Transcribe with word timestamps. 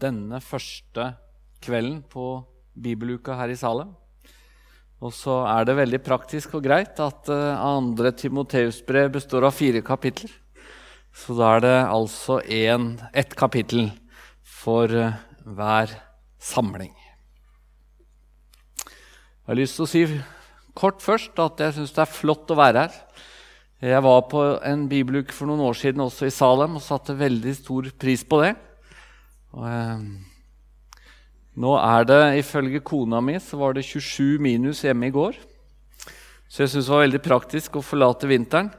denne 0.00 0.40
første 0.44 1.12
kvelden 1.64 2.02
på 2.10 2.38
bibeluka 2.78 3.36
her 3.38 3.52
i 3.52 3.58
Salem. 3.58 3.90
Og 4.98 5.14
så 5.14 5.44
er 5.46 5.66
det 5.66 5.76
veldig 5.78 6.00
praktisk 6.02 6.56
og 6.58 6.64
greit 6.66 6.98
at 7.02 7.30
uh, 7.30 7.54
andre 7.62 8.10
Timoteus-brev 8.18 9.12
består 9.14 9.46
av 9.46 9.54
fire 9.54 9.82
kapitler. 9.86 10.32
Så 11.14 11.34
da 11.38 11.54
er 11.56 11.64
det 11.64 11.76
altså 11.86 12.40
ett 12.42 13.34
kapittel 13.38 13.90
for 14.42 14.90
uh, 14.90 15.14
hver 15.46 15.94
samling. 16.38 16.94
Jeg 18.84 19.54
har 19.54 19.60
lyst 19.62 19.78
til 19.78 19.86
å 19.86 19.90
si 19.90 20.02
kort 20.76 21.00
først 21.02 21.38
at 21.40 21.62
jeg 21.62 21.78
syns 21.78 21.94
det 21.94 22.02
er 22.04 22.16
flott 22.18 22.50
å 22.52 22.58
være 22.58 22.86
her. 22.86 22.98
Jeg 23.78 24.02
var 24.02 24.24
på 24.26 24.42
en 24.66 24.88
bibeluke 24.90 25.34
for 25.34 25.46
noen 25.46 25.62
år 25.62 25.78
siden 25.78 26.02
også 26.02 26.26
i 26.26 26.34
Salem 26.34 26.74
og 26.76 26.82
satte 26.82 27.14
veldig 27.14 27.54
stor 27.54 27.86
pris 27.94 28.26
på 28.26 28.42
det. 28.42 28.56
Og, 29.54 29.64
eh, 29.68 30.02
nå 31.58 31.74
er 31.80 32.04
det 32.06 32.22
ifølge 32.44 32.80
kona 32.84 33.20
mi 33.24 33.38
så 33.42 33.58
var 33.58 33.74
det 33.74 33.86
27 33.86 34.38
minus 34.38 34.84
hjemme 34.84 35.08
i 35.08 35.14
går. 35.14 35.38
Så 36.48 36.62
jeg 36.62 36.72
syns 36.72 36.86
det 36.86 36.94
var 36.94 37.04
veldig 37.04 37.22
praktisk 37.24 37.76
å 37.76 37.84
forlate 37.84 38.28
vinteren. 38.30 38.70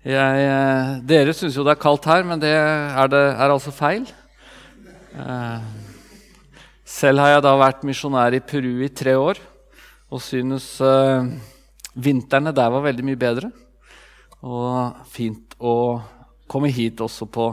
Jeg, 0.00 0.46
eh, 0.48 0.94
dere 1.04 1.34
syns 1.36 1.58
jo 1.58 1.62
det 1.66 1.74
er 1.74 1.82
kaldt 1.82 2.08
her, 2.08 2.24
men 2.24 2.40
det 2.40 2.54
er, 2.56 3.08
det, 3.12 3.20
er 3.36 3.52
altså 3.52 3.70
feil. 3.74 4.08
Eh, 5.12 5.60
selv 6.88 7.20
har 7.20 7.34
jeg 7.34 7.44
da 7.44 7.52
vært 7.60 7.84
misjonær 7.84 8.34
i 8.34 8.40
Peru 8.40 8.80
i 8.80 8.88
tre 8.88 9.14
år 9.20 9.38
og 10.10 10.22
synes 10.24 10.66
eh, 10.82 11.28
vintrene 11.94 12.52
der 12.56 12.72
var 12.72 12.82
veldig 12.88 13.04
mye 13.06 13.20
bedre. 13.20 13.50
Og 14.42 15.04
fint 15.12 15.54
å 15.60 16.00
komme 16.50 16.72
hit 16.72 17.02
også 17.04 17.28
på, 17.30 17.52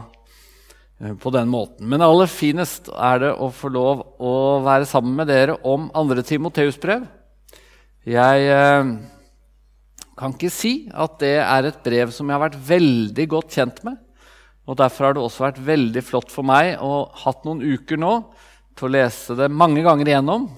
på 0.98 1.30
den 1.34 1.50
måten. 1.52 1.86
Men 1.90 2.02
aller 2.02 2.30
finest 2.32 2.90
er 2.90 3.22
det 3.22 3.36
å 3.38 3.52
få 3.54 3.70
lov 3.70 4.02
å 4.18 4.34
være 4.66 4.88
sammen 4.90 5.14
med 5.20 5.30
dere 5.30 5.60
om 5.68 5.92
2. 5.94 6.23
Timoteus-brev. 6.26 7.06
Jeg 8.08 8.50
eh, 8.50 8.92
kan 10.17 10.34
ikke 10.34 10.52
si 10.54 10.73
at 10.89 11.20
det 11.22 11.38
er 11.44 11.70
et 11.70 11.80
brev 11.86 12.14
som 12.16 12.28
jeg 12.28 12.38
har 12.38 12.45
vært 12.48 12.62
veldig 12.70 13.28
godt 13.36 13.58
kjent 13.59 13.81
med. 13.86 14.00
Og 14.67 14.80
Derfor 14.80 15.08
har 15.08 15.16
det 15.16 15.23
også 15.23 15.45
vært 15.45 15.64
veldig 15.64 16.04
flott 16.04 16.34
for 16.34 16.48
meg 16.48 16.76
å 16.84 17.08
hatt 17.23 17.45
noen 17.48 17.61
uker 17.64 18.00
nå 18.02 18.14
til 18.78 18.89
å 18.89 18.94
lese 18.98 19.38
det 19.38 19.52
mange 19.54 19.86
ganger 19.86 20.11
igjennom 20.11 20.50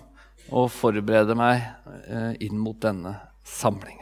og 0.49 0.71
forberede 0.73 1.35
meg 1.37 1.61
eh, 2.07 2.31
inn 2.47 2.57
mot 2.57 2.79
denne 2.81 3.17
samlingen. 3.45 3.98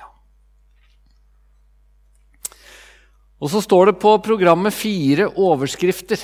Og 3.37 3.51
så 3.53 3.59
står 3.61 3.91
det 3.91 3.99
på 4.01 4.15
programmet 4.25 4.73
fire 4.73 5.27
overskrifter. 5.37 6.21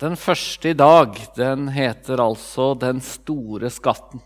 Den 0.00 0.16
første 0.16 0.70
i 0.72 0.76
dag 0.76 1.12
den 1.36 1.68
heter 1.68 2.20
altså 2.20 2.74
'Den 2.74 3.00
store 3.00 3.68
skatten'. 3.68 4.22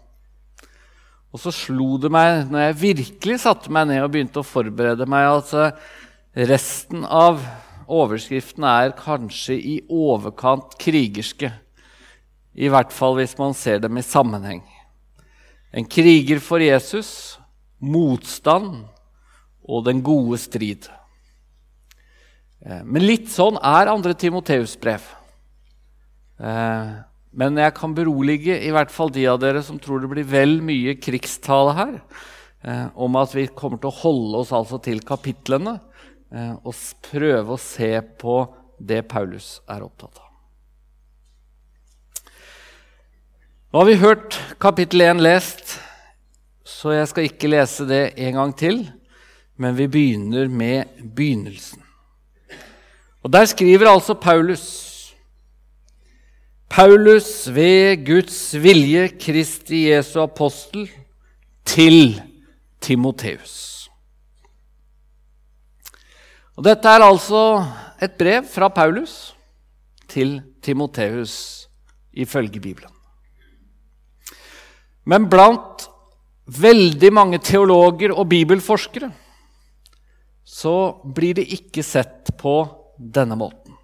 Og 1.32 1.40
så 1.40 1.50
slo 1.50 1.96
det 1.98 2.10
meg, 2.10 2.50
når 2.50 2.58
jeg 2.58 2.80
virkelig 2.80 3.40
satte 3.40 3.70
meg 3.70 3.86
ned 3.86 4.02
og 4.02 4.10
begynte 4.10 4.42
å 4.42 4.46
forberede 4.46 5.06
meg, 5.06 5.26
at 5.26 5.52
eh, 5.54 6.46
resten 6.50 7.04
av 7.04 7.42
overskriften 7.86 8.64
er 8.64 8.94
kanskje 8.98 9.54
i 9.54 9.76
overkant 9.90 10.78
krigerske. 10.78 11.52
I 12.54 12.68
hvert 12.68 12.92
fall 12.92 13.14
hvis 13.18 13.38
man 13.38 13.54
ser 13.54 13.78
dem 13.78 13.98
i 13.98 14.02
sammenheng. 14.02 14.62
En 15.72 15.86
kriger 15.86 16.38
for 16.42 16.58
Jesus, 16.58 17.38
motstand 17.78 18.86
og 19.62 19.84
den 19.86 20.02
gode 20.02 20.38
strid. 20.38 20.90
Eh, 22.66 22.82
men 22.84 23.06
litt 23.06 23.30
sånn 23.32 23.56
er 23.56 23.90
andre 23.90 24.14
Timoteus 24.18 24.76
brev. 24.80 25.04
Eh, 26.40 26.92
men 27.30 27.60
jeg 27.62 27.76
kan 27.76 27.94
berolige 27.96 28.56
i 28.58 28.72
hvert 28.74 28.92
fall 28.92 29.12
de 29.14 29.26
av 29.30 29.40
dere 29.40 29.62
som 29.64 29.78
tror 29.80 30.02
det 30.02 30.10
blir 30.10 30.28
vel 30.28 30.58
mye 30.64 30.96
krigstale 31.00 31.76
her, 31.78 31.94
eh, 32.64 32.86
om 32.94 33.16
at 33.20 33.34
vi 33.36 33.46
kommer 33.46 33.80
til 33.80 33.92
å 33.92 34.00
holde 34.02 34.42
oss 34.42 34.52
altså 34.52 34.80
til 34.82 35.00
kapitlene 35.00 35.80
og 36.30 36.76
prøve 37.02 37.56
å 37.56 37.58
se 37.58 37.88
på 38.20 38.34
det 38.78 39.00
Paulus 39.10 39.56
er 39.66 39.82
opptatt 39.82 40.20
av. 40.20 40.28
Nå 43.72 43.82
har 43.82 43.88
vi 43.88 43.96
hørt 43.98 44.38
kapittel 44.62 45.02
1 45.08 45.24
lest, 45.26 45.80
så 46.62 46.94
jeg 46.94 47.10
skal 47.10 47.26
ikke 47.26 47.50
lese 47.50 47.88
det 47.90 48.04
en 48.28 48.38
gang 48.38 48.54
til. 48.54 48.84
Men 49.58 49.74
vi 49.74 49.90
begynner 49.90 50.46
med 50.46 51.02
begynnelsen. 51.02 51.82
Og 53.22 53.32
Der 53.32 53.44
skriver 53.44 53.88
altså 53.90 54.14
Paulus 54.14 54.90
Paulus 56.70 57.48
ved 57.50 58.06
Guds 58.06 58.54
vilje, 58.62 59.08
Kristi 59.08 59.88
Jesu 59.90 60.20
apostel, 60.22 60.86
til 61.66 62.22
Timoteus. 62.80 63.90
Og 66.56 66.64
Dette 66.64 66.88
er 66.88 67.02
altså 67.02 67.42
et 68.02 68.14
brev 68.18 68.46
fra 68.46 68.68
Paulus 68.68 69.34
til 70.08 70.38
Timoteus 70.62 71.66
ifølge 72.12 72.60
Bibelen. 72.60 72.92
Men 75.04 75.26
blant 75.30 75.88
veldig 76.46 77.12
mange 77.12 77.38
teologer 77.38 78.14
og 78.14 78.28
bibelforskere 78.28 79.10
så 80.46 80.76
blir 81.14 81.34
det 81.38 81.50
ikke 81.54 81.82
sett 81.86 82.30
på 82.38 82.62
denne 83.00 83.38
måten. 83.40 83.76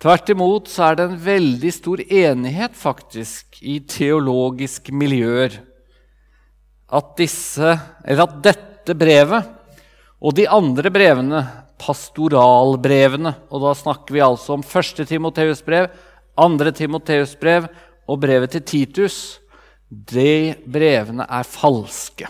Tvert 0.00 0.30
imot 0.32 0.68
så 0.72 0.88
er 0.88 0.96
det 0.96 1.06
en 1.06 1.18
veldig 1.20 1.70
stor 1.76 2.00
enighet 2.02 2.76
faktisk 2.76 3.58
i 3.60 3.78
teologiske 3.84 4.94
miljøer 4.96 5.58
at, 6.90 7.10
disse, 7.20 7.74
at 7.76 8.38
dette 8.42 8.96
brevet 8.98 9.50
og 10.20 10.34
de 10.36 10.46
andre 10.50 10.90
brevene, 10.92 11.42
pastoralbrevene 11.80 13.30
Og 13.48 13.62
da 13.62 13.70
snakker 13.76 14.12
vi 14.12 14.20
altså 14.20 14.58
om 14.58 14.64
1. 14.64 15.04
Timoteus 15.08 15.62
brev, 15.64 15.86
2. 16.36 16.72
Timoteus 16.76 17.32
brev 17.40 17.68
og 18.08 18.20
brevet 18.20 18.52
til 18.52 18.64
Titus. 18.64 19.16
De 19.88 20.52
brevene 20.64 21.24
er 21.24 21.48
falske. 21.48 22.28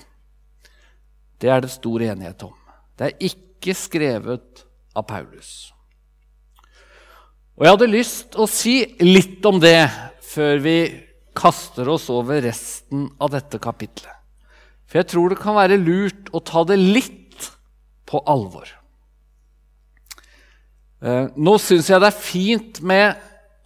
Det 1.40 1.50
er 1.50 1.64
det 1.64 1.72
stor 1.72 2.02
enighet 2.04 2.46
om. 2.46 2.54
Det 2.94 3.08
er 3.08 3.30
ikke 3.30 3.74
skrevet 3.74 4.64
av 4.96 5.06
Paulus. 5.08 5.70
Og 7.58 7.66
Jeg 7.66 7.74
hadde 7.76 7.92
lyst 7.92 8.30
til 8.32 8.44
å 8.44 8.48
si 8.48 8.74
litt 9.04 9.44
om 9.46 9.60
det 9.60 9.84
før 10.30 10.62
vi 10.64 10.76
kaster 11.36 11.88
oss 11.92 12.08
over 12.12 12.40
resten 12.42 13.08
av 13.20 13.32
dette 13.34 13.60
kapitlet. 13.62 14.12
For 14.88 15.00
jeg 15.00 15.10
tror 15.12 15.30
det 15.30 15.40
kan 15.42 15.58
være 15.58 15.78
lurt 15.78 16.30
å 16.34 16.40
ta 16.42 16.64
det 16.66 16.78
litt 16.80 17.50
på 18.10 18.22
alvor. 18.26 18.66
Eh, 21.00 21.28
nå 21.36 21.54
syns 21.62 21.88
jeg 21.88 22.02
det 22.02 22.10
er 22.10 22.24
fint 22.24 22.80
med, 22.82 23.20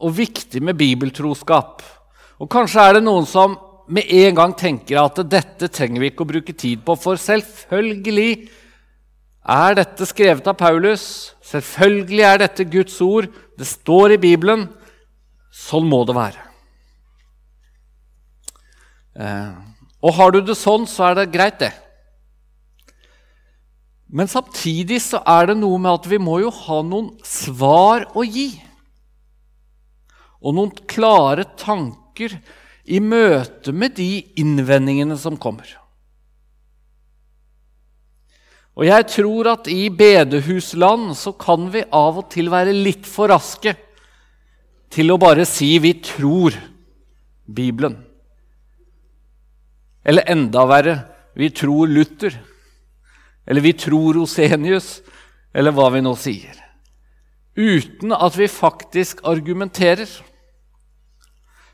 og 0.04 0.12
viktig 0.18 0.60
med 0.62 0.76
bibeltroskap. 0.76 1.80
Og 2.42 2.50
kanskje 2.50 2.82
er 2.82 2.98
det 2.98 3.06
noen 3.06 3.24
som 3.30 3.54
med 3.88 4.10
en 4.10 4.36
gang 4.36 4.52
tenker 4.56 4.98
at 5.00 5.22
dette 5.30 5.68
trenger 5.72 6.02
vi 6.02 6.10
ikke 6.10 6.24
å 6.24 6.30
bruke 6.34 6.54
tid 6.56 6.82
på, 6.84 6.96
for 6.98 7.20
selvfølgelig 7.20 8.48
er 9.44 9.76
dette 9.76 10.06
skrevet 10.08 10.46
av 10.48 10.56
Paulus? 10.56 11.34
Selvfølgelig 11.44 12.24
er 12.24 12.40
dette 12.40 12.64
Guds 12.64 12.96
ord. 13.04 13.28
Det 13.58 13.66
står 13.68 14.16
i 14.16 14.20
Bibelen. 14.22 14.66
Sånn 15.52 15.86
må 15.88 16.00
det 16.08 16.16
være. 16.16 16.40
Eh, 19.14 19.52
og 20.04 20.16
har 20.16 20.32
du 20.34 20.40
det 20.42 20.56
sånn, 20.58 20.88
så 20.88 21.10
er 21.10 21.20
det 21.20 21.32
greit, 21.34 21.60
det. 21.60 21.72
Men 24.14 24.30
samtidig 24.30 25.00
så 25.02 25.20
er 25.26 25.50
det 25.50 25.58
noe 25.58 25.78
med 25.80 25.92
at 26.00 26.08
vi 26.10 26.20
må 26.22 26.38
jo 26.42 26.50
ha 26.54 26.80
noen 26.86 27.12
svar 27.26 28.08
å 28.14 28.24
gi. 28.26 28.50
Og 30.44 30.56
noen 30.56 30.74
klare 30.90 31.46
tanker 31.58 32.36
i 32.84 33.00
møte 33.00 33.72
med 33.72 33.96
de 33.96 34.24
innvendingene 34.40 35.16
som 35.20 35.38
kommer. 35.40 35.66
Og 38.74 38.86
jeg 38.88 39.06
tror 39.06 39.52
at 39.52 39.68
i 39.70 39.86
bedehusland 39.88 41.12
så 41.14 41.32
kan 41.38 41.68
vi 41.70 41.84
av 41.94 42.18
og 42.18 42.30
til 42.32 42.50
være 42.50 42.74
litt 42.74 43.06
for 43.06 43.30
raske 43.30 43.76
til 44.90 45.10
å 45.10 45.18
bare 45.18 45.46
si 45.46 45.78
'vi 45.78 45.92
tror 46.02 46.54
Bibelen'. 47.46 48.02
Eller 50.04 50.22
enda 50.26 50.66
verre 50.66 51.04
'vi 51.36 51.50
tror 51.50 51.86
Luther'. 51.86 52.38
Eller 53.46 53.60
'vi 53.60 53.72
tror 53.72 54.14
Rosenius', 54.14 55.02
eller 55.54 55.70
hva 55.70 55.90
vi 55.92 56.00
nå 56.00 56.16
sier. 56.16 56.54
Uten 57.56 58.12
at 58.12 58.36
vi 58.36 58.48
faktisk 58.48 59.20
argumenterer. 59.24 60.08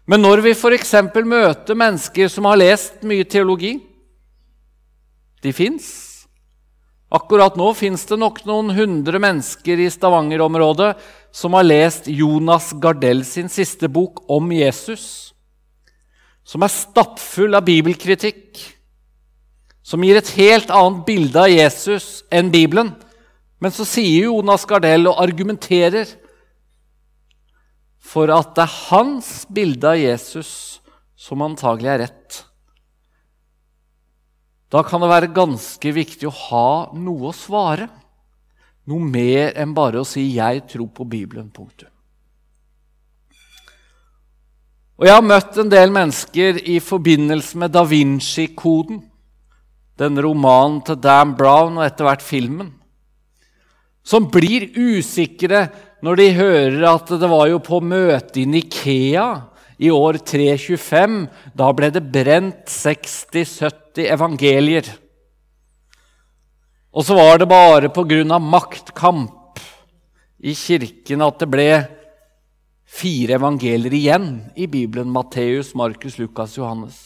Men 0.06 0.20
når 0.20 0.40
vi 0.42 0.50
f.eks. 0.50 0.94
møter 1.24 1.74
mennesker 1.74 2.28
som 2.28 2.44
har 2.44 2.56
lest 2.56 3.02
mye 3.02 3.24
teologi 3.24 3.80
De 5.42 5.52
fins 5.52 6.09
Akkurat 7.10 7.56
nå 7.58 7.72
fins 7.74 8.04
det 8.06 8.20
nok 8.22 8.44
noen 8.46 8.70
hundre 8.76 9.18
mennesker 9.22 9.80
i 9.82 9.88
Stavanger-området 9.90 10.92
som 11.34 11.56
har 11.58 11.66
lest 11.66 12.06
Jonas 12.06 12.70
Gardell 12.78 13.24
sin 13.26 13.50
siste 13.50 13.90
bok 13.90 14.22
om 14.30 14.52
Jesus, 14.54 15.32
som 16.46 16.62
er 16.62 16.70
stappfull 16.70 17.58
av 17.58 17.66
bibelkritikk, 17.66 18.60
som 19.82 20.02
gir 20.06 20.20
et 20.20 20.30
helt 20.36 20.70
annet 20.70 21.02
bilde 21.06 21.42
av 21.42 21.50
Jesus 21.50 22.22
enn 22.30 22.52
Bibelen. 22.52 22.92
Men 23.58 23.74
så 23.74 23.82
sier 23.88 24.28
Jonas 24.28 24.62
Gardell 24.68 25.10
og 25.10 25.18
argumenterer 25.18 26.14
for 27.98 28.30
at 28.34 28.54
det 28.54 28.64
er 28.64 28.78
hans 28.90 29.32
bilde 29.50 29.90
av 29.90 29.98
Jesus 29.98 30.52
som 31.18 31.42
antagelig 31.42 31.90
er 31.90 32.02
rett. 32.06 32.38
Da 34.70 34.82
kan 34.86 35.02
det 35.02 35.10
være 35.10 35.32
ganske 35.34 35.92
viktig 35.92 36.28
å 36.28 36.36
ha 36.46 36.68
noe 36.94 37.30
å 37.30 37.36
svare. 37.36 37.88
Noe 38.86 39.02
mer 39.02 39.56
enn 39.58 39.74
bare 39.74 40.00
å 40.00 40.06
si 40.06 40.22
'jeg 40.36 40.68
tror 40.68 40.88
på 40.88 41.04
Bibelen'. 41.04 41.52
punktum. 41.52 41.88
Og 44.98 45.06
Jeg 45.06 45.14
har 45.14 45.22
møtt 45.22 45.56
en 45.56 45.68
del 45.68 45.90
mennesker 45.90 46.58
i 46.68 46.78
forbindelse 46.78 47.56
med 47.56 47.72
Da 47.72 47.84
Vinci-koden, 47.84 49.02
denne 49.96 50.20
romanen 50.20 50.84
til 50.84 50.96
Dan 50.96 51.34
Brown 51.34 51.78
og 51.78 51.84
etter 51.84 52.04
hvert 52.04 52.22
filmen, 52.22 52.74
som 54.04 54.30
blir 54.30 54.68
usikre 54.76 55.70
når 56.02 56.16
de 56.16 56.32
hører 56.32 56.84
at 56.84 57.06
det 57.06 57.28
var 57.28 57.48
jo 57.48 57.58
på 57.58 57.80
møtet 57.80 58.36
i 58.36 58.44
Nikea 58.44 59.49
i 59.80 59.88
år 59.90 60.20
325. 60.20 61.22
Da 61.56 61.70
ble 61.76 61.88
det 61.94 62.02
brent 62.12 62.68
60-70 62.68 64.10
evangelier. 64.12 64.90
Og 66.90 67.06
så 67.06 67.16
var 67.16 67.38
det 67.40 67.48
bare 67.48 67.88
pga. 67.94 68.38
maktkamp 68.38 69.60
i 70.40 70.54
kirken 70.54 71.22
at 71.22 71.38
det 71.40 71.48
ble 71.48 71.70
fire 72.90 73.38
evangelier 73.38 73.94
igjen 73.94 74.26
i 74.56 74.66
Bibelen. 74.66 75.10
Matteus, 75.12 75.74
Markus, 75.74 76.18
Lukas, 76.18 76.58
Johannes. 76.58 76.98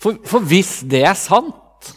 For, 0.00 0.16
for 0.24 0.44
hvis 0.44 0.80
det 0.88 1.02
er 1.04 1.16
sant, 1.18 1.94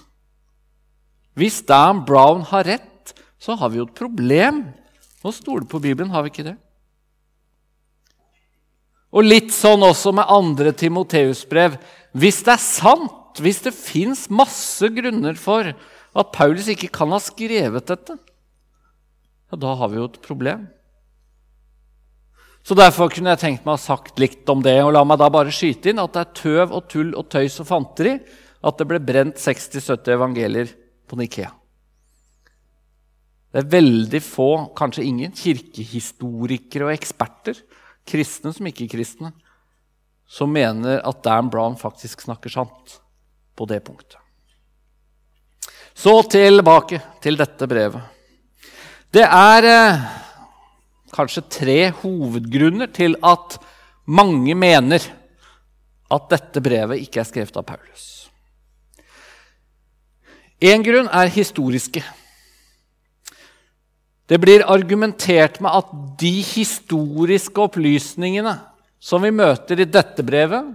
hvis 1.40 1.62
Dan 1.66 2.04
Brown 2.06 2.44
har 2.50 2.66
rett, 2.68 3.14
så 3.40 3.56
har 3.60 3.72
vi 3.72 3.80
jo 3.80 3.88
et 3.88 3.98
problem. 3.98 4.66
Nå 5.24 5.32
stoler 5.32 5.68
på 5.68 5.82
Bibelen, 5.84 6.12
har 6.12 6.24
vi 6.24 6.32
ikke 6.32 6.48
det? 6.52 6.58
Og 9.14 9.26
litt 9.26 9.54
sånn 9.54 9.86
også 9.86 10.14
med 10.18 10.30
andre 10.32 10.74
Timoteus-brev. 10.74 11.78
Hvis 12.18 12.42
det 12.46 12.56
er 12.56 12.64
sant, 12.64 13.42
hvis 13.42 13.62
det 13.66 13.74
fins 13.78 14.26
masse 14.34 14.90
grunner 14.94 15.38
for 15.38 15.70
at 15.74 16.32
Paulus 16.34 16.70
ikke 16.70 16.92
kan 16.94 17.14
ha 17.14 17.20
skrevet 17.22 17.90
dette, 17.90 18.18
ja, 19.54 19.60
da 19.62 19.74
har 19.78 19.92
vi 19.92 20.00
jo 20.00 20.08
et 20.10 20.22
problem. 20.26 20.66
Så 22.64 22.78
Derfor 22.80 23.12
kunne 23.12 23.34
jeg 23.34 23.42
tenkt 23.42 23.66
meg 23.66 23.74
å 23.74 23.78
ha 23.78 23.82
sagt 23.82 24.22
litt 24.24 24.48
om 24.50 24.62
det. 24.64 24.78
Og 24.86 24.94
la 24.96 25.04
meg 25.06 25.20
da 25.20 25.28
bare 25.34 25.54
skyte 25.54 25.92
inn 25.92 26.02
at 26.02 26.16
det 26.16 26.24
er 26.24 26.38
tøv 26.40 26.78
og 26.78 26.88
tull 26.90 27.12
og 27.20 27.28
tøys 27.30 27.60
og 27.62 27.68
fanteri 27.70 28.16
at 28.64 28.80
det 28.80 28.88
ble 28.88 29.02
brent 29.04 29.42
60-70 29.42 30.16
evangelier 30.16 30.72
på 31.10 31.20
Nikea. 31.20 31.52
Det 33.54 33.62
er 33.62 33.70
veldig 33.70 34.22
få, 34.26 34.50
kanskje 34.74 35.06
ingen, 35.06 35.34
kirkehistorikere 35.38 36.88
og 36.88 36.96
eksperter 36.96 37.60
kristne 38.08 38.54
som 38.54 38.68
ikke-kristne, 38.70 39.32
som 40.28 40.52
mener 40.54 41.02
at 41.06 41.24
Dan 41.26 41.50
Brown 41.54 41.78
faktisk 41.80 42.26
snakker 42.26 42.52
sant 42.52 43.00
på 43.56 43.68
det 43.70 43.84
punktet. 43.86 44.18
Så 45.94 46.16
tilbake 46.26 47.00
til 47.22 47.38
dette 47.38 47.68
brevet. 47.70 48.02
Det 49.14 49.24
er 49.28 49.68
eh, 49.70 50.06
kanskje 51.14 51.46
tre 51.60 51.78
hovedgrunner 52.02 52.90
til 52.90 53.14
at 53.22 53.60
mange 54.10 54.56
mener 54.58 55.06
at 56.14 56.26
dette 56.34 56.64
brevet 56.66 57.06
ikke 57.06 57.22
er 57.22 57.30
skrevet 57.30 57.62
av 57.62 57.68
Paulus. 57.68 58.10
Én 60.64 60.84
grunn 60.86 61.10
er 61.12 61.32
historiske. 61.34 62.02
Det 64.30 64.40
blir 64.40 64.64
argumentert 64.72 65.60
med 65.62 65.72
at 65.76 65.90
de 66.20 66.32
historiske 66.42 67.60
opplysningene 67.60 68.56
som 69.04 69.24
vi 69.26 69.34
møter 69.36 69.84
i 69.84 69.90
dette 69.90 70.24
brevet, 70.24 70.72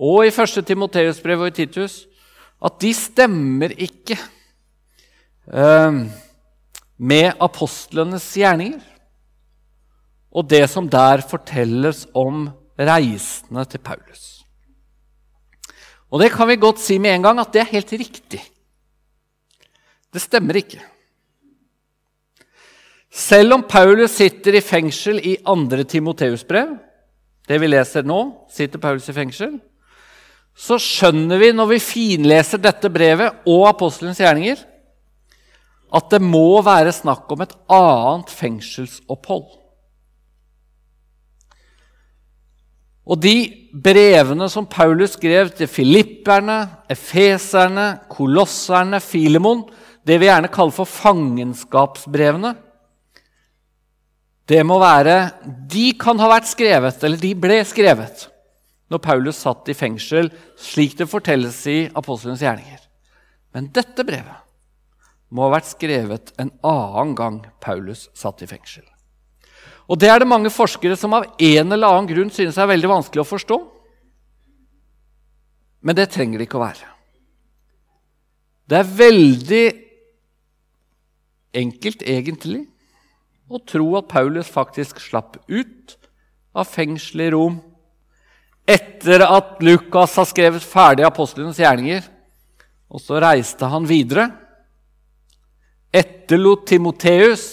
og 0.00 0.24
i 0.24 0.32
1. 0.32 0.64
Timoteus 0.66 1.20
brev 1.22 1.44
og 1.44 1.52
i 1.52 1.56
Titus, 1.60 2.04
at 2.64 2.78
de 2.80 2.90
stemmer 2.96 3.74
ikke 3.76 4.16
eh, 5.52 5.98
med 6.96 7.44
apostlenes 7.44 8.26
gjerninger 8.38 8.82
og 10.34 10.48
det 10.50 10.64
som 10.70 10.88
der 10.90 11.22
fortelles 11.28 12.04
om 12.16 12.48
reisene 12.74 13.62
til 13.70 13.82
Paulus. 13.84 14.24
Og 16.10 16.20
det 16.22 16.32
kan 16.34 16.48
vi 16.50 16.58
godt 16.58 16.82
si 16.82 16.98
med 16.98 17.14
en 17.14 17.28
gang 17.28 17.40
at 17.42 17.52
det 17.54 17.62
er 17.62 17.72
helt 17.74 17.92
riktig. 17.92 18.42
Det 20.14 20.22
stemmer 20.22 20.58
ikke. 20.58 20.82
Selv 23.14 23.54
om 23.54 23.62
Paulus 23.62 24.16
sitter 24.18 24.56
i 24.58 24.64
fengsel 24.64 25.20
i 25.22 25.36
2. 25.46 25.84
Timoteus-brev, 25.86 26.72
det 27.46 27.60
vi 27.62 27.68
leser 27.70 28.06
nå, 28.06 28.18
sitter 28.50 28.82
Paulus 28.82 29.06
i 29.06 29.14
fengsel, 29.14 29.52
så 30.54 30.78
skjønner 30.82 31.38
vi 31.38 31.52
når 31.54 31.68
vi 31.70 31.82
finleser 31.82 32.62
dette 32.62 32.90
brevet 32.90 33.46
og 33.50 33.68
apostelens 33.70 34.18
gjerninger, 34.22 34.58
at 35.94 36.08
det 36.10 36.20
må 36.26 36.58
være 36.66 36.94
snakk 36.94 37.30
om 37.30 37.44
et 37.44 37.54
annet 37.70 38.34
fengselsopphold. 38.34 39.46
Og 43.04 43.20
de 43.20 43.36
brevene 43.84 44.48
som 44.50 44.66
Paulus 44.66 45.14
skrev 45.14 45.52
til 45.54 45.70
filipperne, 45.70 46.64
efeserne, 46.90 47.88
kolosserne, 48.10 48.98
Filemon, 48.98 49.66
det 50.02 50.18
vi 50.18 50.26
gjerne 50.30 50.50
kaller 50.50 50.74
for 50.74 50.88
fangenskapsbrevene, 50.88 52.56
det 54.50 54.60
må 54.66 54.76
være 54.82 55.16
De 55.70 55.90
kan 55.96 56.18
ha 56.20 56.28
vært 56.28 56.50
skrevet, 56.50 57.02
eller 57.04 57.20
de 57.20 57.32
ble 57.38 57.60
skrevet, 57.66 58.26
når 58.92 59.00
Paulus 59.02 59.40
satt 59.40 59.68
i 59.72 59.76
fengsel, 59.76 60.28
slik 60.60 60.98
det 60.98 61.08
fortelles 61.10 61.56
i 61.70 61.78
Apostelens 61.96 62.42
gjerninger. 62.44 62.82
Men 63.54 63.70
dette 63.74 64.04
brevet 64.06 64.42
må 65.34 65.46
ha 65.46 65.54
vært 65.56 65.72
skrevet 65.72 66.34
en 66.38 66.52
annen 66.66 67.14
gang 67.18 67.38
Paulus 67.64 68.08
satt 68.14 68.44
i 68.44 68.50
fengsel. 68.50 68.84
Og 69.88 69.98
Det 70.00 70.08
er 70.08 70.20
det 70.20 70.28
mange 70.28 70.52
forskere 70.52 70.96
som 70.96 71.12
av 71.16 71.26
en 71.26 71.72
eller 71.72 71.88
annen 71.88 72.08
grunn 72.08 72.30
synes 72.32 72.56
er 72.56 72.70
veldig 72.70 72.90
vanskelig 72.90 73.24
å 73.24 73.28
forstå. 73.28 73.58
Men 75.84 75.96
det 75.96 76.08
trenger 76.14 76.40
det 76.40 76.46
ikke 76.48 76.60
å 76.60 76.64
være. 76.64 76.92
Det 78.64 78.78
er 78.78 78.94
veldig 79.00 79.64
enkelt, 81.60 82.06
egentlig, 82.08 82.62
å 83.54 83.60
tro 83.62 83.92
at 83.98 84.10
Paulus 84.10 84.50
faktisk 84.50 84.98
slapp 85.02 85.38
ut 85.46 85.94
av 86.54 86.66
fengselet 86.66 87.28
i 87.28 87.34
Rom 87.34 87.60
etter 88.64 89.22
at 89.26 89.60
Lukas 89.62 90.16
har 90.16 90.26
skrevet 90.28 90.64
ferdig 90.64 91.04
apostlenes 91.06 91.60
gjerninger. 91.60 92.02
Og 92.88 93.02
så 93.02 93.20
reiste 93.20 93.68
han 93.68 93.86
videre. 93.88 94.28
Etterlot 95.94 96.64
Timoteus. 96.70 97.46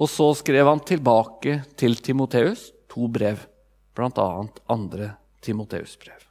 Og 0.00 0.08
så 0.08 0.30
skrev 0.38 0.70
han 0.70 0.80
tilbake 0.86 1.58
til 1.76 1.98
Timoteus 2.00 2.70
to 2.90 3.10
brev, 3.12 3.42
bl.a. 3.96 4.30
andre 4.72 5.12
Timoteus-brev. 5.44 6.29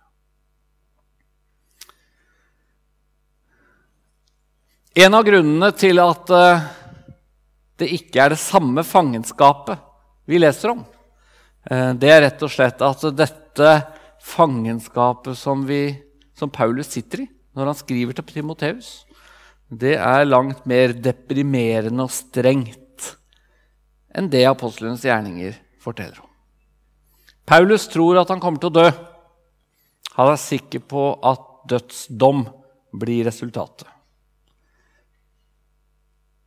En 4.98 5.14
av 5.14 5.22
grunnene 5.22 5.70
til 5.78 6.00
at 6.02 6.32
eh, 6.34 6.64
det 7.78 7.90
ikke 7.94 8.24
er 8.24 8.34
det 8.34 8.42
samme 8.42 8.82
fangenskapet 8.82 9.78
vi 10.30 10.40
leser 10.42 10.72
om, 10.74 10.80
eh, 11.70 11.92
det 11.94 12.10
er 12.10 12.24
rett 12.26 12.42
og 12.42 12.50
slett 12.50 12.82
at 12.82 13.04
dette 13.14 13.74
fangenskapet 14.26 15.38
som, 15.38 15.62
vi, 15.70 15.94
som 16.34 16.50
Paulus 16.50 16.90
sitter 16.96 17.22
i 17.22 17.28
når 17.54 17.70
han 17.70 17.78
skriver 17.78 18.18
til 18.18 18.28
Timoteus, 18.32 18.90
det 19.70 19.94
er 20.02 20.26
langt 20.26 20.66
mer 20.70 20.96
deprimerende 20.98 22.08
og 22.08 22.14
strengt 22.14 23.12
enn 24.18 24.32
det 24.34 24.42
apostlenes 24.50 25.06
gjerninger 25.06 25.54
forteller 25.84 26.18
om. 26.24 26.32
Paulus 27.46 27.86
tror 27.94 28.24
at 28.24 28.34
han 28.34 28.42
kommer 28.42 28.62
til 28.62 28.72
å 28.72 28.78
dø. 28.80 28.90
Han 30.18 30.34
er 30.34 30.42
sikker 30.42 30.82
på 30.82 31.06
at 31.26 31.46
dødsdom 31.70 32.48
blir 32.98 33.30
resultatet 33.30 33.86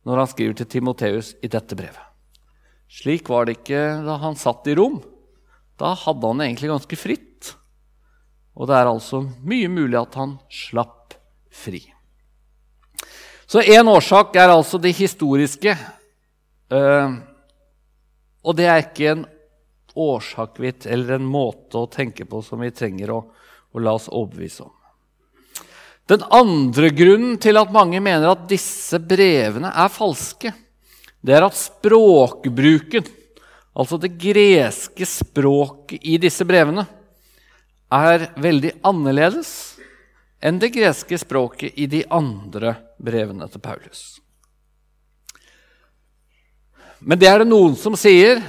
når 0.07 0.23
han 0.23 0.29
skriver 0.31 0.57
til 0.59 0.69
Timoteus 0.69 1.33
i 1.43 1.49
dette 1.51 1.77
brevet. 1.79 2.01
Slik 2.93 3.29
var 3.31 3.47
det 3.47 3.57
ikke 3.61 3.81
da 4.05 4.19
han 4.21 4.37
satt 4.37 4.67
i 4.69 4.75
Rom. 4.77 4.99
Da 5.79 5.93
hadde 5.97 6.29
han 6.29 6.41
det 6.41 6.49
egentlig 6.49 6.71
ganske 6.73 6.99
fritt. 6.99 7.53
Og 8.53 8.69
det 8.69 8.77
er 8.77 8.89
altså 8.91 9.23
mye 9.41 9.71
mulig 9.71 9.97
at 9.97 10.17
han 10.19 10.37
slapp 10.53 11.15
fri. 11.53 11.81
Så 13.49 13.63
én 13.65 13.89
årsak 13.89 14.35
er 14.37 14.53
altså 14.53 14.79
det 14.81 14.93
historiske. 14.97 15.73
Uh, 16.73 17.17
og 18.43 18.57
det 18.57 18.69
er 18.69 18.83
ikke 18.83 19.09
en 19.11 19.25
årsakvitt 19.93 20.87
eller 20.89 21.17
en 21.17 21.27
måte 21.29 21.77
å 21.77 21.89
tenke 21.91 22.25
på 22.25 22.41
som 22.45 22.61
vi 22.63 22.71
trenger 22.73 23.13
å, 23.13 23.19
å 23.73 23.81
la 23.81 23.93
oss 23.97 24.09
overbevise 24.09 24.65
om. 24.65 24.73
Den 26.11 26.23
andre 26.35 26.89
grunnen 26.91 27.37
til 27.39 27.57
at 27.59 27.71
mange 27.71 28.01
mener 28.03 28.33
at 28.33 28.47
disse 28.49 28.99
brevene 28.99 29.71
er 29.71 29.91
falske, 29.91 30.51
det 31.23 31.37
er 31.37 31.45
at 31.45 31.55
språkbruken, 31.55 33.07
altså 33.71 33.99
det 34.01 34.11
greske 34.19 35.07
språket 35.07 36.03
i 36.03 36.17
disse 36.19 36.43
brevene, 36.47 36.83
er 37.93 38.27
veldig 38.41 38.73
annerledes 38.83 39.53
enn 40.43 40.59
det 40.59 40.73
greske 40.75 41.15
språket 41.21 41.77
i 41.79 41.87
de 41.87 42.01
andre 42.11 42.75
brevene 42.99 43.47
til 43.47 43.63
Paulus. 43.63 44.03
Men 46.99 47.19
det 47.19 47.29
er 47.29 47.43
det 47.43 47.47
noen 47.47 47.77
som 47.79 47.95
sier, 47.99 48.41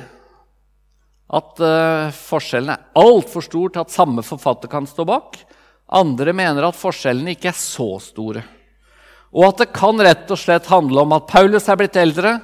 at 1.35 1.63
uh, 1.63 2.15
forskjellen 2.15 2.75
er 2.75 2.83
altfor 2.99 3.43
stor 3.47 3.71
til 3.73 3.83
at 3.83 3.95
samme 3.95 4.23
forfatter 4.27 4.71
kan 4.71 4.87
stå 4.87 5.07
bak. 5.09 5.39
Andre 5.85 6.33
mener 6.37 6.67
at 6.67 6.79
forskjellene 6.79 7.35
ikke 7.35 7.51
er 7.51 7.59
så 7.59 7.89
store. 8.03 8.45
Og 9.35 9.49
at 9.49 9.65
det 9.65 9.73
kan 9.75 9.99
rett 10.01 10.31
og 10.31 10.41
slett 10.41 10.71
handle 10.71 11.03
om 11.03 11.15
at 11.17 11.27
Paulus 11.31 11.67
er 11.69 11.79
blitt 11.79 11.99
eldre, 11.99 12.39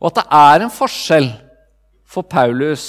og 0.00 0.10
at 0.10 0.20
det 0.20 0.26
er 0.38 0.64
en 0.64 0.72
forskjell 0.72 1.28
for 2.06 2.26
Paulus 2.28 2.86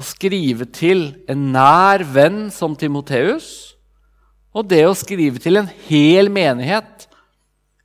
å 0.00 0.06
skrive 0.06 0.66
til 0.72 1.10
en 1.28 1.50
nær 1.52 2.04
venn 2.08 2.46
som 2.54 2.76
Timoteus, 2.78 3.74
og 4.56 4.66
det 4.70 4.82
å 4.86 4.96
skrive 4.98 5.42
til 5.42 5.60
en 5.60 5.68
hel 5.86 6.30
menighet, 6.32 7.06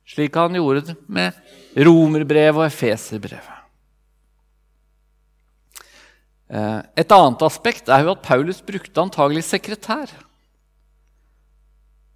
slik 0.06 0.38
han 0.38 0.56
gjorde 0.56 0.96
med 1.10 1.36
romerbrevet 1.76 2.62
og 2.62 2.66
efeserbrevet. 2.66 3.52
Eh, 6.46 6.80
et 7.02 7.12
annet 7.12 7.42
aspekt 7.42 7.90
er 7.90 8.06
jo 8.06 8.14
at 8.14 8.22
Paulus 8.24 8.62
brukte 8.64 9.02
antagelig 9.02 9.44
sekretær. 9.48 10.10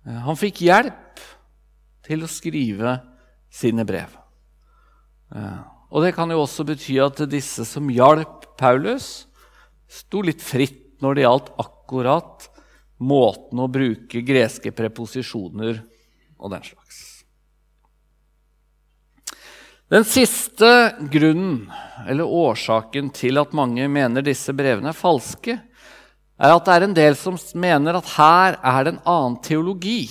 Eh, 0.07 0.21
han 0.26 0.38
fikk 0.38 0.62
hjelp 0.66 1.21
til 2.07 2.25
å 2.25 2.30
skrive 2.30 2.97
sine 3.52 3.85
brev. 3.87 4.14
Eh, 5.35 5.61
og 5.90 6.04
det 6.04 6.14
kan 6.16 6.30
jo 6.30 6.42
også 6.45 6.66
bety 6.69 7.00
at 7.02 7.23
disse 7.30 7.66
som 7.69 7.90
hjalp 7.92 8.47
Paulus, 8.61 9.26
sto 9.90 10.23
litt 10.23 10.42
fritt 10.45 11.00
når 11.02 11.16
det 11.16 11.25
gjaldt 11.25 11.54
akkurat 11.59 12.47
måten 13.00 13.62
å 13.62 13.71
bruke 13.73 14.23
greske 14.23 14.71
preposisjoner 14.76 15.80
og 16.38 16.52
den 16.52 16.66
slags. 16.69 17.00
Den 19.90 20.04
siste 20.07 20.69
grunnen, 21.11 21.64
eller 22.07 22.28
årsaken 22.28 23.09
til 23.11 23.40
at 23.40 23.57
mange 23.57 23.88
mener 23.90 24.23
disse 24.23 24.54
brevene 24.54 24.92
er 24.92 24.99
falske, 24.99 25.57
er 26.40 26.54
at 26.54 26.66
det 26.66 26.75
er 26.75 26.87
en 26.87 26.97
del 26.97 27.16
som 27.20 27.37
mener 27.61 27.99
at 27.99 28.12
her 28.16 28.56
er 28.64 28.85
det 28.85 28.94
en 28.94 29.04
annen 29.12 29.38
teologi 29.44 30.02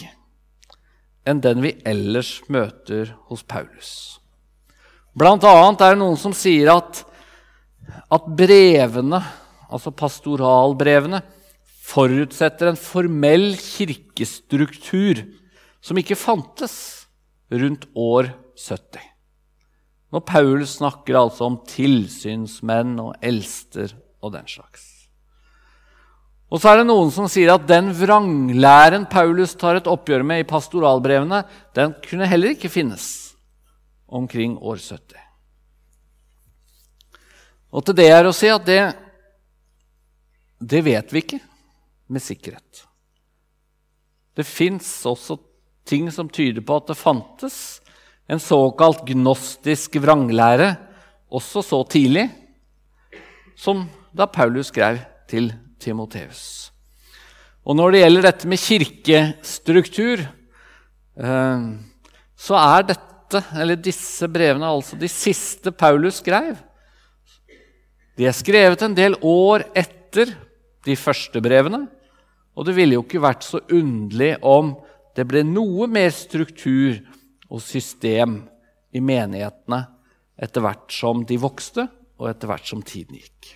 enn 1.27 1.41
den 1.43 1.62
vi 1.63 1.74
ellers 1.88 2.39
møter 2.50 3.15
hos 3.29 3.43
Paulus. 3.45 3.91
Blant 5.17 5.43
annet 5.45 5.81
er 5.83 5.93
det 5.93 6.01
noen 6.01 6.17
som 6.21 6.33
sier 6.38 6.71
at, 6.74 7.01
at 8.13 8.29
brevene, 8.39 9.19
altså 9.69 9.93
pastoralbrevene, 9.93 11.21
forutsetter 11.89 12.69
en 12.69 12.79
formell 12.79 13.51
kirkestruktur 13.57 15.24
som 15.81 15.98
ikke 15.98 16.17
fantes 16.19 16.75
rundt 17.50 17.88
år 17.98 18.31
70. 18.59 19.01
Når 20.13 20.25
Paul 20.25 20.65
snakker 20.69 21.17
altså 21.19 21.50
om 21.50 21.59
tilsynsmenn 21.69 22.95
og 23.01 23.17
elster 23.25 23.93
og 24.21 24.33
den 24.38 24.50
slags. 24.50 24.88
Og 26.50 26.58
så 26.58 26.72
er 26.72 26.79
det 26.79 26.89
noen 26.89 27.12
som 27.13 27.27
sier 27.29 27.51
at 27.53 27.68
den 27.70 27.91
vranglæren 27.94 29.06
Paulus 29.10 29.53
tar 29.58 29.77
et 29.77 29.89
oppgjør 29.89 30.24
med 30.25 30.41
i 30.41 30.48
pastoralbrevene, 30.50 31.44
den 31.77 31.94
kunne 32.06 32.29
heller 32.29 32.56
ikke 32.56 32.72
finnes 32.74 33.06
omkring 34.10 34.58
år 34.58 34.82
70. 34.82 35.13
Og 37.70 37.86
til 37.86 38.00
det 38.00 38.08
er 38.10 38.25
å 38.25 38.34
si 38.34 38.50
at 38.50 38.65
det, 38.65 38.82
det 40.58 40.82
vet 40.88 41.13
vi 41.13 41.22
ikke 41.22 41.41
med 42.10 42.25
sikkerhet. 42.25 42.82
Det 44.34 44.48
fins 44.48 44.89
også 45.06 45.38
ting 45.89 46.10
som 46.13 46.29
tyder 46.34 46.65
på 46.65 46.79
at 46.82 46.89
det 46.89 46.98
fantes 46.98 47.60
en 48.29 48.41
såkalt 48.41 49.06
gnostisk 49.06 50.00
vranglære 50.01 50.74
også 51.29 51.62
så 51.65 51.84
tidlig 51.89 52.25
som 53.58 53.86
da 54.15 54.25
Paulus 54.29 54.70
skrev 54.74 55.01
til 55.29 55.51
Timoteus. 55.79 56.71
Og 57.65 57.77
når 57.77 57.93
det 57.93 58.01
gjelder 58.03 58.25
dette 58.29 58.50
med 58.50 58.62
kirkestruktur, 58.62 60.24
eh, 61.19 61.69
så 62.39 62.57
er 62.59 62.88
dette, 62.93 63.43
eller 63.53 63.79
disse 63.79 64.27
brevene, 64.31 64.65
altså 64.65 64.98
de 65.00 65.09
siste 65.12 65.71
Paulus 65.75 66.21
skrev. 66.24 66.57
De 68.17 68.27
er 68.27 68.36
skrevet 68.36 68.81
en 68.83 68.95
del 68.95 69.15
år 69.24 69.67
etter 69.77 70.33
de 70.88 70.95
første 71.00 71.41
brevene. 71.43 71.86
Og 72.57 72.65
det 72.67 72.75
ville 72.75 72.98
jo 72.98 73.05
ikke 73.05 73.21
vært 73.24 73.45
så 73.48 73.62
underlig 73.71 74.33
om 74.43 74.74
det 75.15 75.24
ble 75.29 75.45
noe 75.48 75.88
mer 75.91 76.12
struktur 76.15 77.00
og 77.50 77.62
system 77.63 78.41
i 78.95 79.01
menighetene 79.03 79.83
etter 80.39 80.63
hvert 80.63 80.91
som 80.95 81.24
de 81.27 81.38
vokste, 81.39 81.86
og 82.19 82.27
etter 82.31 82.50
hvert 82.51 82.67
som 82.67 82.81
tiden 82.83 83.19
gikk. 83.19 83.53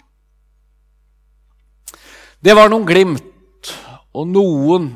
Det 2.44 2.52
var 2.52 2.68
noen 2.68 2.84
glimt 2.84 3.70
og 4.12 4.26
noen 4.28 4.90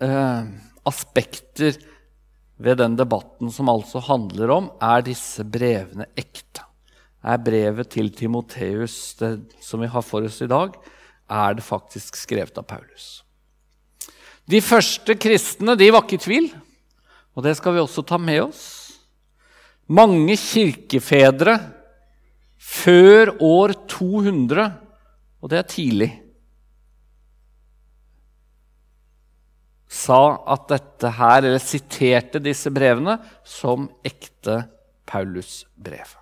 eh, 0.00 0.46
aspekter 0.88 1.76
ved 2.56 2.78
den 2.80 2.94
debatten 2.96 3.50
som 3.52 3.68
altså 3.68 4.00
handler 4.06 4.54
om 4.54 4.70
er 4.80 5.04
disse 5.04 5.44
brevene 5.44 6.08
ekte. 6.16 6.64
Er 7.20 7.44
brevet 7.44 7.92
til 7.92 8.08
Timoteus 8.08 8.96
som 9.60 9.84
vi 9.84 9.92
har 9.92 10.06
for 10.06 10.24
oss 10.24 10.40
i 10.40 10.48
dag, 10.48 10.72
er 11.28 11.60
det 11.60 11.68
faktisk 11.68 12.16
skrevet 12.16 12.56
av 12.56 12.64
Paulus. 12.72 13.20
De 14.48 14.64
første 14.64 15.12
kristne 15.20 15.76
de 15.76 15.92
var 15.92 16.06
ikke 16.06 16.16
i 16.16 16.24
tvil. 16.24 16.50
Og 17.36 17.44
det 17.44 17.58
skal 17.60 17.76
vi 17.76 17.84
også 17.84 18.00
ta 18.00 18.16
med 18.16 18.46
oss. 18.46 18.66
Mange 19.92 20.40
kirkefedre 20.40 21.60
før 22.56 23.36
år 23.44 23.76
200, 23.92 24.70
og 25.44 25.52
det 25.52 25.60
er 25.60 25.68
tidlig, 25.68 26.14
sa 29.88 30.42
at 30.50 30.66
dette 30.70 31.10
her, 31.18 31.42
eller 31.44 31.62
siterte 31.62 32.42
disse 32.42 32.70
brevene 32.74 33.18
som 33.46 33.88
ekte 34.06 34.64
Paulus-brev. 35.06 36.16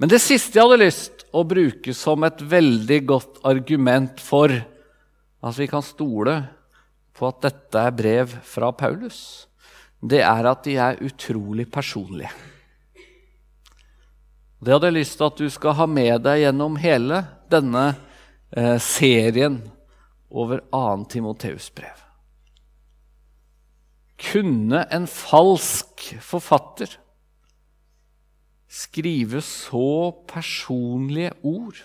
Men 0.00 0.08
det 0.08 0.22
siste 0.22 0.56
jeg 0.56 0.64
hadde 0.64 0.80
lyst 0.80 1.26
å 1.36 1.42
bruke 1.44 1.92
som 1.96 2.24
et 2.24 2.40
veldig 2.40 3.00
godt 3.10 3.42
argument 3.46 4.22
for 4.22 4.54
at 4.54 5.58
vi 5.58 5.66
kan 5.70 5.84
stole 5.84 6.38
på 7.16 7.28
at 7.28 7.42
dette 7.44 7.82
er 7.82 7.96
brev 7.96 8.32
fra 8.46 8.70
Paulus, 8.72 9.46
det 10.00 10.22
er 10.24 10.48
at 10.48 10.64
de 10.64 10.78
er 10.80 11.02
utrolig 11.04 11.66
personlige. 11.68 12.30
Det 14.60 14.72
hadde 14.72 14.88
jeg 14.88 14.98
lyst 14.98 15.16
til 15.18 15.26
at 15.26 15.40
du 15.40 15.52
skal 15.52 15.76
ha 15.76 15.86
med 15.88 16.24
deg 16.24 16.42
gjennom 16.46 16.74
hele 16.80 17.20
denne 17.52 17.84
eh, 18.52 18.76
serien 18.80 19.58
over 20.30 20.60
2. 20.70 21.04
Timoteus 21.10 21.70
brev. 21.70 21.98
Kunne 24.20 24.84
en 24.92 25.06
falsk 25.08 26.04
forfatter 26.22 26.98
skrive 28.70 29.40
så 29.42 30.12
personlige 30.28 31.32
ord 31.42 31.80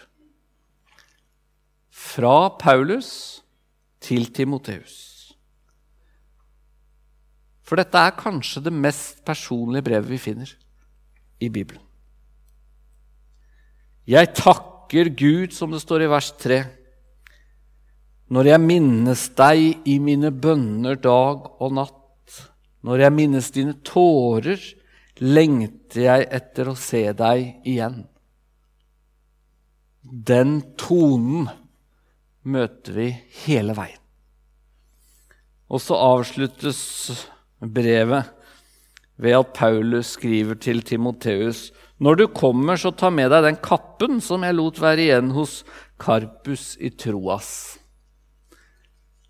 fra 1.89 2.49
Paulus 2.59 3.41
til 4.03 4.27
Timoteus? 4.33 5.15
For 7.65 7.79
dette 7.79 7.97
er 7.97 8.13
kanskje 8.13 8.61
det 8.67 8.73
mest 8.73 9.23
personlige 9.25 9.87
brevet 9.87 10.09
vi 10.11 10.21
finner 10.21 10.51
i 11.41 11.49
Bibelen. 11.49 11.81
Jeg 14.05 14.35
takker 14.37 15.09
Gud, 15.17 15.49
som 15.49 15.71
det 15.73 15.81
står 15.81 16.05
i 16.05 16.09
vers 16.11 16.29
3, 16.37 16.59
når 18.33 18.49
jeg 18.49 18.61
minnes 18.63 19.27
deg 19.37 19.85
i 19.85 19.99
mine 20.01 20.31
bønner 20.31 20.97
dag 20.97 21.45
og 21.61 21.75
natt. 21.77 22.39
Når 22.85 23.03
jeg 23.05 23.13
minnes 23.13 23.51
dine 23.53 23.75
tårer, 23.85 24.61
lengter 25.21 26.01
jeg 26.07 26.27
etter 26.33 26.71
å 26.71 26.77
se 26.77 27.03
deg 27.17 27.67
igjen. 27.67 28.03
Den 30.05 30.57
tonen 30.77 31.47
møter 32.45 32.97
vi 32.97 33.07
hele 33.45 33.75
veien. 33.77 34.01
Og 35.65 35.81
så 35.81 35.97
avsluttes 35.97 36.79
brevet 37.57 38.29
ved 39.21 39.37
at 39.37 39.55
Paulus 39.57 40.13
skriver 40.17 40.59
til 40.61 40.83
Timoteus.: 40.85 41.71
Når 41.97 42.15
du 42.15 42.27
kommer, 42.27 42.77
så 42.77 42.91
ta 42.91 43.09
med 43.09 43.31
deg 43.31 43.47
den 43.47 43.57
kappen 43.63 44.21
som 44.21 44.43
jeg 44.45 44.57
lot 44.57 44.81
være 44.81 45.07
igjen 45.07 45.31
hos 45.33 45.63
Karpus 45.97 46.75
i 46.77 46.91
Troas. 46.91 47.79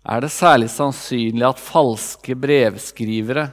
Er 0.06 0.22
det 0.22 0.30
særlig 0.30 0.68
sannsynlig 0.70 1.42
at 1.48 1.58
falske 1.58 2.36
brevskrivere 2.38 3.48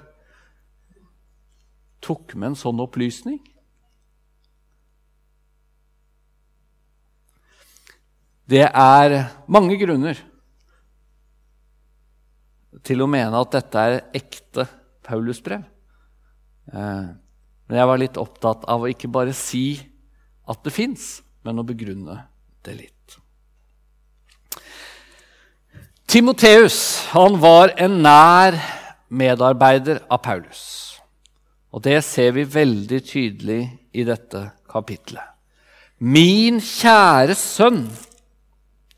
tok 2.04 2.36
med 2.38 2.52
en 2.52 2.60
sånn 2.60 2.84
opplysning? 2.84 3.40
Det 8.46 8.68
er 8.68 9.18
mange 9.50 9.80
grunner 9.82 10.20
til 12.86 13.02
å 13.02 13.10
mene 13.10 13.40
at 13.40 13.54
dette 13.56 13.84
er 13.88 14.00
ekte 14.20 14.68
Paulusbrev. 15.08 15.64
Eh, 16.70 17.06
men 17.66 17.80
jeg 17.80 17.90
var 17.90 18.02
litt 18.02 18.20
opptatt 18.20 18.68
av 18.70 18.84
å 18.84 18.92
ikke 18.92 19.10
bare 19.10 19.34
si 19.34 19.80
at 20.46 20.60
det 20.68 20.76
fins, 20.76 21.24
men 21.42 21.64
å 21.64 21.66
begrunne 21.66 22.20
det 22.68 22.76
litt. 22.78 22.93
Timoteus 26.14 27.08
var 27.42 27.72
en 27.82 27.96
nær 28.06 28.54
medarbeider 29.10 30.04
av 30.14 30.20
Paulus. 30.22 30.60
Og 31.74 31.82
det 31.88 32.04
ser 32.06 32.36
vi 32.36 32.44
veldig 32.46 33.00
tydelig 33.02 33.64
i 33.98 34.06
dette 34.06 34.44
kapitlet. 34.70 35.26
Min 35.98 36.62
kjære 36.62 37.34
sønn, 37.34 37.82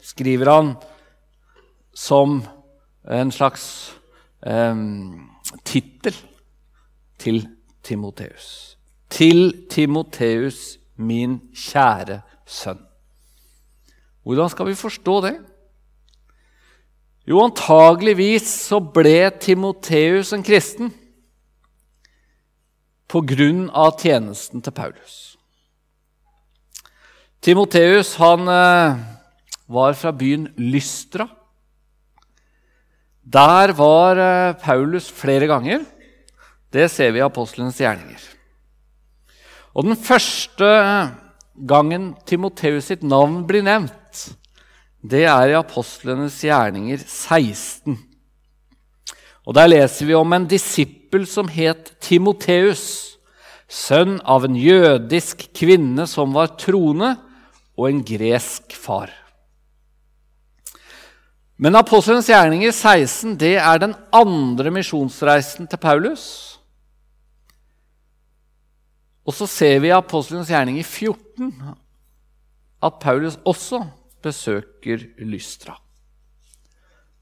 skriver 0.04 0.52
han 0.52 0.74
som 1.96 2.42
en 3.08 3.32
slags 3.32 3.96
eh, 4.44 4.76
tittel 5.64 6.20
til 7.16 7.46
Timoteus. 7.80 8.76
Til 9.08 9.70
Timoteus, 9.72 10.82
min 11.00 11.40
kjære 11.56 12.26
sønn. 12.44 12.84
Hvordan 14.28 14.52
skal 14.52 14.74
vi 14.74 14.82
forstå 14.84 15.22
det? 15.32 15.38
Jo, 17.26 17.40
antageligvis 17.42 18.46
så 18.68 18.78
ble 18.80 19.32
Timoteus 19.42 20.30
en 20.36 20.44
kristen 20.46 20.92
på 23.10 23.22
grunn 23.26 23.66
av 23.74 23.96
tjenesten 24.02 24.62
til 24.62 24.76
Paulus. 24.76 25.16
Timoteus 27.42 28.14
han 28.22 28.46
eh, 28.50 29.02
var 29.66 29.98
fra 29.98 30.14
byen 30.14 30.48
Lystra. 30.58 31.28
Der 33.26 33.74
var 33.78 34.22
eh, 34.22 34.56
Paulus 34.62 35.10
flere 35.10 35.50
ganger. 35.50 35.82
Det 36.74 36.90
ser 36.94 37.14
vi 37.14 37.22
i 37.22 37.26
apostlenes 37.26 37.82
gjerninger. 37.82 38.22
Og 39.74 39.90
den 39.90 39.98
første 39.98 40.70
gangen 41.56 42.12
Timoteus 42.30 42.92
sitt 42.92 43.06
navn 43.06 43.42
blir 43.50 43.66
nevnt, 43.66 43.94
det 45.10 45.26
er 45.30 45.52
i 45.52 45.58
apostlenes 45.58 46.38
gjerninger 46.44 47.02
16. 47.02 47.98
Og 49.46 49.54
Der 49.54 49.70
leser 49.70 50.08
vi 50.08 50.16
om 50.18 50.34
en 50.34 50.48
disippel 50.50 51.28
som 51.30 51.50
het 51.52 51.94
Timoteus, 52.02 53.18
sønn 53.70 54.20
av 54.22 54.46
en 54.46 54.56
jødisk 54.58 55.48
kvinne 55.58 56.06
som 56.10 56.34
var 56.34 56.56
troende, 56.58 57.16
og 57.76 57.90
en 57.90 58.02
gresk 58.08 58.76
far. 58.78 59.12
Men 61.58 61.76
apostlenes 61.80 62.28
gjerninger 62.28 62.72
16 62.72 63.36
det 63.40 63.56
er 63.60 63.80
den 63.80 63.96
andre 64.16 64.72
misjonsreisen 64.76 65.70
til 65.72 65.80
Paulus. 65.80 66.26
Og 69.26 69.34
så 69.34 69.48
ser 69.50 69.80
vi 69.84 69.90
i 69.90 69.96
apostlenes 69.96 70.52
gjerninger 70.52 70.84
14 70.84 71.54
at 72.86 73.00
Paulus 73.02 73.38
også 73.48 73.82
besøker 74.26 75.06
Lystra. 75.22 75.78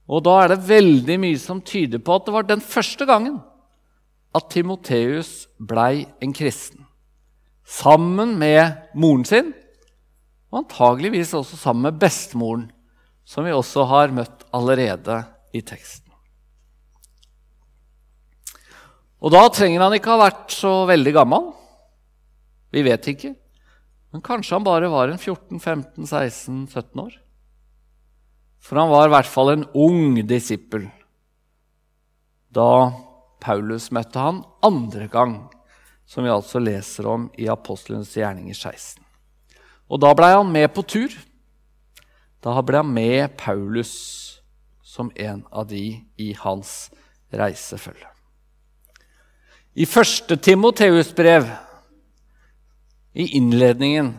Og 0.07 0.23
da 0.25 0.37
er 0.41 0.53
det 0.53 0.65
veldig 0.67 1.17
mye 1.21 1.39
som 1.39 1.61
tyder 1.63 2.01
på 2.03 2.15
at 2.17 2.25
det 2.27 2.35
var 2.35 2.47
den 2.47 2.63
første 2.63 3.07
gangen 3.07 3.39
at 4.33 4.49
Timoteus 4.51 5.45
blei 5.61 6.05
en 6.23 6.33
kristen. 6.35 6.81
Sammen 7.63 8.35
med 8.39 8.89
moren 8.99 9.23
sin, 9.27 9.53
og 10.51 10.63
antageligvis 10.63 11.33
også 11.37 11.57
sammen 11.57 11.87
med 11.87 11.99
bestemoren, 12.01 12.65
som 13.25 13.45
vi 13.45 13.53
også 13.55 13.85
har 13.89 14.11
møtt 14.13 14.43
allerede 14.53 15.21
i 15.55 15.61
teksten. 15.63 16.11
Og 19.23 19.31
da 19.31 19.45
trenger 19.55 19.85
han 19.85 19.95
ikke 19.95 20.11
ha 20.11 20.19
vært 20.25 20.51
så 20.51 20.83
veldig 20.89 21.13
gammel. 21.15 21.47
Vi 22.75 22.83
vet 22.83 23.07
ikke. 23.13 23.31
Men 24.13 24.21
kanskje 24.21 24.55
han 24.55 24.65
bare 24.65 24.91
var 24.93 25.09
en 25.09 25.17
14-15-16-17 25.17 27.01
år? 27.01 27.15
For 28.63 28.79
han 28.79 28.91
var 28.93 29.09
i 29.09 29.13
hvert 29.15 29.29
fall 29.29 29.53
en 29.53 29.65
ung 29.73 30.19
disippel 30.29 30.85
da 32.53 32.93
Paulus 33.41 33.89
møtte 33.89 34.21
han 34.21 34.43
andre 34.63 35.07
gang, 35.11 35.33
som 36.05 36.23
vi 36.23 36.31
altså 36.31 36.61
leser 36.61 37.07
om 37.09 37.25
i 37.39 37.47
Apostelens 37.49 38.13
gjerninger 38.13 38.53
16. 38.53 39.01
Og 39.89 39.99
da 40.03 40.13
blei 40.15 40.31
han 40.35 40.51
med 40.53 40.69
på 40.75 40.83
tur. 40.85 41.15
Da 42.43 42.53
ble 42.61 42.83
han 42.83 42.93
med 42.93 43.33
Paulus 43.39 43.93
som 44.85 45.09
en 45.15 45.41
av 45.49 45.67
de 45.71 46.03
i 46.21 46.29
hans 46.37 46.91
reisefølge. 47.33 48.09
I 49.73 49.89
første 49.89 50.37
Timoteus 50.37 51.09
brev 51.17 51.47
i 53.13 53.27
innledningen 53.37 54.15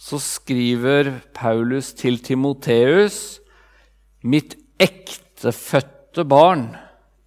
så 0.00 0.18
skriver 0.22 1.12
Paulus 1.36 1.92
til 1.98 2.20
Timoteus 2.24 3.40
mitt 4.22 4.54
ektefødte 4.80 6.24
barn 6.24 6.70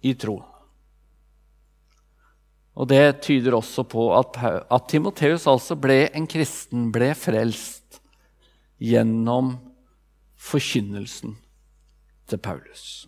i 0.02 0.14
tro. 0.18 0.40
Og 2.74 2.88
Det 2.90 3.22
tyder 3.22 3.54
også 3.54 3.84
på 3.86 4.08
at, 4.18 4.36
at 4.42 4.88
Timoteus 4.90 5.46
altså 5.46 5.76
ble 5.78 6.08
en 6.10 6.26
kristen, 6.26 6.90
ble 6.90 7.12
frelst 7.14 8.00
gjennom 8.82 9.54
forkynnelsen 10.34 11.36
til 12.28 12.38
Paulus. 12.42 13.06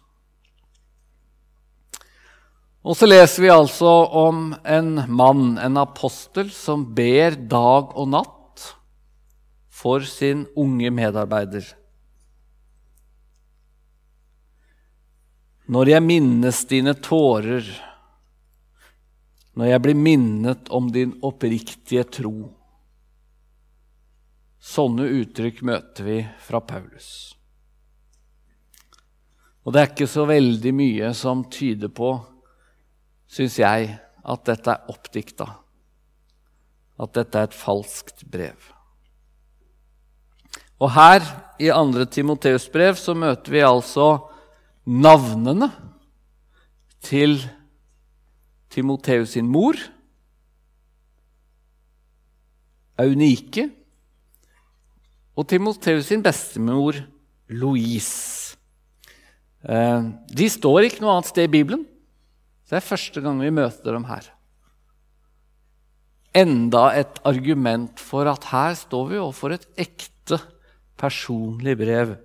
Og 2.87 2.95
så 2.95 3.09
leser 3.09 3.43
vi 3.43 3.51
altså 3.51 3.91
om 4.15 4.53
en 4.63 4.93
mann, 5.11 5.57
en 5.59 5.79
apostel, 5.81 6.53
som 6.55 6.85
ber 6.95 7.35
dag 7.51 7.91
og 7.99 8.13
natt 8.13 8.63
for 9.75 10.07
sin 10.07 10.45
unge 10.55 10.93
medarbeider. 10.95 11.67
Når 15.67 15.91
jeg 15.91 16.05
minnes 16.07 16.61
dine 16.71 16.95
tårer, 17.03 17.67
når 19.59 19.73
jeg 19.73 19.83
blir 19.83 19.99
minnet 19.99 20.71
om 20.71 20.87
din 20.95 21.17
oppriktige 21.27 22.05
tro. 22.21 22.53
Sånne 24.63 25.09
uttrykk 25.25 25.59
møter 25.67 26.07
vi 26.07 26.21
fra 26.45 26.63
Paulus. 26.63 27.11
Og 29.67 29.75
det 29.75 29.83
er 29.83 29.91
ikke 29.91 30.11
så 30.11 30.29
veldig 30.31 30.75
mye 30.77 31.13
som 31.19 31.49
tyder 31.51 31.91
på 31.91 32.15
syns 33.31 33.59
jeg 33.61 33.93
at 34.27 34.47
dette 34.49 34.73
er 34.73 34.91
oppdikta. 34.93 35.49
At 37.01 37.13
dette 37.17 37.39
er 37.39 37.51
et 37.51 37.57
falskt 37.57 38.25
brev. 38.31 38.73
Og 40.81 40.93
her, 40.93 41.25
i 41.59 41.71
2. 41.73 42.05
Timoteus 42.13 42.69
brev, 42.69 42.97
så 43.01 43.15
møter 43.17 43.53
vi 43.53 43.63
altså 43.65 44.09
navnene 44.85 45.71
til 47.01 47.39
Timoteus 48.71 49.37
sin 49.37 49.49
mor, 49.49 49.79
Aunike, 53.01 53.71
og 55.37 55.49
Timoteus 55.49 56.09
sin 56.11 56.23
bestemor, 56.25 56.97
Louise. 57.49 58.57
Eh, 59.69 60.09
de 60.39 60.49
står 60.51 60.89
ikke 60.89 61.05
noe 61.05 61.17
annet 61.17 61.29
sted 61.31 61.49
i 61.49 61.53
Bibelen. 61.53 61.85
Så 62.67 62.75
det 62.75 62.81
er 62.81 62.89
første 62.89 63.23
gang 63.23 63.39
vi 63.39 63.53
møter 63.55 63.95
dem 63.95 64.09
her. 64.09 64.27
Enda 66.37 66.89
et 66.99 67.21
argument 67.25 68.03
for 68.03 68.27
at 68.29 68.51
her 68.51 68.75
står 68.75 69.07
vi 69.13 69.21
overfor 69.23 69.55
et 69.55 69.69
ekte 69.79 70.41
personlig 70.99 71.77
brev 71.79 72.17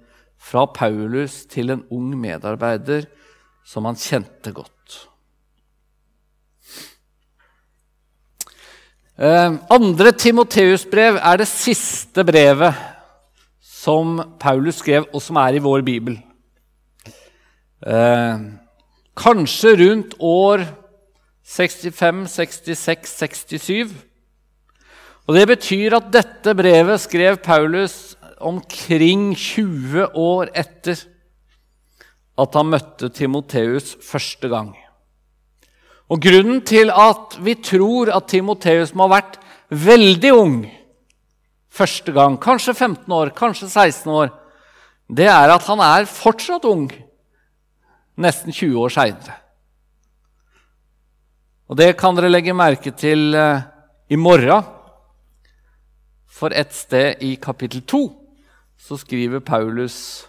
fra 0.41 0.65
Paulus 0.73 1.43
til 1.45 1.69
en 1.69 1.85
ung 1.93 2.09
medarbeider 2.17 3.05
som 3.63 3.85
han 3.85 3.99
kjente 4.01 4.51
godt. 4.55 4.97
Eh, 9.21 9.53
andre 9.69 10.11
Timoteus-brev 10.17 11.21
er 11.21 11.43
det 11.43 11.47
siste 11.51 12.25
brevet 12.25 12.73
som 13.61 14.17
Paulus 14.41 14.81
skrev, 14.81 15.05
og 15.13 15.21
som 15.21 15.37
er 15.37 15.59
i 15.59 15.61
vår 15.61 15.85
bibel. 15.85 16.17
Kanskje 19.17 19.75
rundt 19.79 20.15
år 20.19 20.63
65, 21.43 22.27
66, 22.31 23.09
67. 23.17 23.91
Og 25.27 25.35
Det 25.35 25.47
betyr 25.47 25.95
at 25.95 26.11
dette 26.13 26.55
brevet 26.55 27.01
skrev 27.01 27.37
Paulus 27.43 28.15
omkring 28.41 29.35
20 29.35 30.15
år 30.17 30.49
etter 30.57 31.03
at 32.41 32.55
han 32.57 32.71
møtte 32.71 33.11
Timoteus 33.13 33.97
første 34.01 34.49
gang. 34.49 34.71
Og 36.11 36.19
Grunnen 36.19 36.61
til 36.67 36.91
at 36.91 37.37
vi 37.39 37.55
tror 37.55 38.11
at 38.11 38.27
Timoteus 38.31 38.95
må 38.95 39.07
ha 39.07 39.19
vært 39.19 39.37
veldig 39.71 40.31
ung 40.35 40.57
første 41.71 42.11
gang, 42.11 42.35
kanskje 42.41 42.73
15 42.73 43.13
år, 43.15 43.31
kanskje 43.31 43.69
16 43.69 44.11
år, 44.11 44.33
det 45.07 45.29
er 45.31 45.53
at 45.53 45.63
han 45.69 45.79
er 45.83 46.09
fortsatt 46.09 46.65
ung 46.67 46.89
nesten 48.19 48.51
20 48.51 48.79
år 48.81 48.93
seinere. 48.93 49.37
Og 51.71 51.77
det 51.79 51.93
kan 51.99 52.17
dere 52.17 52.31
legge 52.31 52.55
merke 52.55 52.91
til 52.91 53.31
uh, 53.37 53.63
i 54.11 54.17
morgen. 54.19 54.65
For 56.31 56.51
et 56.55 56.73
sted 56.75 57.21
i 57.23 57.35
kapittel 57.39 57.83
2 57.87 58.01
så 58.81 58.97
skriver 58.99 59.43
Paulus 59.45 60.25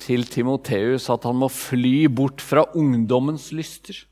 til 0.00 0.24
Timoteus 0.30 1.10
at 1.12 1.26
han 1.28 1.36
må 1.40 1.50
fly 1.52 2.06
bort 2.06 2.40
fra 2.40 2.64
ungdommens 2.78 3.50
lyster. 3.52 4.06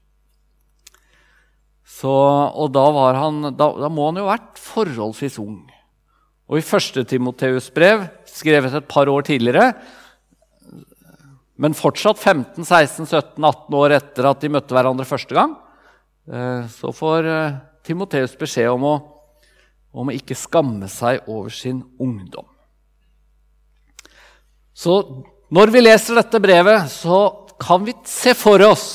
Så, 1.89 2.11
og 2.11 2.75
da, 2.75 2.85
han, 3.17 3.41
da, 3.57 3.71
da, 3.81 3.89
må 3.89 4.11
han 4.11 4.21
jo 4.21 4.27
ha 4.27 4.37
vært 4.37 4.61
forholdsvis 4.61 5.39
ung. 5.41 5.63
Og 6.49 6.61
i 6.61 6.65
første 6.65 7.05
Timoteus' 7.09 7.71
brev, 7.73 8.05
skrevet 8.29 8.77
et 8.77 8.89
par 8.89 9.09
år 9.09 9.25
tidligere, 9.29 9.73
men 11.59 11.75
fortsatt 11.75 12.21
15, 12.23 12.65
16, 12.65 13.07
17, 13.07 13.45
18 13.45 13.79
år 13.79 13.97
etter 13.97 14.29
at 14.31 14.45
de 14.45 14.51
møtte 14.55 14.77
hverandre 14.77 15.07
første 15.09 15.35
gang, 15.35 15.57
eh, 16.31 16.69
så 16.71 16.93
får 16.95 17.27
eh, 17.27 17.57
Timoteus 17.87 18.37
beskjed 18.39 18.71
om 18.71 18.87
å, 18.87 18.95
om 19.91 20.11
å 20.11 20.15
ikke 20.15 20.39
skamme 20.39 20.87
seg 20.93 21.27
over 21.27 21.51
sin 21.55 21.83
ungdom. 21.99 22.47
Så 24.79 25.01
når 25.51 25.73
vi 25.75 25.83
leser 25.83 26.21
dette 26.21 26.39
brevet, 26.43 26.87
så 26.93 27.49
kan 27.59 27.83
vi 27.83 27.97
se 28.07 28.37
for 28.39 28.63
oss 28.63 28.87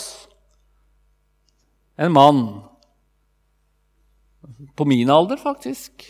en 1.99 2.13
mann 2.15 2.43
på 4.77 4.87
min 4.87 5.09
alder, 5.11 5.37
faktisk. 5.41 6.05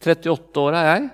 38 0.00 0.64
år 0.64 0.78
er 0.78 0.88
jeg. 0.88 1.04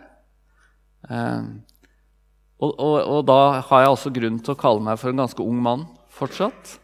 Og, 2.61 2.75
og, 2.77 2.96
og, 3.01 3.23
da 3.25 3.38
har 3.64 3.83
jeg 3.83 3.92
altså 3.94 4.12
grunn 4.12 4.37
til 4.44 4.53
å 4.53 4.61
kalle 4.61 4.85
meg 4.85 5.01
for 5.01 5.11
en 5.11 5.23
ganske 5.23 5.44
ung 5.44 5.62
mann 5.64 5.87
fortsatt. 6.12 6.75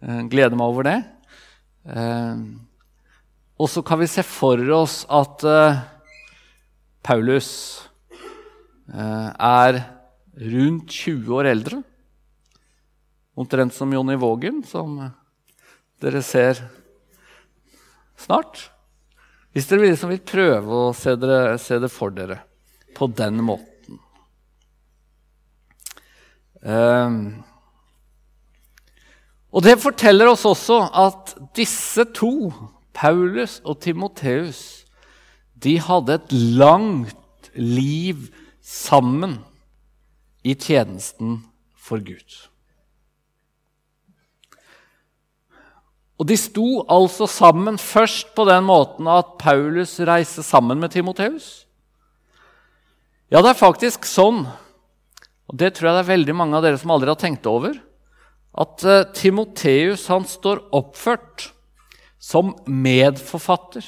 Eh, 0.00 0.22
gleder 0.32 0.56
meg 0.56 0.72
over 0.72 0.88
det. 0.88 0.96
Eh, 1.92 2.40
og 3.58 3.68
så 3.68 3.82
kan 3.84 4.00
vi 4.00 4.08
se 4.08 4.24
for 4.24 4.62
oss 4.78 5.02
at 5.12 5.44
eh, 5.44 5.84
Paulus 7.04 7.50
er 8.88 9.76
rundt 10.48 10.94
20 10.96 11.34
år 11.36 11.50
eldre. 11.50 11.82
Omtrent 13.36 13.74
som 13.76 13.92
Jonny 13.92 14.16
Vågen, 14.16 14.62
som 14.64 14.94
dere 16.00 16.22
ser 16.24 16.62
snart. 18.16 18.62
Hvis 19.52 19.68
dere 19.68 19.92
vil 19.92 20.22
prøve 20.24 20.80
å 20.88 20.94
se 20.96 21.12
det 21.20 21.92
for 21.92 22.16
dere 22.16 22.40
på 22.96 23.10
den 23.12 23.44
måten. 23.44 23.77
Um, 26.68 27.44
og 29.48 29.64
det 29.64 29.78
forteller 29.80 30.28
oss 30.28 30.44
også 30.44 30.82
at 30.92 31.32
disse 31.56 32.04
to, 32.12 32.50
Paulus 32.92 33.60
og 33.64 33.78
Timoteus, 33.80 34.84
de 35.56 35.78
hadde 35.80 36.18
et 36.18 36.34
langt 36.58 37.48
liv 37.54 38.26
sammen 38.60 39.38
i 40.44 40.52
tjenesten 40.54 41.40
for 41.78 42.02
Gud. 42.04 42.36
Og 46.18 46.26
de 46.28 46.36
sto 46.36 46.82
altså 46.90 47.28
sammen 47.30 47.78
først 47.78 48.34
på 48.36 48.44
den 48.44 48.66
måten 48.66 49.08
at 49.08 49.38
Paulus 49.38 50.00
reiste 50.02 50.42
sammen 50.42 50.80
med 50.82 50.90
Timoteus. 50.90 51.64
Ja, 53.30 53.40
det 53.40 53.54
er 53.54 53.60
faktisk 53.60 54.04
sånn 54.08 54.44
og 55.48 55.56
Det 55.56 55.74
tror 55.74 55.88
jeg 55.88 55.96
det 55.96 56.04
er 56.04 56.14
veldig 56.14 56.34
mange 56.36 56.58
av 56.58 56.64
dere 56.64 56.80
som 56.80 56.92
aldri 56.92 57.08
har 57.08 57.20
tenkt 57.20 57.46
over. 57.48 57.78
At 58.58 58.84
uh, 58.84 59.06
Timoteus 59.16 60.04
han 60.12 60.26
står 60.28 60.66
oppført 60.76 61.48
som 62.20 62.52
medforfatter 62.68 63.86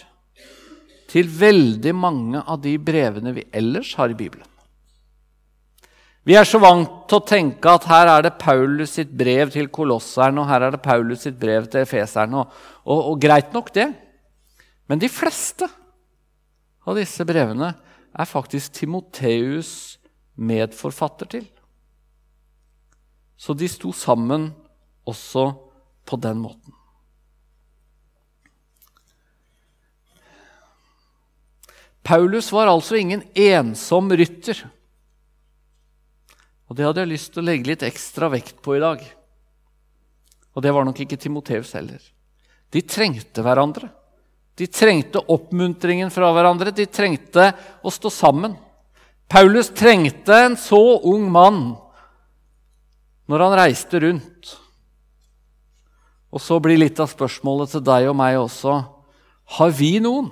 til 1.11 1.27
veldig 1.27 1.93
mange 1.97 2.41
av 2.41 2.61
de 2.63 2.77
brevene 2.81 3.35
vi 3.35 3.45
ellers 3.53 3.93
har 3.99 4.13
i 4.13 4.17
Bibelen. 4.17 4.47
Vi 6.29 6.37
er 6.37 6.47
så 6.47 6.61
vant 6.63 7.09
til 7.09 7.19
å 7.19 7.27
tenke 7.27 7.73
at 7.73 7.87
her 7.91 8.09
er 8.13 8.27
det 8.27 8.39
Paulus 8.39 8.93
sitt 8.99 9.11
brev 9.17 9.51
til 9.51 9.71
kolosserne, 9.73 10.43
og 10.43 10.51
her 10.51 10.67
er 10.67 10.75
det 10.75 10.83
Paulus 10.85 11.25
sitt 11.25 11.39
brev 11.41 11.67
til 11.73 11.83
efeserne, 11.83 12.45
og, 12.45 12.59
og, 12.85 13.01
og 13.11 13.23
greit 13.23 13.55
nok 13.57 13.73
det. 13.75 13.89
Men 14.87 15.01
de 15.01 15.09
fleste 15.11 15.67
av 16.87 16.99
disse 16.99 17.25
brevene 17.27 17.73
er 18.11 18.29
faktisk 18.29 18.77
Timoteus' 18.77 20.00
medforfatter 20.35 21.31
til. 21.31 21.47
Så 23.41 23.57
de 23.57 23.69
sto 23.73 23.93
sammen 23.97 24.51
også 25.09 25.47
på 26.05 26.19
den 26.21 26.43
måten. 26.43 26.75
Paulus 32.03 32.51
var 32.53 32.67
altså 32.67 32.99
ingen 32.99 33.23
ensom 33.35 34.11
rytter. 34.13 34.65
Og 36.71 36.77
Det 36.77 36.87
hadde 36.87 37.03
jeg 37.03 37.13
lyst 37.13 37.33
til 37.35 37.43
å 37.43 37.49
legge 37.49 37.71
litt 37.71 37.85
ekstra 37.87 38.29
vekt 38.33 38.61
på 38.63 38.77
i 38.77 38.83
dag. 38.83 39.03
Og 40.55 40.63
det 40.65 40.73
var 40.75 40.87
nok 40.87 41.01
ikke 41.03 41.19
Timoteus 41.21 41.73
heller. 41.79 42.01
De 42.71 42.83
trengte 42.87 43.43
hverandre. 43.43 43.91
De 44.59 44.67
trengte 44.71 45.23
oppmuntringen 45.33 46.11
fra 46.13 46.31
hverandre. 46.35 46.75
De 46.75 46.87
trengte 46.87 47.51
å 47.83 47.93
stå 47.95 48.13
sammen. 48.13 48.57
Paulus 49.31 49.71
trengte 49.71 50.35
en 50.35 50.57
så 50.59 50.81
ung 51.07 51.29
mann 51.31 51.61
når 53.31 53.45
han 53.45 53.59
reiste 53.61 54.01
rundt. 54.03 54.57
Og 56.35 56.43
så 56.43 56.59
blir 56.63 56.81
litt 56.83 56.99
av 57.03 57.11
spørsmålet 57.11 57.77
til 57.77 57.85
deg 57.87 58.09
og 58.11 58.19
meg 58.19 58.41
også 58.41 58.81
har 59.57 59.73
vi 59.75 59.97
noen 60.03 60.29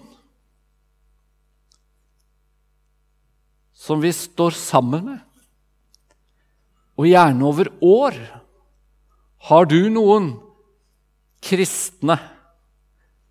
som 3.79 4.03
vi 4.03 4.13
står 4.15 4.55
sammen 4.55 5.07
med? 5.09 5.23
Og 6.99 7.09
gjerne 7.09 7.47
over 7.47 7.71
år. 7.83 8.19
Har 9.49 9.67
du 9.71 9.79
noen 9.91 10.33
kristne 11.43 12.19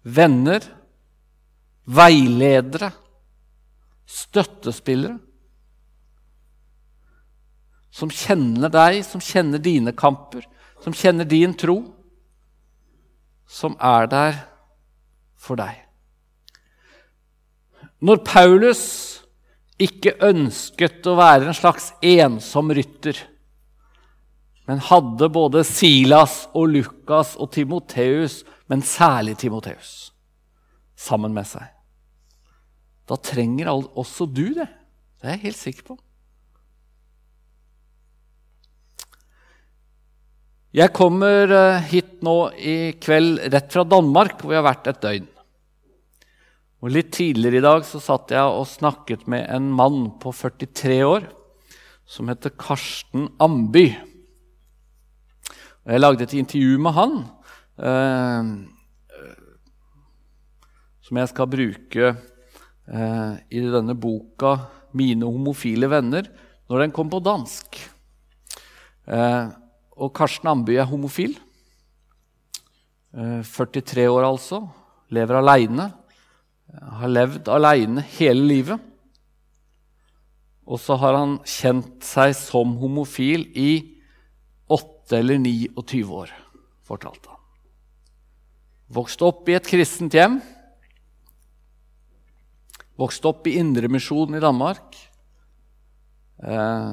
venner, 0.08 0.64
veiledere, 1.84 2.94
støttespillere 4.08 5.20
som 7.98 8.12
kjenner 8.14 8.70
deg, 8.70 9.02
som 9.06 9.22
kjenner 9.24 9.62
dine 9.62 9.94
kamper, 9.98 10.46
som 10.84 10.94
kjenner 10.94 11.26
din 11.26 11.56
tro, 11.58 11.80
som 13.50 13.78
er 13.82 14.10
der 14.12 14.42
for 15.40 15.58
deg. 15.58 15.80
Når 18.04 18.22
Paulus 18.28 18.84
ikke 19.82 20.18
ønsket 20.26 21.06
å 21.10 21.16
være 21.18 21.50
en 21.50 21.58
slags 21.58 21.90
ensom 22.06 22.70
rytter, 22.78 23.18
men 24.68 24.84
hadde 24.84 25.30
både 25.32 25.64
Silas 25.66 26.44
og 26.52 26.74
Lukas 26.76 27.34
og 27.40 27.50
Timoteus, 27.56 28.42
men 28.68 28.84
særlig 28.86 29.38
Timoteus, 29.42 30.12
sammen 30.94 31.34
med 31.34 31.48
seg. 31.50 31.72
Da 33.08 33.16
trenger 33.24 33.72
også 33.72 34.28
du 34.28 34.52
det. 34.58 34.68
Det 35.18 35.30
er 35.30 35.38
jeg 35.38 35.48
helt 35.48 35.62
sikker 35.62 35.88
på. 35.88 35.96
Jeg 40.76 40.92
kommer 40.92 41.48
eh, 41.48 41.86
hit 41.88 42.18
nå 42.26 42.36
i 42.60 42.92
kveld 43.00 43.40
rett 43.54 43.72
fra 43.72 43.86
Danmark, 43.88 44.42
hvor 44.42 44.52
jeg 44.52 44.60
har 44.60 44.68
vært 44.68 44.90
et 44.92 45.02
døgn. 45.06 45.28
Og 46.84 46.92
Litt 46.92 47.14
tidligere 47.16 47.62
i 47.62 47.64
dag 47.64 47.86
så 47.88 48.02
satt 48.04 48.34
jeg 48.36 48.44
og 48.44 48.68
snakket 48.70 49.24
med 49.32 49.48
en 49.48 49.70
mann 49.74 50.10
på 50.20 50.34
43 50.36 50.98
år 51.08 51.30
som 52.08 52.28
heter 52.28 52.52
Karsten 52.60 53.30
Amby. 53.40 53.88
Jeg 55.88 56.04
lagde 56.04 56.28
et 56.28 56.36
intervju 56.36 56.82
med 56.84 56.96
han 56.98 57.16
eh, 57.80 58.50
som 61.08 61.20
jeg 61.22 61.32
skal 61.32 61.48
bruke 61.48 62.10
eh, 62.12 63.32
i 63.56 63.64
denne 63.64 63.96
boka 63.96 64.58
mine 65.00 65.24
homofile 65.32 65.88
venner 65.92 66.28
når 66.68 66.84
den 66.84 66.96
kom 66.96 67.08
på 67.12 67.24
dansk. 67.24 67.80
Eh, 69.08 69.48
og 69.98 70.14
Karsten 70.16 70.50
Amby 70.52 70.78
er 70.78 70.88
homofil. 70.90 71.36
Eh, 73.14 73.42
43 73.44 74.06
år, 74.10 74.28
altså. 74.28 74.62
Lever 75.10 75.40
aleine. 75.40 75.92
Har 77.00 77.10
levd 77.10 77.50
aleine 77.50 78.04
hele 78.18 78.46
livet. 78.48 78.80
Og 80.68 80.80
så 80.84 80.98
har 81.00 81.16
han 81.16 81.38
kjent 81.48 82.04
seg 82.04 82.36
som 82.36 82.76
homofil 82.82 83.48
i 83.56 83.72
8 84.68 85.16
eller 85.22 85.40
29 85.40 86.04
år, 86.12 86.34
fortalte 86.84 87.32
han. 87.32 87.44
Vokste 88.98 89.28
opp 89.28 89.48
i 89.48 89.56
et 89.56 89.68
kristent 89.68 90.16
hjem. 90.16 90.42
Vokste 93.00 93.32
opp 93.32 93.48
i 93.48 93.56
Indremisjonen 93.62 94.40
i 94.40 94.44
Danmark. 94.44 95.00
Eh, 96.44 96.92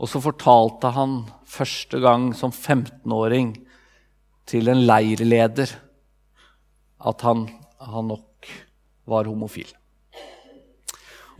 og 0.00 0.08
så 0.08 0.20
fortalte 0.24 0.94
han 0.96 1.18
første 1.44 2.00
gang 2.00 2.30
som 2.36 2.52
15-åring 2.54 3.52
til 4.48 4.70
en 4.72 4.80
leirleder 4.88 5.74
at 7.10 7.24
han, 7.26 7.44
han 7.80 8.08
nok 8.08 8.48
var 9.08 9.28
homofil. 9.28 9.68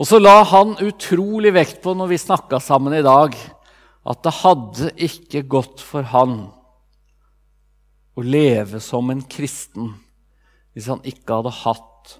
Og 0.00 0.08
så 0.08 0.20
la 0.20 0.42
han 0.48 0.76
utrolig 0.84 1.52
vekt 1.56 1.80
på 1.84 1.94
når 1.96 2.12
vi 2.12 2.20
snakka 2.20 2.60
sammen 2.62 2.96
i 2.96 3.04
dag, 3.04 3.34
at 4.00 4.22
det 4.24 4.36
hadde 4.40 4.92
ikke 5.08 5.44
gått 5.56 5.82
for 5.84 6.04
han 6.12 6.38
å 8.16 8.24
leve 8.24 8.80
som 8.84 9.12
en 9.12 9.24
kristen 9.28 9.92
hvis 10.72 10.88
han 10.88 11.02
ikke 11.08 11.40
hadde 11.40 11.52
hatt 11.64 12.14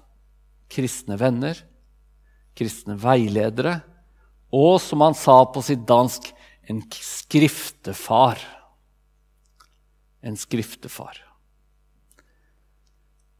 kristne 0.71 1.17
venner, 1.19 1.57
kristne 2.57 2.97
veiledere 2.99 3.79
og, 4.51 4.75
som 4.83 5.03
han 5.05 5.15
sa 5.15 5.41
på 5.47 5.63
sitt 5.63 5.83
dansk, 5.87 6.27
en 6.69 6.81
skriftefar. 6.91 8.39
En 10.21 10.37
skriftefar. 10.37 11.17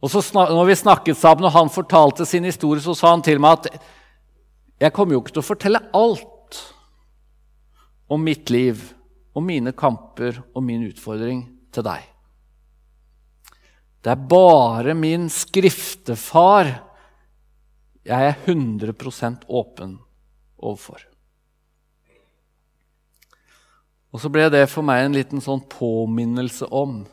Og 0.02 0.10
så 0.10 0.24
når 0.34 0.66
vi 0.66 0.80
snakket 0.80 1.20
sammen, 1.20 1.46
og 1.46 1.54
han 1.54 1.70
fortalte 1.70 2.26
sin 2.26 2.48
historie, 2.48 2.82
så 2.82 2.96
sa 2.98 3.12
han 3.14 3.24
til 3.26 3.42
meg 3.44 3.60
at 3.60 3.84
jeg 4.82 4.96
kommer 4.96 5.14
jo 5.14 5.22
ikke 5.22 5.36
til 5.36 5.44
å 5.44 5.46
fortelle 5.46 5.84
alt 5.94 6.62
om 8.12 8.24
mitt 8.26 8.50
liv, 8.50 8.82
om 9.38 9.46
mine 9.46 9.76
kamper 9.78 10.42
og 10.56 10.66
min 10.66 10.88
utfordring 10.90 11.44
til 11.72 11.86
deg. 11.86 12.08
Det 14.02 14.10
er 14.10 14.30
bare 14.32 14.96
min 14.98 15.30
skriftefar 15.30 16.72
jeg 18.02 18.32
er 18.32 18.40
100% 18.50 19.46
åpen 19.46 20.00
overfor. 20.62 21.04
Og 24.12 24.20
så 24.20 24.32
ble 24.32 24.48
det 24.52 24.66
for 24.72 24.86
meg 24.86 25.06
en 25.06 25.16
liten 25.16 25.44
sånn 25.44 25.64
påminnelse 25.72 26.68
om 26.68 27.04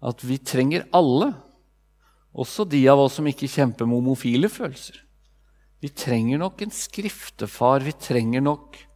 at 0.00 0.22
vi 0.24 0.38
trenger 0.38 0.86
alle, 0.96 1.32
også 2.30 2.64
de 2.70 2.84
av 2.88 3.00
oss 3.02 3.18
som 3.18 3.26
ikke 3.26 3.50
kjemper 3.50 3.88
med 3.88 3.98
homofile 3.98 4.48
følelser. 4.52 5.00
Vi 5.80 5.88
trenger 5.88 6.38
nok 6.38 6.62
en 6.62 6.70
skriftefar. 6.70 7.80
Vi 7.80 7.92
trenger 7.92 8.44
nok 8.44 8.86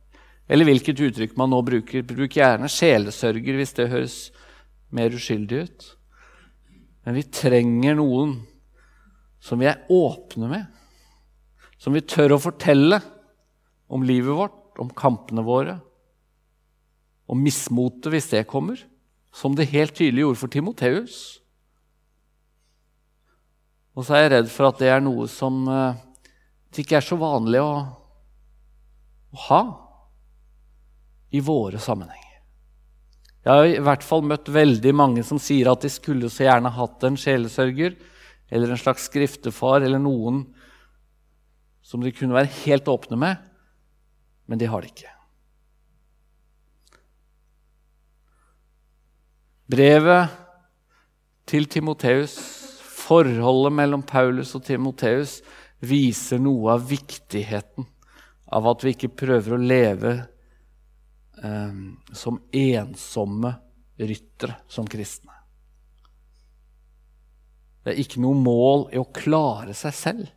Eller 0.44 0.68
hvilket 0.68 0.98
uttrykk 1.00 1.38
man 1.40 1.48
nå 1.48 1.62
bruker. 1.64 2.02
Bruk 2.04 2.34
gjerne 2.36 2.68
sjelesørger 2.68 3.56
hvis 3.56 3.70
det 3.78 3.86
høres 3.88 4.16
mer 4.92 5.14
uskyldig 5.16 5.60
ut. 5.64 5.86
Men 7.06 7.16
vi 7.16 7.22
trenger 7.32 7.96
noen 7.96 8.34
som 9.40 9.56
vi 9.62 9.70
er 9.70 9.80
åpne 9.88 10.50
med. 10.50 10.66
Som 11.80 11.96
vi 11.96 12.04
tør 12.04 12.36
å 12.36 12.42
fortelle 12.44 13.00
om 13.94 14.02
livet 14.02 14.34
vårt, 14.34 14.78
om 14.82 14.90
kampene 14.90 15.44
våre, 15.46 15.78
om 17.30 17.40
mismotet 17.40 18.10
hvis 18.12 18.28
det 18.32 18.44
kommer, 18.50 18.80
som 19.34 19.54
det 19.54 19.70
helt 19.70 19.94
tydelig 19.96 20.24
gjorde 20.24 20.40
for 20.42 20.52
Timoteus. 20.52 21.18
Og 23.94 24.06
så 24.06 24.16
er 24.16 24.24
jeg 24.24 24.32
redd 24.34 24.50
for 24.50 24.68
at 24.68 24.82
det 24.82 24.90
er 24.90 25.02
noe 25.02 25.28
som 25.30 25.62
eh, 25.70 26.02
det 26.74 26.82
ikke 26.82 26.98
er 26.98 27.06
så 27.06 27.18
vanlig 27.18 27.62
å, 27.62 27.72
å 29.30 29.42
ha 29.46 29.62
i 31.34 31.42
våre 31.42 31.78
sammenhenger. 31.82 32.20
Jeg 33.44 33.52
har 33.52 33.68
i 33.68 33.82
hvert 33.84 34.04
fall 34.06 34.24
møtt 34.26 34.48
veldig 34.48 34.92
mange 34.96 35.22
som 35.26 35.38
sier 35.42 35.68
at 35.70 35.84
de 35.84 35.90
skulle 35.92 36.30
så 36.32 36.46
gjerne 36.46 36.72
hatt 36.74 37.04
en 37.06 37.18
sjelesørger 37.20 37.94
eller 38.54 38.72
en 38.72 38.80
slags 38.80 39.06
skriftefar 39.10 39.84
eller 39.84 40.00
noen 40.02 40.42
som 41.84 42.00
de 42.00 42.12
kunne 42.14 42.34
være 42.34 42.50
helt 42.64 42.88
åpne 42.88 43.18
med, 43.20 43.42
men 44.46 44.60
de 44.60 44.68
har 44.68 44.84
det 44.84 44.92
ikke. 44.92 45.12
Brevet 49.74 50.34
til 51.48 51.66
Timoteus, 51.72 52.36
forholdet 53.04 53.72
mellom 53.74 54.04
Paulus 54.04 54.52
og 54.56 54.64
Timoteus, 54.66 55.38
viser 55.84 56.40
noe 56.40 56.76
av 56.76 56.84
viktigheten 56.88 57.86
av 58.54 58.68
at 58.70 58.84
vi 58.84 58.92
ikke 58.94 59.12
prøver 59.24 59.56
å 59.56 59.60
leve 59.60 60.12
eh, 61.40 61.80
som 62.12 62.40
ensomme 62.52 63.54
ryttere 64.00 64.58
som 64.68 64.88
kristne. 64.90 65.32
Det 67.84 67.92
er 67.92 68.00
ikke 68.00 68.22
noe 68.24 68.36
mål 68.40 68.86
i 68.94 69.00
å 69.00 69.10
klare 69.12 69.74
seg 69.76 69.96
selv. 69.96 70.28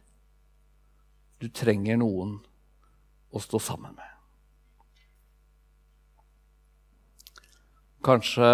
Du 1.40 1.48
trenger 1.54 2.00
noen 2.00 2.36
å 3.32 3.42
stå 3.44 3.60
sammen 3.62 3.96
med. 3.98 4.14
Kanskje 8.08 8.48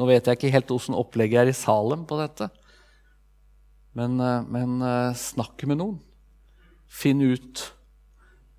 nå 0.00 0.06
vet 0.08 0.24
jeg 0.24 0.38
ikke 0.38 0.54
helt 0.54 0.70
åssen 0.72 0.96
opplegget 0.96 1.42
er 1.42 1.50
i 1.50 1.56
Salem 1.56 2.06
på 2.08 2.16
dette. 2.22 2.48
Men, 3.92 4.16
eh, 4.22 4.46
men 4.48 4.80
eh, 4.80 5.18
snakk 5.18 5.66
med 5.68 5.80
noen. 5.82 5.98
Finn 6.88 7.20
ut 7.20 7.66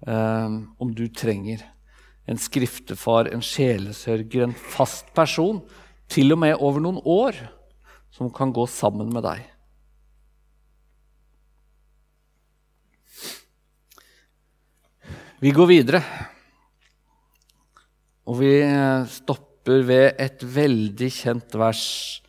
eh, 0.06 0.50
om 0.78 0.92
du 0.94 1.08
trenger 1.10 1.64
en 2.30 2.38
skriftefar, 2.38 3.32
en 3.34 3.42
sjelesørger, 3.42 4.46
en 4.46 4.54
fast 4.54 5.10
person, 5.18 5.64
til 6.12 6.36
og 6.36 6.44
med 6.44 6.60
over 6.60 6.84
noen 6.84 7.02
år, 7.10 7.40
som 8.14 8.30
kan 8.30 8.54
gå 8.54 8.68
sammen 8.70 9.10
med 9.10 9.26
deg. 9.26 9.42
Vi 15.42 15.52
går 15.52 15.68
videre, 15.68 16.04
og 18.30 18.38
vi 18.40 18.52
stopper 19.10 19.52
stopper 19.62 19.84
ved 19.86 20.16
et 20.18 20.42
veldig 20.42 21.12
kjent 21.14 21.54
vers 21.54 22.22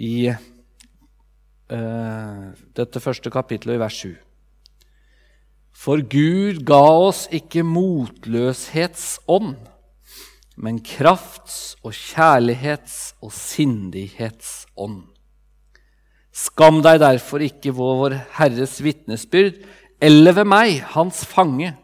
i 0.00 0.30
uh, 0.32 0.36
dette 2.72 3.00
første 3.00 3.30
kapitlet, 3.30 3.74
i 3.76 3.78
vers 3.78 3.92
7. 3.92 4.16
For 5.76 6.00
Gud 6.00 6.64
ga 6.64 6.80
oss 6.80 7.28
ikke 7.30 7.62
motløshetsånd, 7.62 9.56
men 10.56 10.80
krafts- 10.80 11.76
og 11.84 11.92
kjærlighets- 11.92 13.14
og 13.20 13.32
sindighetsånd. 13.32 15.04
Skam 16.32 16.80
deg 16.82 17.00
derfor 17.02 17.40
ikke 17.44 17.74
vår 17.76 18.16
Herres 18.38 18.80
vitnesbyrd 18.80 19.60
eller 20.00 20.32
ved 20.32 20.44
meg, 20.48 20.80
hans 20.94 21.24
fange, 21.26 21.76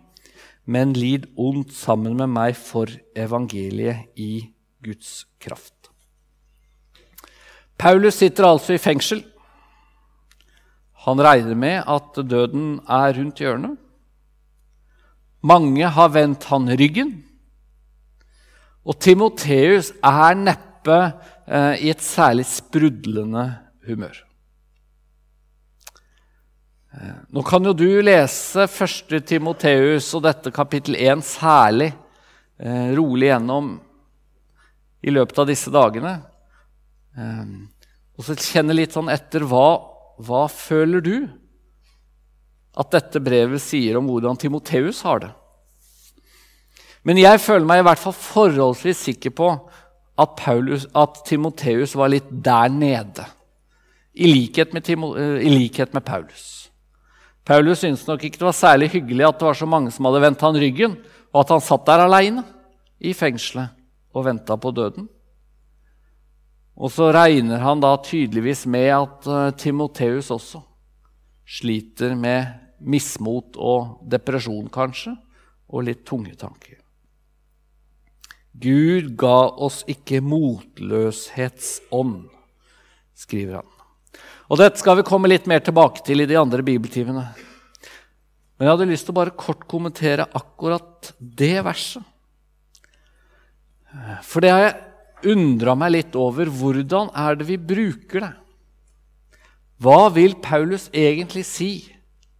men 0.64 0.94
lid 0.96 1.28
ondt 1.36 1.74
sammen 1.76 2.16
med 2.18 2.30
meg 2.32 2.56
for 2.56 2.90
evangeliet 3.16 4.08
i 4.16 4.46
Guds 4.84 5.24
kraft. 5.40 5.90
Paulus 7.78 8.20
sitter 8.20 8.46
altså 8.48 8.76
i 8.76 8.80
fengsel. 8.80 9.20
Han 11.04 11.20
regner 11.20 11.58
med 11.58 11.82
at 11.90 12.20
døden 12.30 12.78
er 12.88 13.16
rundt 13.18 13.42
hjørnet. 13.42 13.76
Mange 15.44 15.88
har 15.92 16.12
vendt 16.14 16.46
han 16.48 16.70
ryggen. 16.72 17.18
Og 18.84 18.96
Timoteus 19.00 19.90
er 20.04 20.38
neppe 20.38 20.96
eh, 21.48 21.84
i 21.84 21.90
et 21.92 22.04
særlig 22.04 22.46
sprudlende 22.48 23.50
humør. 23.84 24.16
Eh, 26.94 27.14
nå 27.34 27.42
kan 27.42 27.64
jo 27.64 27.72
du 27.74 27.88
lese 28.04 28.68
1. 28.68 29.18
Timoteus 29.26 30.12
og 30.14 30.24
dette 30.26 30.52
kapittel 30.54 30.96
1 30.98 31.24
særlig 31.26 31.90
eh, 31.90 32.92
rolig 32.94 33.32
gjennom 33.32 33.74
i 35.04 35.12
løpet 35.12 35.40
av 35.42 35.48
disse 35.50 35.72
dagene. 35.74 36.16
Um, 37.14 37.66
og 38.16 38.26
så 38.26 38.36
kjenne 38.38 38.74
litt 38.74 38.94
sånn 38.94 39.10
etter 39.12 39.44
hva, 39.46 39.66
hva 40.22 40.46
føler 40.50 41.02
du 41.04 41.16
at 42.74 42.90
dette 42.94 43.20
brevet 43.22 43.62
sier 43.62 43.98
om 43.98 44.08
hvordan 44.08 44.38
Timoteus 44.40 45.02
har 45.06 45.22
det? 45.26 45.30
Men 47.04 47.20
jeg 47.20 47.42
føler 47.42 47.68
meg 47.68 47.82
i 47.82 47.86
hvert 47.86 48.00
fall 48.00 48.16
forholdsvis 48.16 49.04
sikker 49.10 49.34
på 49.36 49.50
at, 49.52 50.44
at 50.48 51.22
Timoteus 51.28 51.94
var 51.98 52.14
litt 52.14 52.30
der 52.30 52.72
nede. 52.72 53.26
I 54.14 54.30
likhet, 54.30 54.72
Timo, 54.86 55.16
eh, 55.18 55.42
I 55.44 55.50
likhet 55.52 55.92
med, 55.94 56.06
Paulus. 56.06 56.63
Paulus 57.44 57.82
syntes 57.82 58.06
nok 58.08 58.22
ikke 58.24 58.40
det 58.40 58.48
var 58.48 58.56
særlig 58.56 58.88
hyggelig 58.94 59.26
at 59.28 59.40
det 59.40 59.48
var 59.50 59.58
så 59.58 59.68
mange 59.68 59.92
som 59.92 60.06
hadde 60.08 60.22
vendt 60.24 60.44
han 60.44 60.56
ryggen, 60.56 60.94
og 61.34 61.42
at 61.42 61.52
han 61.52 61.64
satt 61.64 61.84
der 61.88 62.04
aleine 62.06 62.44
i 63.04 63.12
fengselet 63.16 63.74
og 64.14 64.24
venta 64.28 64.56
på 64.56 64.72
døden. 64.72 65.08
Og 66.74 66.90
så 66.90 67.12
regner 67.14 67.62
han 67.62 67.82
da 67.82 67.92
tydeligvis 68.02 68.64
med 68.66 68.88
at 68.96 69.26
uh, 69.30 69.50
Timoteus 69.54 70.30
også 70.34 70.62
sliter 71.44 72.14
med 72.18 72.46
mismot 72.80 73.56
og 73.60 74.00
depresjon, 74.10 74.70
kanskje, 74.72 75.14
og 75.68 75.84
litt 75.86 76.04
tunge 76.08 76.34
tanker. 76.38 76.78
Gud 78.54 79.16
ga 79.18 79.50
oss 79.66 79.84
ikke 79.90 80.20
motløshetsånd, 80.24 82.28
skriver 83.18 83.56
han. 83.60 83.73
Og 84.54 84.60
Dette 84.60 84.78
skal 84.78 85.00
vi 85.00 85.02
komme 85.02 85.26
litt 85.26 85.48
mer 85.50 85.64
tilbake 85.66 86.04
til 86.06 86.22
i 86.22 86.28
de 86.30 86.36
andre 86.38 86.62
bibeltimene. 86.62 87.24
Men 88.54 88.68
jeg 88.68 88.70
hadde 88.70 88.86
lyst 88.86 89.08
til 89.08 89.10
å 89.10 89.16
bare 89.16 89.34
kort 89.34 89.64
kommentere 89.66 90.28
akkurat 90.30 91.10
det 91.18 91.56
verset. 91.66 92.04
For 94.22 94.46
det 94.46 94.54
har 94.54 94.62
jeg 94.62 95.34
undra 95.34 95.74
meg 95.74 95.96
litt 95.96 96.14
over. 96.14 96.46
Hvordan 96.46 97.10
er 97.18 97.40
det 97.40 97.48
vi 97.50 97.58
bruker 97.58 98.28
det? 98.28 98.32
Hva 99.82 100.06
vil 100.14 100.38
Paulus 100.38 100.86
egentlig 100.94 101.42
si 101.50 101.72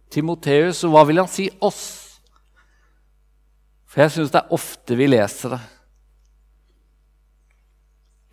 Timoteus, 0.07 0.85
og 0.87 0.95
hva 0.95 1.03
vil 1.11 1.19
han 1.19 1.27
si 1.27 1.49
oss? 1.59 1.85
For 3.91 4.05
jeg 4.05 4.15
syns 4.15 4.31
det 4.31 4.39
er 4.39 4.55
ofte 4.55 4.95
vi 4.95 5.11
leser 5.11 5.57
det. 5.57 5.63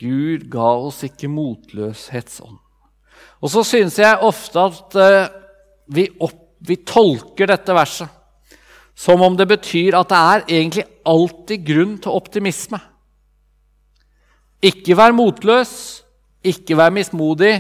Gud 0.06 0.46
ga 0.54 0.70
oss 0.86 1.02
ikke 1.10 1.34
motløshetsånd. 1.34 2.62
Og 3.42 3.50
så 3.50 3.64
syns 3.66 3.98
jeg 3.98 4.22
ofte 4.22 4.62
at 4.62 4.96
uh, 4.98 5.33
vi, 5.92 6.07
opp, 6.22 6.38
vi, 6.62 6.78
tolker 6.87 7.50
dette 7.50 7.74
verset 7.74 8.20
som 8.94 9.22
om 9.24 9.35
det 9.35 9.48
betyr 9.50 9.96
at 9.98 10.11
det 10.12 10.18
er 10.18 10.42
egentlig 10.46 10.85
alltid 11.09 11.62
grunn 11.66 11.94
til 11.98 12.14
optimisme. 12.14 12.78
Ikke 14.62 14.94
vær 14.94 15.14
motløs, 15.16 15.72
ikke 16.44 16.76
vær 16.78 16.92
mismodig. 16.94 17.55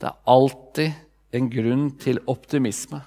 Det 0.00 0.08
er 0.10 0.18
alltid 0.34 1.38
en 1.38 1.48
grunn 1.52 1.86
til 2.02 2.20
optimisme. 2.28 3.00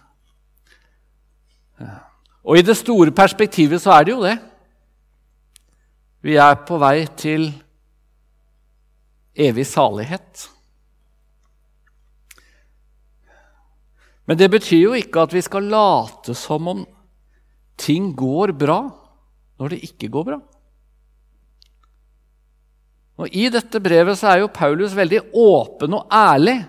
Og 2.43 2.57
i 2.57 2.65
det 2.65 2.75
store 2.79 3.11
perspektivet 3.15 3.83
så 3.83 3.93
er 3.97 4.07
det 4.07 4.15
jo 4.15 4.23
det. 4.23 4.37
Vi 6.23 6.39
er 6.39 6.55
på 6.65 6.79
vei 6.79 7.03
til 7.19 7.49
evig 9.33 9.67
salighet. 9.67 10.49
Men 14.25 14.39
det 14.39 14.49
betyr 14.53 14.81
jo 14.85 14.97
ikke 14.97 15.25
at 15.25 15.33
vi 15.35 15.43
skal 15.43 15.67
late 15.71 16.35
som 16.37 16.67
om 16.71 16.83
ting 17.79 18.13
går 18.15 18.53
bra 18.55 18.79
når 19.59 19.73
det 19.73 19.81
ikke 19.89 20.11
går 20.13 20.27
bra. 20.29 20.37
Og 23.21 23.29
I 23.29 23.49
dette 23.53 23.81
brevet 23.83 24.17
så 24.17 24.31
er 24.31 24.41
jo 24.41 24.53
Paulus 24.53 24.95
veldig 24.97 25.21
åpen 25.37 25.97
og 25.99 26.07
ærlig 26.13 26.61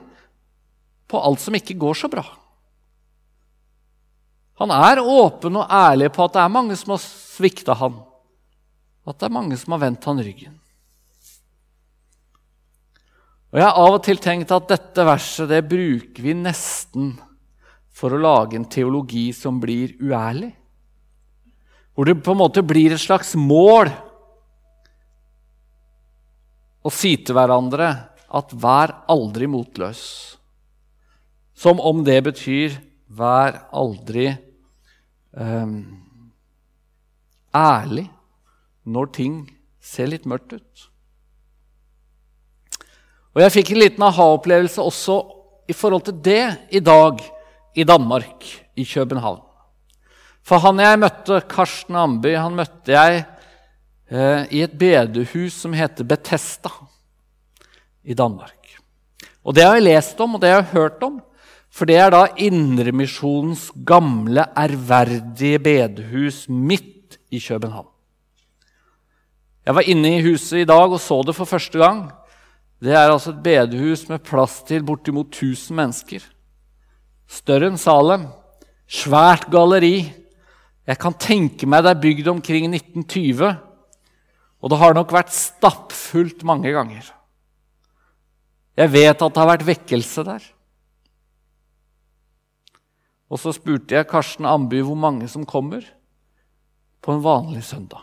på 1.08 1.20
alt 1.20 1.40
som 1.40 1.56
ikke 1.56 1.76
går 1.78 1.96
så 1.98 2.10
bra. 2.10 2.24
Han 4.60 4.70
er 4.70 5.02
åpen 5.02 5.56
og 5.58 5.70
ærlig 5.72 6.10
på 6.14 6.26
at 6.26 6.36
det 6.36 6.42
er 6.42 6.52
mange 6.52 6.76
som 6.78 6.94
har 6.94 7.02
svikta 7.02 7.74
han, 7.78 7.96
at 9.08 9.18
det 9.18 9.26
er 9.26 9.34
mange 9.34 9.56
som 9.58 9.74
har 9.74 9.82
vendt 9.82 10.06
han 10.06 10.22
ryggen. 10.22 10.60
Og 13.54 13.60
Jeg 13.60 13.68
har 13.68 13.76
av 13.78 13.92
og 13.94 14.00
til 14.02 14.18
tenkt 14.18 14.50
at 14.50 14.64
dette 14.66 15.02
verset 15.06 15.46
det 15.46 15.60
bruker 15.70 16.24
vi 16.26 16.32
nesten 16.34 17.12
for 17.94 18.10
å 18.10 18.18
lage 18.18 18.56
en 18.58 18.64
teologi 18.66 19.28
som 19.30 19.60
blir 19.62 19.92
uærlig. 20.02 20.48
Hvor 21.94 22.08
det 22.08 22.16
på 22.18 22.34
en 22.34 22.40
måte 22.40 22.64
blir 22.66 22.96
et 22.96 22.98
slags 22.98 23.36
mål 23.38 23.92
å 26.82 26.90
si 26.90 27.12
til 27.14 27.38
hverandre 27.38 27.92
at 28.26 28.50
'vær 28.50 29.06
aldri 29.06 29.46
motløs'. 29.46 30.34
Som 31.54 31.78
om 31.78 32.02
det 32.02 32.24
betyr 32.26 32.74
'vær 33.06 33.70
aldri 33.70 34.34
um, 35.30 36.02
ærlig' 37.54 38.10
når 38.84 39.06
ting 39.14 39.38
ser 39.80 40.10
litt 40.10 40.26
mørkt 40.26 40.58
ut. 40.58 40.90
Og 43.34 43.42
jeg 43.42 43.54
fikk 43.56 43.72
en 43.74 43.82
liten 43.82 44.04
aha-opplevelse 44.06 44.82
også 44.82 45.18
i 45.68 45.74
forhold 45.74 46.06
til 46.06 46.20
det 46.22 46.42
i 46.70 46.80
dag 46.84 47.18
i 47.74 47.84
Danmark, 47.84 48.46
i 48.78 48.84
København. 48.86 49.42
For 50.44 50.60
han 50.62 50.82
jeg 50.82 51.00
møtte, 51.00 51.40
Karsten 51.50 51.96
Amby, 51.96 52.34
han 52.36 52.54
møtte 52.54 52.92
jeg 52.92 53.24
eh, 54.12 54.44
i 54.54 54.62
et 54.62 54.74
bedehus 54.78 55.56
som 55.64 55.74
heter 55.74 56.06
Betesta 56.06 56.70
i 58.04 58.14
Danmark. 58.14 58.76
Og 59.44 59.56
det 59.56 59.64
har 59.64 59.78
jeg 59.78 59.88
lest 59.88 60.20
om, 60.20 60.36
og 60.36 60.42
det 60.42 60.52
har 60.52 60.62
jeg 60.62 60.74
hørt 60.76 61.02
om. 61.02 61.18
For 61.74 61.88
det 61.90 61.96
er 61.98 62.12
da 62.14 62.26
Indremisjonens 62.38 63.70
gamle, 63.86 64.46
ærverdige 64.54 65.58
bedehus 65.58 66.44
midt 66.48 67.18
i 67.34 67.40
København. 67.42 67.88
Jeg 69.64 69.74
var 69.74 69.88
inne 69.88 70.18
i 70.18 70.22
huset 70.22 70.60
i 70.60 70.68
dag 70.68 70.92
og 70.92 71.00
så 71.00 71.22
det 71.26 71.34
for 71.34 71.48
første 71.48 71.80
gang. 71.80 72.12
Det 72.82 72.92
er 72.92 73.08
altså 73.08 73.32
et 73.32 73.42
bedehus 73.44 74.06
med 74.10 74.24
plass 74.26 74.62
til 74.66 74.84
bortimot 74.84 75.30
1000 75.30 75.76
mennesker. 75.78 76.24
Større 77.30 77.70
enn 77.70 77.80
Salem. 77.80 78.26
Svært 78.90 79.46
galleri. 79.52 80.10
Jeg 80.84 81.00
kan 81.00 81.16
tenke 81.16 81.68
meg 81.70 81.84
det 81.84 81.94
er 81.94 82.02
bygd 82.02 82.30
omkring 82.34 82.68
1920. 82.74 83.54
Og 84.60 84.72
det 84.72 84.80
har 84.80 84.96
nok 84.96 85.14
vært 85.14 85.32
stappfullt 85.32 86.44
mange 86.44 86.72
ganger. 86.74 87.06
Jeg 88.74 88.90
vet 88.90 89.22
at 89.22 89.34
det 89.34 89.40
har 89.40 89.52
vært 89.52 89.66
vekkelse 89.68 90.26
der. 90.26 90.46
Og 93.32 93.40
så 93.40 93.54
spurte 93.54 93.96
jeg 93.96 94.08
Karsten 94.10 94.46
Amby 94.46 94.82
hvor 94.84 94.98
mange 94.98 95.28
som 95.30 95.46
kommer 95.48 95.86
på 97.04 97.14
en 97.14 97.24
vanlig 97.24 97.64
søndag. 97.64 98.02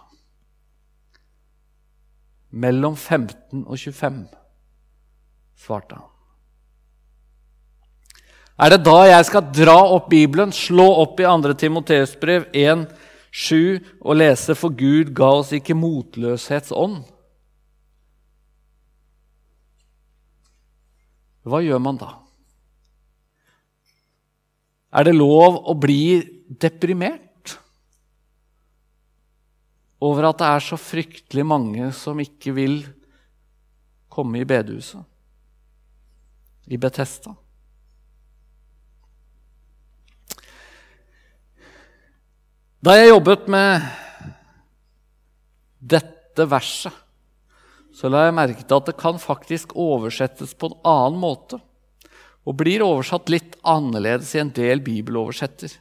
Mellom 2.51 2.97
15 2.97 3.63
og 3.63 3.77
25 3.77 4.40
svarte 5.61 5.97
han. 5.99 6.07
Er 8.61 8.75
det 8.75 8.83
da 8.85 8.97
jeg 9.07 9.25
skal 9.25 9.47
dra 9.55 9.77
opp 9.95 10.11
Bibelen, 10.11 10.51
slå 10.53 10.85
opp 11.01 11.21
i 11.21 11.25
2. 11.25 11.53
Timoteus 11.57 12.13
brev 12.21 12.45
1,7 12.53 13.79
og 14.01 14.17
lese 14.19 14.53
'For 14.55 14.69
Gud 14.69 15.15
ga 15.17 15.31
oss 15.39 15.53
ikke 15.57 15.77
motløshetsånd'? 15.77 17.01
Hva 21.41 21.61
gjør 21.65 21.81
man 21.81 21.97
da? 21.97 22.11
Er 24.93 25.07
det 25.07 25.15
lov 25.15 25.63
å 25.65 25.73
bli 25.73 26.21
deprimert 26.61 27.55
over 30.01 30.29
at 30.29 30.37
det 30.37 30.49
er 30.51 30.59
så 30.59 30.77
fryktelig 30.77 31.45
mange 31.47 31.91
som 31.97 32.19
ikke 32.19 32.53
vil 32.53 32.83
komme 34.11 34.43
i 34.43 34.45
bedehuset? 34.45 35.01
I 36.71 36.79
Betesta. 36.79 37.33
Da 42.81 42.95
jeg 42.97 43.11
jobbet 43.11 43.49
med 43.51 43.83
dette 45.77 46.47
verset, 46.49 46.93
så 47.91 48.09
la 48.09 48.23
jeg 48.25 48.37
merke 48.37 48.63
til 48.63 48.79
at 48.79 48.87
det 48.87 48.95
kan 48.97 49.19
faktisk 49.21 49.75
oversettes 49.77 50.55
på 50.57 50.71
en 50.71 50.77
annen 50.87 51.19
måte. 51.21 51.59
Og 52.47 52.57
blir 52.57 52.81
oversatt 52.81 53.29
litt 53.29 53.59
annerledes 53.67 54.31
i 54.33 54.41
en 54.41 54.49
del 54.55 54.81
bibeloversetter. 54.81 55.75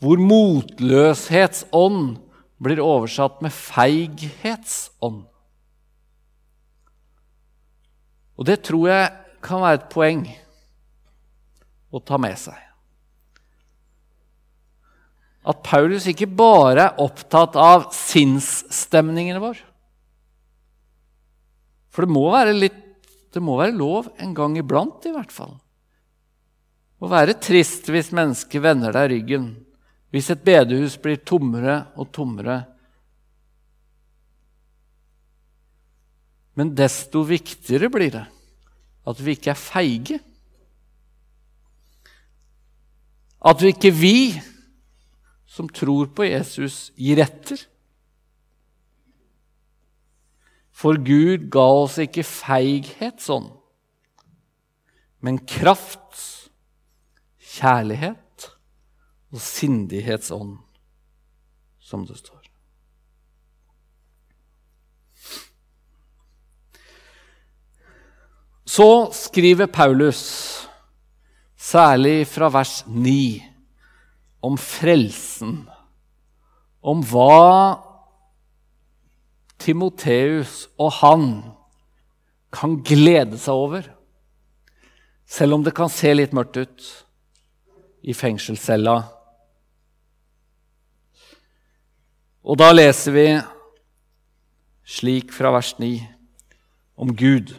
Hvor 0.00 0.22
motløshetsånd 0.22 2.14
blir 2.62 2.80
oversatt 2.80 3.42
med 3.44 3.52
feighetsånd. 3.52 5.26
Og 8.38 8.48
det 8.48 8.62
tror 8.64 8.88
jeg 8.88 9.21
kan 9.42 9.62
være 9.62 9.80
et 9.80 9.88
poeng 9.92 10.22
å 11.92 12.00
ta 12.00 12.18
med 12.20 12.38
seg. 12.40 12.58
At 15.42 15.64
Paulus 15.66 16.06
ikke 16.06 16.30
bare 16.30 16.86
er 16.86 17.02
opptatt 17.02 17.58
av 17.58 17.88
sinnsstemningene 17.96 19.42
våre. 19.42 19.64
For 21.92 22.06
det 22.06 22.14
må 22.14 22.24
være, 22.32 22.54
litt, 22.56 22.78
det 23.34 23.42
må 23.44 23.58
være 23.58 23.74
lov 23.76 24.08
en 24.22 24.32
gang 24.36 24.54
iblant, 24.56 25.02
i 25.04 25.12
hvert 25.12 25.34
fall. 25.34 25.56
Å 27.02 27.10
være 27.10 27.34
trist 27.42 27.90
hvis 27.90 28.12
mennesker 28.14 28.62
vender 28.62 28.94
deg 28.94 29.10
ryggen, 29.10 29.48
hvis 30.14 30.30
et 30.32 30.44
bedehus 30.46 30.94
blir 31.02 31.18
tommere 31.26 31.82
og 31.98 32.12
tommere. 32.14 32.60
Men 36.56 36.70
desto 36.78 37.24
viktigere 37.26 37.90
blir 37.92 38.14
det 38.14 38.24
at 39.08 39.20
vi 39.24 39.34
ikke 39.36 39.50
er 39.50 39.58
feige. 39.58 40.20
At 43.44 43.62
vi 43.62 43.72
ikke 43.72 43.94
vi 43.94 44.16
som 45.52 45.68
tror 45.68 46.08
på 46.16 46.24
Jesus, 46.24 46.92
gir 46.96 47.20
etter. 47.20 47.60
For 50.72 50.96
Gud 50.96 51.50
ga 51.52 51.66
oss 51.82 51.98
ikke 52.00 52.24
feighet 52.26 53.20
sånn, 53.22 53.50
men 55.22 55.42
kraft, 55.46 56.16
kjærlighet 57.52 58.48
og 59.30 59.42
sindighetsånd, 59.44 60.56
som 61.78 62.08
det 62.08 62.16
står. 62.18 62.41
Så 68.72 69.10
skriver 69.12 69.66
Paulus, 69.66 70.20
særlig 71.56 72.26
fra 72.26 72.48
vers 72.48 72.84
9, 72.88 73.42
om 74.42 74.54
frelsen, 74.58 75.66
om 76.80 77.02
hva 77.04 77.76
Timoteus 79.60 80.70
og 80.80 80.88
han 81.02 81.26
kan 82.52 82.78
glede 82.86 83.36
seg 83.38 83.52
over, 83.52 83.90
selv 85.28 85.58
om 85.58 85.66
det 85.66 85.74
kan 85.76 85.92
se 85.92 86.14
litt 86.14 86.32
mørkt 86.32 86.56
ut 86.62 86.86
i 88.08 88.16
fengselscella. 88.16 88.94
Og 92.42 92.58
da 92.58 92.70
leser 92.72 93.14
vi 93.18 93.26
slik 94.96 95.36
fra 95.36 95.52
vers 95.58 95.74
9 95.78 95.92
om 96.96 97.12
Gud. 97.12 97.52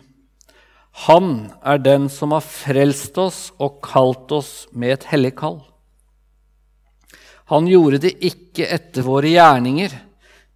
Han 0.94 1.52
er 1.66 1.82
den 1.82 2.06
som 2.10 2.32
har 2.36 2.46
frelst 2.46 3.18
oss 3.18 3.52
og 3.58 3.82
kalt 3.86 4.32
oss 4.32 4.52
med 4.72 4.94
et 4.94 5.08
hellig 5.10 5.34
kall. 5.42 5.60
Han 7.50 7.68
gjorde 7.68 8.04
det 8.06 8.14
ikke 8.24 8.68
etter 8.70 9.06
våre 9.06 9.34
gjerninger, 9.34 9.92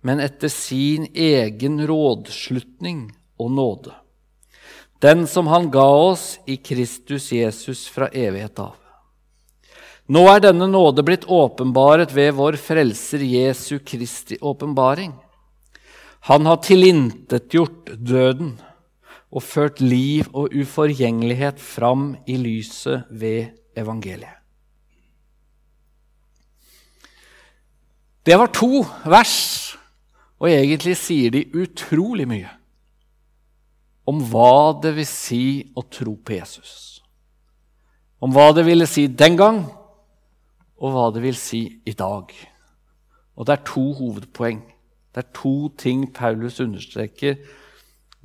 men 0.05 0.21
etter 0.23 0.51
sin 0.53 1.07
egen 1.11 1.81
rådslutning 1.89 3.07
og 3.41 3.51
nåde. 3.51 3.95
Den 5.01 5.25
som 5.27 5.49
han 5.49 5.71
ga 5.73 5.85
oss 5.85 6.37
i 6.45 6.57
Kristus 6.57 7.31
Jesus 7.33 7.87
fra 7.91 8.07
evighet 8.13 8.61
av. 8.61 8.77
Nå 10.07 10.23
er 10.31 10.39
denne 10.45 10.69
nåde 10.71 11.03
blitt 11.03 11.25
åpenbaret 11.27 12.13
ved 12.15 12.37
vår 12.37 12.55
Frelser 12.61 13.25
Jesu 13.25 13.79
Kristi 13.83 14.37
åpenbaring. 14.41 15.11
Han 16.29 16.45
har 16.47 16.61
tilintetgjort 16.63 17.91
døden 17.99 18.55
og 19.31 19.43
ført 19.43 19.81
liv 19.81 20.27
og 20.33 20.53
uforgjengelighet 20.55 21.59
fram 21.59 22.15
i 22.27 22.37
lyset 22.39 23.07
ved 23.09 23.51
evangeliet. 23.77 24.35
Det 28.25 28.35
var 28.39 28.51
to 28.51 28.83
vers 29.07 29.35
og 30.37 30.49
egentlig 30.51 30.97
sier 30.99 31.31
de 31.31 31.45
utrolig 31.55 32.27
mye 32.27 32.49
om 34.07 34.19
hva 34.31 34.75
det 34.83 34.93
vil 34.95 35.07
si 35.07 35.43
å 35.75 35.83
tro 35.91 36.15
på 36.15 36.37
Jesus. 36.37 36.73
Om 38.23 38.31
hva 38.33 38.49
det 38.55 38.63
ville 38.65 38.87
si 38.89 39.05
den 39.11 39.35
gang, 39.37 39.59
og 40.77 40.93
hva 40.93 41.07
det 41.13 41.23
vil 41.25 41.37
si 41.37 41.61
i 41.85 41.93
dag. 41.97 42.31
Og 43.35 43.47
det 43.47 43.53
er 43.57 43.65
to 43.67 43.83
hovedpoeng. 43.97 44.61
Det 45.13 45.23
er 45.23 45.33
to 45.35 45.69
ting 45.77 46.05
Paulus 46.13 46.59
understreker. 46.63 47.37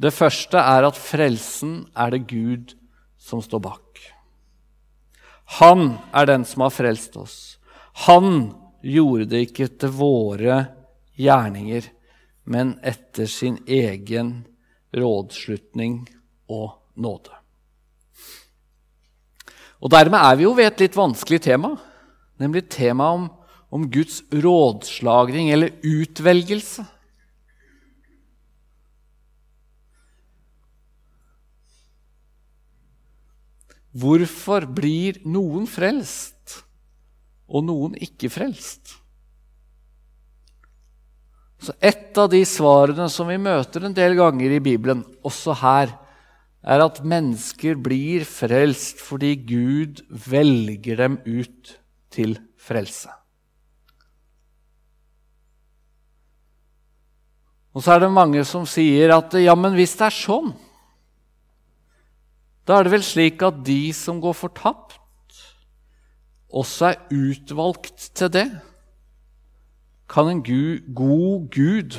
Det 0.03 0.11
første 0.15 0.59
er 0.59 0.89
at 0.89 0.99
frelsen 0.99 1.85
er 1.95 2.15
det 2.15 2.25
Gud 2.31 2.75
som 3.23 3.43
står 3.45 3.63
bak. 3.63 4.03
Han 5.63 5.99
er 6.11 6.27
den 6.27 6.47
som 6.49 6.65
har 6.67 6.75
frelst 6.75 7.17
oss. 7.21 7.39
Han 8.09 8.51
gjorde 8.83 9.29
det 9.31 9.45
ikke 9.47 9.69
etter 9.69 9.93
våre 9.95 10.65
gjerninger 11.21 11.87
men 12.45 12.79
etter 12.83 13.27
sin 13.27 13.59
egen 13.67 14.45
rådslutning 14.95 16.03
og 16.51 16.75
nåde. 16.95 17.39
Og 19.83 19.91
Dermed 19.91 20.19
er 20.19 20.37
vi 20.39 20.47
jo 20.47 20.55
ved 20.55 20.71
et 20.71 20.83
litt 20.85 20.99
vanskelig 20.99 21.41
tema, 21.43 21.73
nemlig 22.39 22.69
temaet 22.71 23.19
om, 23.19 23.29
om 23.73 23.87
Guds 23.91 24.21
rådslagning 24.31 25.51
eller 25.51 25.75
utvelgelse. 25.83 26.85
Hvorfor 33.93 34.65
blir 34.65 35.21
noen 35.29 35.67
frelst 35.69 36.63
og 37.53 37.67
noen 37.69 37.97
ikke 38.01 38.31
frelst? 38.33 38.97
Så 41.63 41.75
Et 41.79 42.19
av 42.19 42.31
de 42.33 42.41
svarene 42.49 43.07
som 43.13 43.29
vi 43.31 43.39
møter 43.39 43.85
en 43.87 43.95
del 43.95 44.17
ganger 44.19 44.57
i 44.57 44.63
Bibelen, 44.65 45.05
også 45.23 45.55
her, 45.61 45.93
er 46.63 46.83
at 46.83 47.03
mennesker 47.07 47.79
blir 47.79 48.25
frelst 48.27 49.01
fordi 49.03 49.35
Gud 49.47 50.03
velger 50.11 50.99
dem 51.05 51.19
ut 51.27 51.75
til 52.13 52.37
frelse. 52.59 53.11
Og 57.73 57.83
så 57.83 57.95
er 57.95 58.05
det 58.05 58.13
mange 58.13 58.43
som 58.45 58.67
sier 58.69 59.15
at 59.15 59.33
ja, 59.41 59.55
men 59.57 59.75
hvis 59.79 59.95
det 59.99 60.11
er 60.11 60.15
sånn, 60.15 60.53
da 62.67 62.79
er 62.79 62.87
det 62.87 62.93
vel 62.95 63.07
slik 63.07 63.43
at 63.43 63.63
de 63.67 63.93
som 63.97 64.21
går 64.23 64.37
fortapt, 64.39 64.99
også 66.53 66.93
er 66.93 67.01
utvalgt 67.11 68.11
til 68.15 68.31
det 68.33 68.47
kan 70.13 70.29
en 70.29 70.43
god 70.95 71.49
Gud 71.49 71.99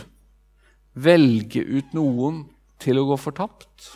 velge 0.94 1.64
ut 1.66 1.96
noen 1.98 2.44
til 2.82 3.00
å 3.02 3.08
gå 3.10 3.18
fortapt? 3.18 3.88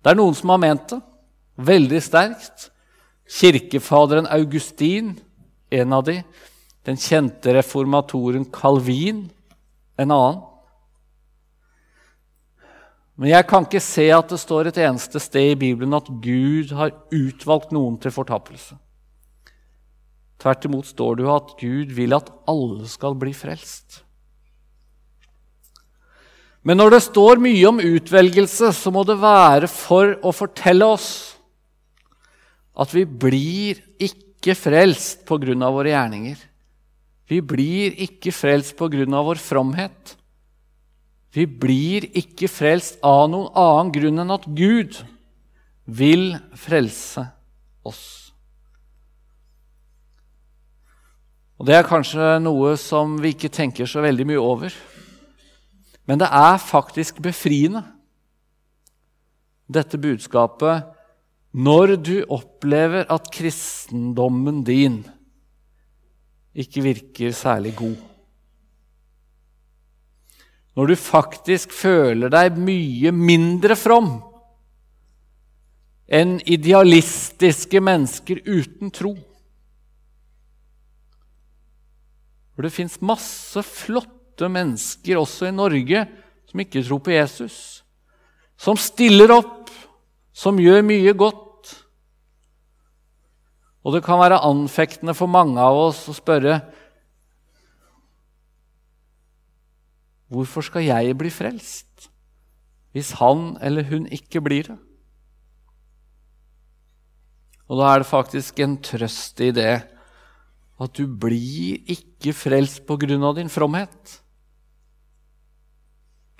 Det 0.00 0.12
er 0.12 0.18
noen 0.20 0.36
som 0.38 0.52
har 0.54 0.62
ment 0.62 0.92
det 0.92 1.00
veldig 1.60 2.00
sterkt. 2.02 2.70
Kirkefaderen 3.30 4.28
Augustin, 4.30 5.12
en 5.70 5.92
av 5.92 6.06
de. 6.06 6.20
Den 6.86 6.98
kjente 6.98 7.52
reformatoren 7.54 8.46
Calvin, 8.54 9.26
en 10.00 10.14
annen. 10.14 10.40
Men 13.20 13.34
jeg 13.34 13.44
kan 13.50 13.66
ikke 13.66 13.82
se 13.84 14.06
at 14.16 14.30
det 14.32 14.38
står 14.40 14.70
et 14.70 14.78
eneste 14.80 15.20
sted 15.20 15.52
i 15.52 15.58
Bibelen 15.60 15.92
at 15.92 16.06
Gud 16.24 16.72
har 16.72 16.94
utvalgt 17.12 17.74
noen 17.76 17.98
til 18.00 18.14
fortapelse. 18.14 18.78
Tvert 20.40 20.64
imot 20.64 20.88
står 20.88 21.18
det 21.18 21.26
jo 21.26 21.34
at 21.34 21.50
Gud 21.60 21.90
vil 21.92 22.16
at 22.16 22.30
alle 22.48 22.88
skal 22.88 23.18
bli 23.20 23.34
frelst. 23.36 24.00
Men 26.64 26.80
når 26.80 26.94
det 26.94 27.02
står 27.04 27.40
mye 27.44 27.68
om 27.68 27.80
utvelgelse, 27.80 28.72
så 28.76 28.92
må 28.92 29.04
det 29.08 29.18
være 29.20 29.68
for 29.68 30.16
å 30.24 30.32
fortelle 30.32 30.88
oss 30.88 31.10
at 32.80 32.92
vi 32.96 33.04
blir 33.04 33.80
ikke 34.00 34.56
frelst 34.56 35.28
av 35.28 35.76
våre 35.76 35.92
gjerninger. 35.92 36.40
Vi 37.28 37.40
blir 37.44 38.00
ikke 38.00 38.32
frelst 38.32 38.80
av 38.80 39.28
vår 39.28 39.40
fromhet. 39.40 40.16
Vi 41.34 41.46
blir 41.46 42.08
ikke 42.18 42.50
frelst 42.50 42.98
av 43.06 43.28
noen 43.30 43.52
annen 43.54 43.92
grunn 43.94 44.22
enn 44.22 44.34
at 44.34 44.48
Gud 44.50 44.98
vil 45.86 46.34
frelse 46.58 47.28
oss. 47.86 48.04
Og 51.60 51.66
Det 51.68 51.76
er 51.76 51.86
kanskje 51.86 52.38
noe 52.40 52.72
som 52.80 53.18
vi 53.20 53.34
ikke 53.34 53.52
tenker 53.52 53.86
så 53.86 54.00
veldig 54.00 54.26
mye 54.30 54.40
over. 54.40 54.74
Men 56.08 56.18
det 56.22 56.30
er 56.32 56.56
faktisk 56.58 57.20
befriende, 57.22 57.84
dette 59.70 60.00
budskapet, 60.02 60.88
når 61.54 61.92
du 62.00 62.16
opplever 62.26 63.04
at 63.12 63.28
kristendommen 63.30 64.64
din 64.66 65.04
ikke 66.54 66.82
virker 66.82 67.36
særlig 67.36 67.76
god. 67.78 68.09
Når 70.80 70.88
du 70.88 70.96
faktisk 70.96 71.74
føler 71.76 72.32
deg 72.32 72.56
mye 72.56 73.10
mindre 73.12 73.74
from 73.76 74.14
enn 76.08 76.38
idealistiske 76.48 77.82
mennesker 77.84 78.40
uten 78.48 78.88
tro. 78.88 79.12
For 82.56 82.64
det 82.64 82.72
fins 82.72 82.96
masse 83.04 83.60
flotte 83.68 84.48
mennesker 84.48 85.20
også 85.20 85.50
i 85.50 85.52
Norge 85.52 86.06
som 86.48 86.64
ikke 86.64 86.80
tror 86.88 87.04
på 87.04 87.12
Jesus. 87.12 87.58
Som 88.56 88.80
stiller 88.80 89.36
opp, 89.36 89.68
som 90.32 90.56
gjør 90.64 90.80
mye 90.88 91.12
godt. 91.12 91.76
Og 93.84 93.98
det 93.98 94.06
kan 94.08 94.24
være 94.24 94.40
anfektende 94.48 95.12
for 95.12 95.28
mange 95.28 95.60
av 95.60 95.76
oss 95.90 96.06
å 96.08 96.16
spørre 96.16 96.62
Hvorfor 100.30 100.62
skal 100.62 100.86
jeg 100.86 101.16
bli 101.18 101.32
frelst 101.32 102.08
hvis 102.94 103.12
han 103.20 103.54
eller 103.62 103.86
hun 103.86 104.06
ikke 104.10 104.42
blir 104.42 104.66
det? 104.66 104.78
Og 107.70 107.78
da 107.78 107.92
er 107.92 108.02
det 108.02 108.10
faktisk 108.10 108.58
en 108.62 108.76
trøst 108.82 109.42
i 109.46 109.52
det 109.54 109.74
at 110.80 110.96
du 110.96 111.04
blir 111.06 111.78
ikke 111.92 112.32
frelst 112.34 112.82
på 112.88 112.96
grunn 112.98 113.26
av 113.26 113.36
din 113.36 113.50
fromhet. 113.52 114.16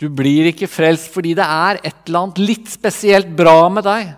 Du 0.00 0.08
blir 0.08 0.48
ikke 0.48 0.70
frelst 0.70 1.10
fordi 1.12 1.34
det 1.38 1.44
er 1.44 1.82
et 1.84 2.06
eller 2.08 2.24
annet 2.24 2.40
litt 2.40 2.70
spesielt 2.72 3.30
bra 3.36 3.68
med 3.68 3.84
deg. 3.84 4.14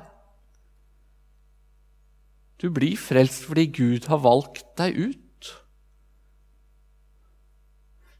Du 2.62 2.68
blir 2.70 2.94
frelst 3.00 3.42
fordi 3.48 3.66
Gud 3.74 4.06
har 4.06 4.22
valgt 4.22 4.64
deg 4.78 5.00
ut. 5.10 5.21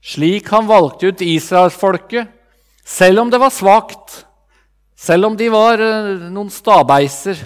Slik 0.03 0.49
han 0.51 0.67
valgte 0.67 1.13
ut 1.13 1.23
israelsfolket, 1.23 2.27
selv 2.83 3.23
om 3.23 3.31
det 3.31 3.39
var 3.39 3.55
svakt, 3.55 4.25
selv 4.99 5.31
om 5.31 5.37
de 5.39 5.47
var 5.53 5.79
eh, 5.79 6.29
noen 6.35 6.51
stabeiser, 6.51 7.39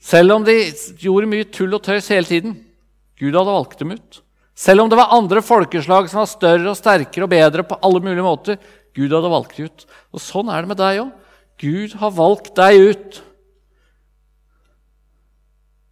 selv 0.00 0.38
om 0.38 0.44
de 0.44 0.56
gjorde 1.00 1.28
mye 1.28 1.48
tull 1.52 1.76
og 1.76 1.84
tøys 1.84 2.08
hele 2.12 2.28
tiden. 2.28 2.56
Gud 3.20 3.36
hadde 3.36 3.52
valgt 3.52 3.78
dem 3.80 3.92
ut. 3.96 4.20
Selv 4.54 4.84
om 4.84 4.90
det 4.90 4.98
var 4.98 5.14
andre 5.16 5.42
folkeslag 5.44 6.08
som 6.10 6.22
var 6.22 6.30
større 6.30 6.70
og 6.70 6.78
sterkere 6.78 7.26
og 7.26 7.32
bedre 7.32 7.64
på 7.66 7.78
alle 7.84 8.02
mulige 8.04 8.24
måter. 8.26 8.58
Gud 8.94 9.12
hadde 9.12 9.32
valgt 9.32 9.56
dem 9.56 9.70
ut. 9.70 9.86
Og 10.14 10.22
sånn 10.22 10.50
er 10.52 10.62
det 10.62 10.70
med 10.70 10.80
deg 10.80 11.00
òg. 11.02 11.14
Gud 11.60 11.96
har 12.00 12.12
valgt 12.14 12.52
deg 12.58 12.90
ut 12.90 13.20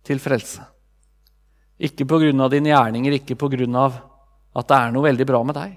til 0.07 0.21
frelse. 0.23 0.65
Ikke 1.83 2.07
pga. 2.07 2.49
dine 2.53 2.71
gjerninger, 2.71 3.19
ikke 3.19 3.39
pga. 3.39 4.12
At 4.53 4.69
det 4.69 4.79
er 4.79 4.93
noe 4.93 5.07
veldig 5.07 5.27
bra 5.29 5.41
med 5.47 5.57
deg. 5.57 5.75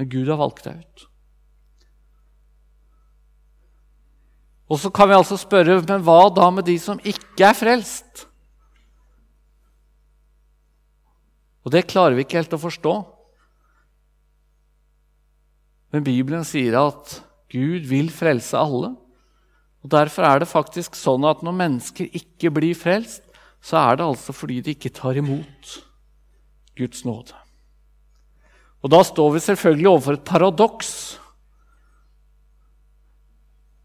Men 0.00 0.10
Gud 0.12 0.30
har 0.32 0.40
valgt 0.40 0.64
deg 0.64 0.80
ut. 0.80 1.06
Og 4.70 4.78
så 4.78 4.90
kan 4.94 5.10
vi 5.10 5.18
altså 5.18 5.36
spørre 5.40 5.80
men 5.82 6.04
hva 6.06 6.20
da 6.32 6.46
med 6.54 6.68
de 6.68 6.76
som 6.78 7.00
ikke 7.02 7.48
er 7.48 7.56
frelst? 7.58 8.26
Og 11.66 11.74
det 11.74 11.88
klarer 11.90 12.16
vi 12.16 12.24
ikke 12.24 12.38
helt 12.38 12.54
å 12.56 12.62
forstå. 12.62 12.94
Men 15.90 16.06
Bibelen 16.06 16.46
sier 16.46 16.78
at 16.78 17.18
Gud 17.50 17.88
vil 17.90 18.12
frelse 18.14 18.56
alle. 18.56 18.94
Og 19.82 19.90
Derfor 19.90 20.28
er 20.28 20.40
det 20.40 20.48
faktisk 20.48 20.96
sånn 20.96 21.26
at 21.28 21.42
når 21.44 21.58
mennesker 21.58 22.08
ikke 22.16 22.52
blir 22.54 22.78
frelst, 22.78 23.24
så 23.60 23.82
er 23.82 23.98
det 23.98 24.06
altså 24.06 24.32
fordi 24.32 24.60
de 24.64 24.76
ikke 24.76 24.92
tar 24.94 25.18
imot 25.20 25.76
Guds 26.78 27.04
nåde. 27.04 27.39
Og 28.80 28.92
da 28.92 29.02
står 29.04 29.34
vi 29.34 29.42
selvfølgelig 29.44 29.88
overfor 29.90 30.16
et 30.16 30.28
paradoks. 30.28 30.92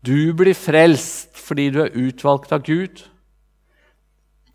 Du 0.05 0.31
blir 0.37 0.55
frelst 0.55 1.35
fordi 1.45 1.69
du 1.73 1.81
er 1.83 1.97
utvalgt 1.99 2.53
av 2.55 2.63
Gud. 2.65 3.03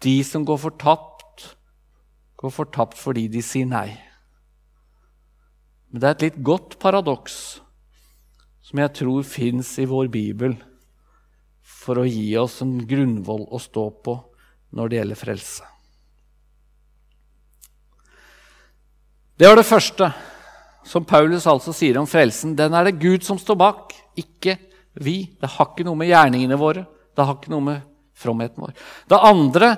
De 0.01 0.16
som 0.24 0.47
går 0.49 0.59
fortapt, 0.62 1.51
går 2.41 2.55
fortapt 2.55 2.99
fordi 2.99 3.26
de 3.28 3.43
sier 3.45 3.68
nei. 3.68 3.93
Men 5.91 6.01
det 6.01 6.09
er 6.09 6.16
et 6.16 6.24
litt 6.28 6.41
godt 6.47 6.78
paradoks 6.80 7.61
som 8.64 8.80
jeg 8.80 8.95
tror 9.01 9.26
fins 9.26 9.74
i 9.82 9.88
vår 9.91 10.09
bibel 10.12 10.55
for 11.66 12.01
å 12.01 12.07
gi 12.07 12.28
oss 12.38 12.61
en 12.64 12.78
grunnvoll 12.88 13.49
å 13.51 13.61
stå 13.61 13.88
på 14.05 14.16
når 14.76 14.91
det 14.91 15.01
gjelder 15.01 15.18
frelse. 15.18 15.66
Det 19.41 19.49
var 19.49 19.57
det 19.59 19.66
første 19.66 20.11
som 20.87 21.05
Paulus 21.05 21.47
altså 21.51 21.74
sier 21.76 21.99
om 22.01 22.09
frelsen. 22.09 22.57
Den 22.59 22.74
er 22.76 22.89
det 22.89 23.01
Gud 23.03 23.24
som 23.26 23.39
står 23.41 23.59
bak, 23.61 23.95
ikke 24.18 24.57
vi. 25.01 25.22
Det 25.41 25.51
har 25.57 25.70
ikke 25.70 25.87
noe 25.87 25.99
med 25.99 26.11
gjerningene 26.11 26.59
våre, 26.61 26.85
det 27.16 27.26
har 27.26 27.37
ikke 27.37 27.53
noe 27.53 27.66
med 27.66 27.89
fromheten 28.20 28.64
vår. 28.64 28.76
Det 29.09 29.20
andre 29.31 29.72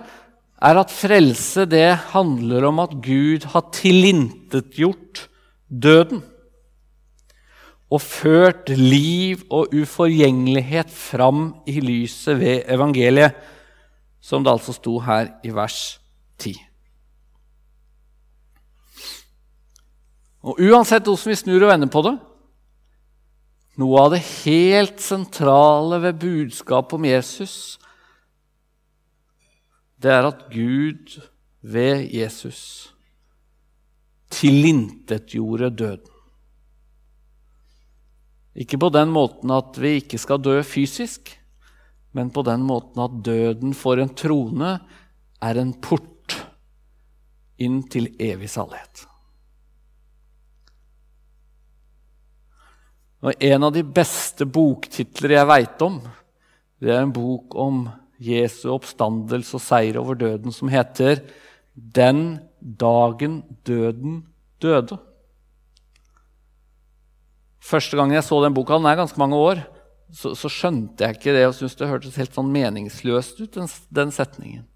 er 0.62 0.78
at 0.78 0.94
frelse 0.94 1.66
det 1.66 1.88
handler 2.12 2.68
om 2.68 2.82
at 2.82 2.94
Gud 3.02 3.48
har 3.52 3.70
tilintetgjort 3.74 5.26
døden 5.66 6.22
og 7.92 8.00
ført 8.00 8.70
liv 8.72 9.42
og 9.52 9.74
uforgjengelighet 9.76 10.92
fram 10.92 11.50
i 11.68 11.76
lyset 11.84 12.38
ved 12.40 12.62
evangeliet, 12.72 13.36
som 14.22 14.44
det 14.44 14.52
altså 14.54 14.72
sto 14.72 14.96
her 15.02 15.34
i 15.44 15.52
vers 15.52 15.98
10. 16.40 16.54
Og 20.42 20.58
uansett 20.58 21.06
hvordan 21.06 21.30
vi 21.30 21.38
snur 21.38 21.62
og 21.62 21.70
vender 21.70 21.90
på 21.92 22.02
det 22.06 22.16
Noe 23.80 24.00
av 24.02 24.10
det 24.12 24.20
helt 24.44 24.98
sentrale 25.00 25.96
ved 26.02 26.18
budskapet 26.20 26.98
om 26.98 27.06
Jesus, 27.08 27.54
det 29.96 30.10
er 30.12 30.28
at 30.28 30.42
Gud 30.52 31.14
ved 31.64 32.02
Jesus 32.12 32.92
tilintetgjorde 34.32 35.70
døden. 35.72 36.08
Ikke 38.52 38.76
på 38.76 38.90
den 38.92 39.08
måten 39.14 39.52
at 39.54 39.78
vi 39.80 39.94
ikke 40.02 40.20
skal 40.20 40.42
dø 40.44 40.58
fysisk, 40.66 41.32
men 42.12 42.28
på 42.28 42.44
den 42.44 42.66
måten 42.68 43.00
at 43.00 43.22
døden 43.24 43.72
for 43.76 44.00
en 44.02 44.12
trone 44.12 44.74
er 45.40 45.60
en 45.62 45.72
port 45.80 46.36
inn 47.56 47.80
til 47.88 48.10
evig 48.20 48.50
salighet. 48.52 49.06
Og 53.22 53.34
En 53.38 53.62
av 53.62 53.72
de 53.74 53.84
beste 53.86 54.46
boktitler 54.46 55.36
jeg 55.36 55.50
veit 55.50 55.84
om, 55.86 56.00
det 56.82 56.90
er 56.90 57.04
en 57.04 57.14
bok 57.14 57.54
om 57.54 57.84
Jesu 58.22 58.68
oppstandelse 58.74 59.56
og 59.58 59.62
seier 59.62 59.98
over 60.00 60.18
døden, 60.18 60.52
som 60.52 60.68
heter 60.68 61.22
'Den 61.74 62.40
dagen 62.60 63.42
døden 63.64 64.26
døde'. 64.60 64.98
Første 67.62 67.96
gang 67.96 68.12
jeg 68.12 68.24
så 68.24 68.42
den 68.42 68.54
boka, 68.54 68.74
den 68.74 68.86
er 68.86 68.96
ganske 68.96 69.18
mange 69.18 69.36
år, 69.36 69.62
så, 70.12 70.34
så 70.34 70.48
skjønte 70.50 71.04
jeg 71.04 71.16
ikke 71.16 71.32
det 71.32 71.46
og 71.46 71.54
syntes 71.54 71.78
det 71.78 71.88
hørtes 71.88 72.16
helt 72.16 72.34
sånn 72.34 72.50
meningsløst 72.52 73.40
ut, 73.40 73.54
den, 73.54 73.68
den, 73.94 74.10
setningen. 74.10 74.66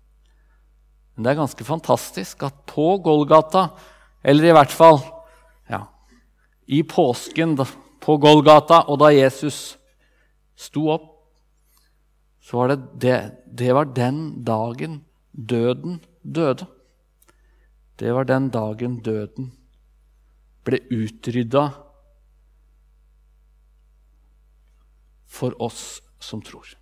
Men 1.14 1.24
det 1.24 1.32
er 1.32 1.40
ganske 1.42 1.64
fantastisk 1.64 2.42
at 2.46 2.54
på 2.66 2.96
Golgata, 3.04 3.70
eller 4.22 4.44
i 4.44 4.54
hvert 4.54 4.70
fall 4.70 5.00
ja, 5.68 5.82
i 6.66 6.82
påsken 6.82 7.56
da, 7.56 7.66
på 8.06 8.16
Golgata, 8.22 8.84
og 8.86 9.00
da 9.02 9.10
Jesus 9.10 9.76
sto 10.54 10.86
opp, 10.94 11.10
så 12.46 12.60
var 12.60 12.70
det, 12.70 12.78
det, 13.02 13.16
det 13.58 13.72
var 13.74 13.90
den 13.90 14.20
dagen 14.46 15.00
døden 15.34 15.98
døde. 16.22 16.68
Det 17.98 18.12
var 18.14 18.28
den 18.28 18.46
dagen 18.54 19.00
døden 19.02 19.50
ble 20.66 20.78
utrydda 20.94 21.64
for 25.26 25.56
oss 25.62 26.00
som 26.22 26.42
tror. 26.42 26.76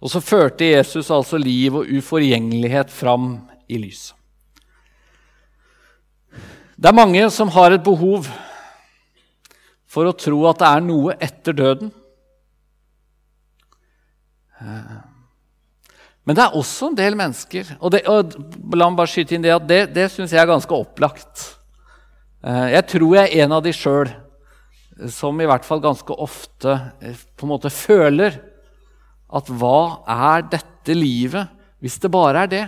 Og 0.00 0.12
så 0.12 0.20
førte 0.20 0.68
Jesus 0.68 1.10
altså 1.12 1.38
liv 1.40 1.76
og 1.76 1.88
uforgjengelighet 1.88 2.92
fram 2.92 3.46
i 3.68 3.80
lyset. 3.80 4.14
Det 6.76 6.90
er 6.90 6.96
mange 6.96 7.22
som 7.32 7.48
har 7.54 7.72
et 7.72 7.84
behov 7.84 8.26
for 9.96 10.04
å 10.04 10.16
tro 10.16 10.42
at 10.50 10.60
det 10.60 10.68
er 10.68 10.84
noe 10.84 11.16
etter 11.24 11.56
døden. 11.56 11.92
Men 16.26 16.36
det 16.36 16.42
er 16.42 16.54
også 16.56 16.88
en 16.88 16.94
del 16.96 17.12
mennesker 17.18 17.74
Og, 17.76 17.90
det, 17.92 17.98
og 18.08 18.32
la 18.72 18.86
meg 18.88 18.96
bare 18.96 19.10
skyte 19.12 19.36
inn 19.36 19.44
det 19.44 19.52
at 19.52 19.66
det, 19.68 19.82
det 19.92 20.06
syns 20.08 20.32
jeg 20.32 20.40
er 20.40 20.48
ganske 20.48 20.72
opplagt. 20.72 21.42
Eh, 22.40 22.72
jeg 22.72 22.86
tror 22.92 23.18
jeg 23.18 23.28
er 23.28 23.44
en 23.44 23.56
av 23.58 23.64
de 23.64 23.74
sjøl 23.76 24.08
som 25.12 25.36
i 25.40 25.48
hvert 25.48 25.66
fall 25.68 25.82
ganske 25.84 26.16
ofte 26.24 26.72
eh, 27.04 27.20
på 27.36 27.46
en 27.46 27.52
måte 27.52 27.72
føler 27.72 28.40
at 29.36 29.50
hva 29.60 30.02
er 30.08 30.48
dette 30.56 30.96
livet 30.96 31.52
hvis 31.84 31.98
det 32.02 32.10
bare 32.10 32.46
er 32.46 32.52
det? 32.52 32.64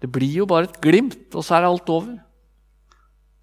Det 0.00 0.08
blir 0.10 0.40
jo 0.40 0.48
bare 0.48 0.68
et 0.68 0.80
glimt, 0.82 1.26
og 1.34 1.42
så 1.44 1.58
er 1.58 1.68
alt 1.68 1.90
over. 1.92 2.16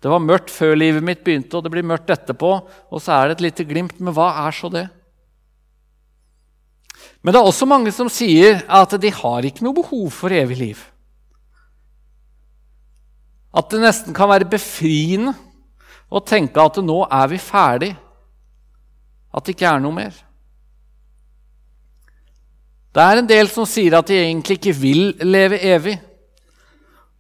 Det 0.05 0.11
var 0.13 0.21
mørkt 0.21 0.51
før 0.53 0.75
livet 0.77 1.01
mitt 1.01 1.23
begynte, 1.25 1.57
og 1.57 1.65
det 1.65 1.71
blir 1.73 1.85
mørkt 1.89 2.11
etterpå. 2.13 2.49
Og 2.93 3.01
så 3.01 3.15
er 3.15 3.31
det 3.31 3.39
et 3.39 3.47
lite 3.47 3.63
glimt, 3.65 3.95
men 3.97 4.13
hva 4.13 4.27
er 4.43 4.53
så 4.53 4.69
det? 4.69 4.83
Men 7.25 7.33
det 7.33 7.39
er 7.39 7.49
også 7.49 7.65
mange 7.65 7.89
som 7.89 8.11
sier 8.13 8.59
at 8.69 8.93
de 9.01 9.09
har 9.09 9.47
ikke 9.49 9.65
noe 9.65 9.73
behov 9.73 10.11
for 10.13 10.29
evig 10.29 10.59
liv. 10.59 10.83
At 13.49 13.73
det 13.73 13.81
nesten 13.81 14.13
kan 14.13 14.29
være 14.29 14.45
befriende 14.51 15.33
å 16.05 16.21
tenke 16.21 16.61
at 16.61 16.77
nå 16.85 17.01
er 17.09 17.31
vi 17.33 17.41
ferdig, 17.41 17.91
at 19.33 19.41
det 19.41 19.57
ikke 19.57 19.71
er 19.73 19.81
noe 19.81 19.97
mer. 20.03 20.21
Det 22.93 23.09
er 23.09 23.23
en 23.23 23.33
del 23.33 23.49
som 23.49 23.65
sier 23.65 23.97
at 23.97 24.13
de 24.13 24.21
egentlig 24.21 24.59
ikke 24.59 24.77
vil 24.85 25.07
leve 25.25 25.57
evig. 25.65 25.97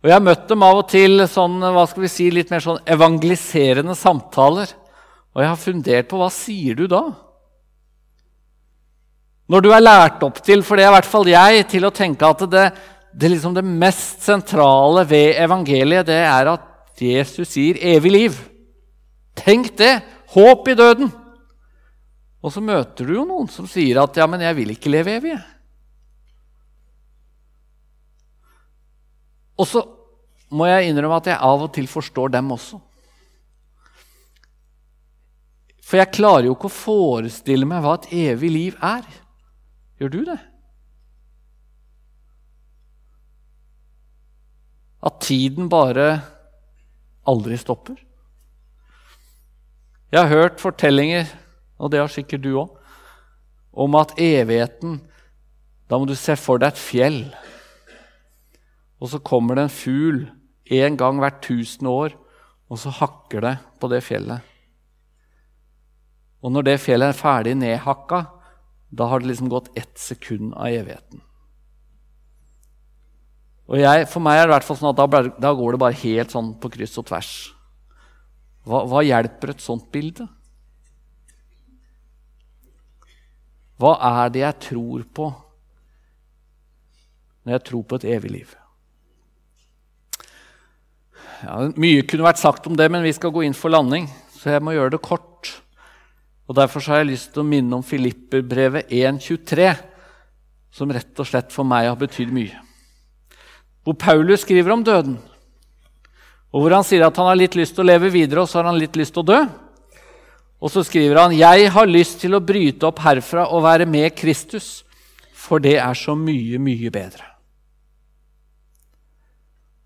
Og 0.05 0.09
Jeg 0.11 0.19
har 0.19 0.21
møtt 0.21 0.43
dem 0.45 0.61
av 0.61 0.77
og 0.77 0.83
til 0.85 1.23
sånn, 1.25 1.55
hva 1.57 1.83
skal 1.89 2.03
vi 2.03 2.09
si, 2.13 2.25
litt 2.29 2.51
mer 2.53 2.61
sånn 2.61 2.77
evangeliserende 2.93 3.95
samtaler. 3.97 4.69
Og 5.33 5.41
jeg 5.41 5.49
har 5.49 5.57
fundert 5.57 6.09
på 6.11 6.19
hva 6.19 6.27
sier 6.29 6.77
du 6.77 6.83
da? 6.91 6.99
Når 9.49 9.63
du 9.65 9.71
er 9.73 9.81
lært 9.81 10.21
opp 10.27 10.43
til, 10.45 10.61
for 10.61 10.77
det 10.77 10.85
er 10.85 10.91
i 10.91 10.95
hvert 10.99 11.09
fall 11.09 11.31
jeg, 11.31 11.63
til 11.73 11.89
å 11.89 11.91
tenke 11.97 12.29
at 12.29 12.43
det, 12.51 12.67
det, 13.17 13.31
liksom 13.33 13.57
det 13.57 13.65
mest 13.65 14.21
sentrale 14.29 15.07
ved 15.09 15.41
evangeliet, 15.41 16.05
det 16.05 16.21
er 16.21 16.51
at 16.53 17.01
Jesus 17.01 17.55
sier 17.55 17.81
evig 17.97 18.13
liv. 18.13 18.37
Tenk 19.41 19.73
det! 19.81 19.95
Håp 20.37 20.69
i 20.69 20.77
døden. 20.77 21.09
Og 22.45 22.53
så 22.53 22.61
møter 22.61 23.09
du 23.09 23.17
jo 23.17 23.25
noen 23.25 23.49
som 23.49 23.65
sier 23.65 24.03
at 24.05 24.13
'ja, 24.13 24.29
men 24.29 24.45
jeg 24.45 24.61
vil 24.61 24.77
ikke 24.77 24.93
leve 24.93 25.17
evig'. 25.17 25.43
Og 29.57 29.65
så 29.65 29.81
må 30.53 30.67
jeg 30.69 30.89
innrømme 30.89 31.17
at 31.17 31.31
jeg 31.31 31.41
av 31.41 31.63
og 31.65 31.71
til 31.73 31.87
forstår 31.89 32.35
dem 32.35 32.51
også. 32.53 32.79
For 35.85 36.01
jeg 36.01 36.13
klarer 36.17 36.47
jo 36.47 36.55
ikke 36.55 36.69
å 36.71 36.73
forestille 36.73 37.67
meg 37.69 37.83
hva 37.85 37.93
et 37.99 38.09
evig 38.25 38.49
liv 38.49 38.77
er. 38.83 39.05
Gjør 40.01 40.11
du 40.11 40.21
det? 40.31 40.39
At 45.05 45.21
tiden 45.21 45.69
bare 45.69 46.07
aldri 47.29 47.57
stopper? 47.61 47.99
Jeg 50.09 50.21
har 50.21 50.31
hørt 50.31 50.61
fortellinger, 50.61 51.27
og 51.77 51.91
det 51.93 52.01
har 52.01 52.09
sikkert 52.09 52.41
du 52.45 52.53
òg, 52.63 52.73
om 53.75 53.97
at 53.99 54.15
evigheten 54.21 55.01
Da 55.85 55.99
må 56.01 56.07
du 56.09 56.15
se 56.17 56.33
for 56.39 56.57
deg 56.57 56.71
et 56.73 56.79
fjell. 56.81 57.17
Og 59.01 59.11
så 59.11 59.19
kommer 59.19 59.57
det 59.57 59.67
en 59.67 59.73
fugl 59.73 60.21
en 60.75 60.97
gang 60.97 61.19
hvert 61.21 61.41
tusen 61.45 61.87
år, 61.89 62.15
og 62.71 62.79
så 62.81 62.93
hakker 62.93 63.43
det 63.45 63.55
på 63.81 63.89
det 63.91 64.01
fjellet. 64.05 64.41
Og 66.45 66.53
når 66.53 66.67
det 66.69 66.81
fjellet 66.81 67.11
er 67.11 67.17
ferdig 67.17 67.55
nedhakka, 67.57 68.25
da 68.95 69.07
har 69.09 69.21
det 69.21 69.31
liksom 69.31 69.49
gått 69.51 69.71
ett 69.77 69.97
sekund 69.99 70.53
av 70.53 70.69
evigheten. 70.69 71.21
Og 73.65 73.81
jeg, 73.81 74.05
For 74.11 74.21
meg 74.21 74.39
er 74.39 74.45
det 74.45 74.53
hvert 74.53 74.67
fall 74.67 74.77
sånn 74.77 74.91
at 74.91 74.99
da, 74.99 75.21
da, 75.41 75.53
går 75.57 75.73
det 75.73 75.81
bare 75.81 76.01
helt 76.03 76.33
sånn 76.33 76.53
på 76.61 76.69
kryss 76.73 76.99
og 77.01 77.07
tvers. 77.09 77.31
Hva, 78.65 78.83
hva 78.89 79.01
hjelper 79.05 79.53
et 79.53 79.63
sånt 79.63 79.87
bilde? 79.93 80.27
Hva 83.81 83.95
er 84.21 84.29
det 84.31 84.45
jeg 84.45 84.61
tror 84.69 85.07
på 85.17 85.31
når 87.45 87.57
jeg 87.57 87.65
tror 87.67 87.83
på 87.89 87.97
et 87.99 88.07
evig 88.15 88.31
liv? 88.37 88.53
Ja, 91.43 91.57
mye 91.75 92.05
kunne 92.07 92.25
vært 92.27 92.39
sagt 92.39 92.67
om 92.69 92.77
det, 92.77 92.87
men 92.91 93.03
vi 93.03 93.13
skal 93.15 93.33
gå 93.35 93.43
inn 93.43 93.55
for 93.57 93.73
landing, 93.73 94.07
så 94.37 94.53
jeg 94.53 94.63
må 94.63 94.75
gjøre 94.75 94.95
det 94.95 95.03
kort. 95.03 95.51
Og 96.47 96.55
Derfor 96.55 96.83
har 96.91 97.01
jeg 97.01 97.11
lyst 97.11 97.33
til 97.33 97.43
å 97.43 97.47
minne 97.47 97.75
om 97.75 97.83
Filipperbrevet 97.83 98.91
1.23, 98.93 99.67
som 100.75 100.91
rett 100.91 101.21
og 101.21 101.27
slett 101.27 101.51
for 101.55 101.67
meg 101.67 101.89
har 101.89 101.99
betydd 101.99 102.31
mye. 102.35 102.61
Hvor 103.85 103.97
Paulus 103.99 104.45
skriver 104.45 104.73
om 104.73 104.85
døden, 104.85 105.19
og 106.55 106.63
hvor 106.63 106.77
han 106.77 106.87
sier 106.87 107.03
at 107.03 107.17
han 107.19 107.27
har 107.27 107.39
litt 107.39 107.57
lyst 107.59 107.75
til 107.75 107.83
å 107.83 107.89
leve 107.89 108.13
videre, 108.13 108.45
og 108.45 108.49
så 108.49 108.61
har 108.61 108.69
han 108.69 108.79
litt 108.79 108.95
lyst 108.95 109.17
til 109.17 109.25
å 109.25 109.27
dø. 109.27 109.41
Og 110.63 110.71
så 110.71 110.85
skriver 110.87 111.19
han 111.19 111.35
jeg 111.35 111.67
har 111.75 111.89
lyst 111.89 112.21
til 112.23 112.37
å 112.37 112.43
bryte 112.43 112.87
opp 112.87 113.03
herfra 113.03 113.49
og 113.51 113.65
være 113.67 113.89
med 113.89 114.15
Kristus, 114.15 114.85
for 115.35 115.59
det 115.61 115.75
er 115.83 115.97
så 115.99 116.15
mye, 116.17 116.61
mye 116.63 116.93
bedre. 116.93 117.34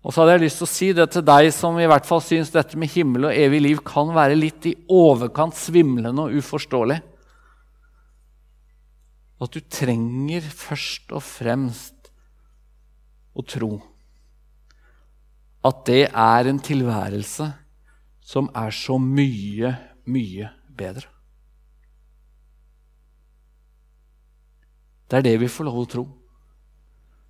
Og 0.00 0.14
så 0.14 0.22
hadde 0.22 0.38
jeg 0.38 0.44
lyst 0.46 0.60
til 0.62 0.66
å 0.66 0.72
si 0.72 0.88
det 0.96 1.06
til 1.12 1.24
deg 1.28 1.50
som 1.52 1.76
i 1.76 1.88
hvert 1.88 2.06
fall 2.08 2.22
syns 2.24 2.52
dette 2.54 2.78
med 2.80 2.88
himmel 2.92 3.28
og 3.28 3.36
evig 3.36 3.60
liv 3.66 3.82
kan 3.84 4.14
være 4.16 4.38
litt 4.38 4.70
i 4.70 4.76
overkant 4.96 5.58
svimlende 5.58 6.24
og 6.24 6.40
uforståelig. 6.40 6.96
At 9.40 9.56
du 9.56 9.60
trenger 9.72 10.44
først 10.44 11.12
og 11.16 11.24
fremst 11.24 12.10
å 13.36 13.44
tro 13.44 13.74
at 15.60 15.82
det 15.84 16.06
er 16.08 16.48
en 16.48 16.60
tilværelse 16.64 17.50
som 18.24 18.48
er 18.56 18.72
så 18.72 18.96
mye, 18.96 19.74
mye 20.08 20.48
bedre. 20.76 21.08
Det 25.10 25.18
er 25.18 25.26
det 25.26 25.34
vi 25.42 25.50
får 25.50 25.66
lov 25.66 25.82
å 25.82 25.90
tro. 25.90 26.04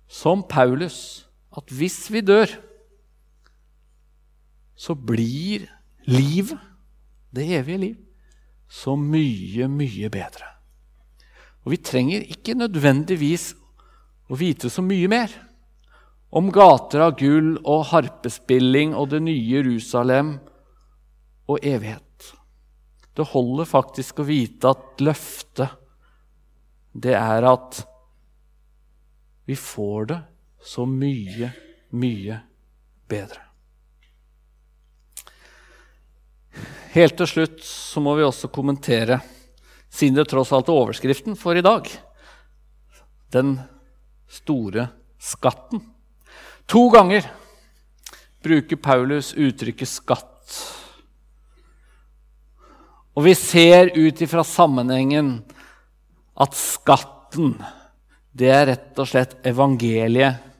Som 0.07 0.45
Paulus 0.47 1.25
at 1.57 1.73
hvis 1.75 2.05
vi 2.13 2.21
dør, 2.23 2.51
så 4.75 4.95
blir 4.95 5.67
livet, 6.09 6.59
det 7.31 7.47
evige 7.59 7.81
liv, 7.81 7.97
så 8.71 8.95
mye, 8.95 9.67
mye 9.67 10.09
bedre. 10.11 10.47
Og 11.61 11.75
vi 11.75 11.81
trenger 11.83 12.23
ikke 12.33 12.55
nødvendigvis 12.57 13.51
å 14.31 14.37
vite 14.39 14.71
så 14.71 14.83
mye 14.83 15.09
mer 15.11 15.33
om 16.31 16.47
gater 16.55 17.03
av 17.03 17.17
gull 17.19 17.57
og 17.67 17.89
harpespilling 17.91 18.95
og 18.95 19.11
det 19.11 19.19
nye 19.25 19.43
Jerusalem 19.43 20.37
og 21.51 21.59
evighet. 21.59 22.31
Det 23.11 23.27
holder 23.33 23.67
faktisk 23.67 24.23
å 24.23 24.27
vite 24.27 24.71
at 24.71 25.03
løftet, 25.03 25.75
det 26.91 27.13
er 27.15 27.45
at 27.47 27.83
vi 29.47 29.55
får 29.59 30.07
det 30.09 30.19
så 30.63 30.85
mye, 30.85 31.51
mye 31.91 32.37
bedre. 33.09 33.41
Helt 36.91 37.15
til 37.17 37.29
slutt 37.29 37.61
så 37.63 38.01
må 38.03 38.17
vi 38.17 38.25
også 38.27 38.51
kommentere, 38.51 39.21
siden 39.91 40.17
det 40.19 40.27
tross 40.31 40.51
alt 40.55 40.67
er 40.67 40.79
overskriften 40.83 41.37
for 41.39 41.55
i 41.55 41.63
dag, 41.63 41.87
den 43.31 43.55
store 44.31 44.89
skatten. 45.19 45.79
To 46.67 46.89
ganger 46.91 47.27
bruker 48.43 48.75
Paulus 48.75 49.33
uttrykket 49.33 49.87
'skatt'. 49.87 50.59
Og 53.15 53.23
vi 53.23 53.33
ser 53.35 53.91
ut 53.95 54.21
ifra 54.21 54.43
sammenhengen 54.43 55.43
at 56.39 56.55
skatten, 56.55 57.57
det 58.31 58.47
er 58.51 58.65
rett 58.67 58.99
og 58.99 59.07
slett 59.07 59.35
evangeliet 59.47 60.50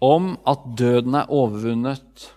om 0.00 0.32
at 0.48 0.64
døden 0.78 1.14
er 1.14 1.30
overvunnet. 1.30 2.30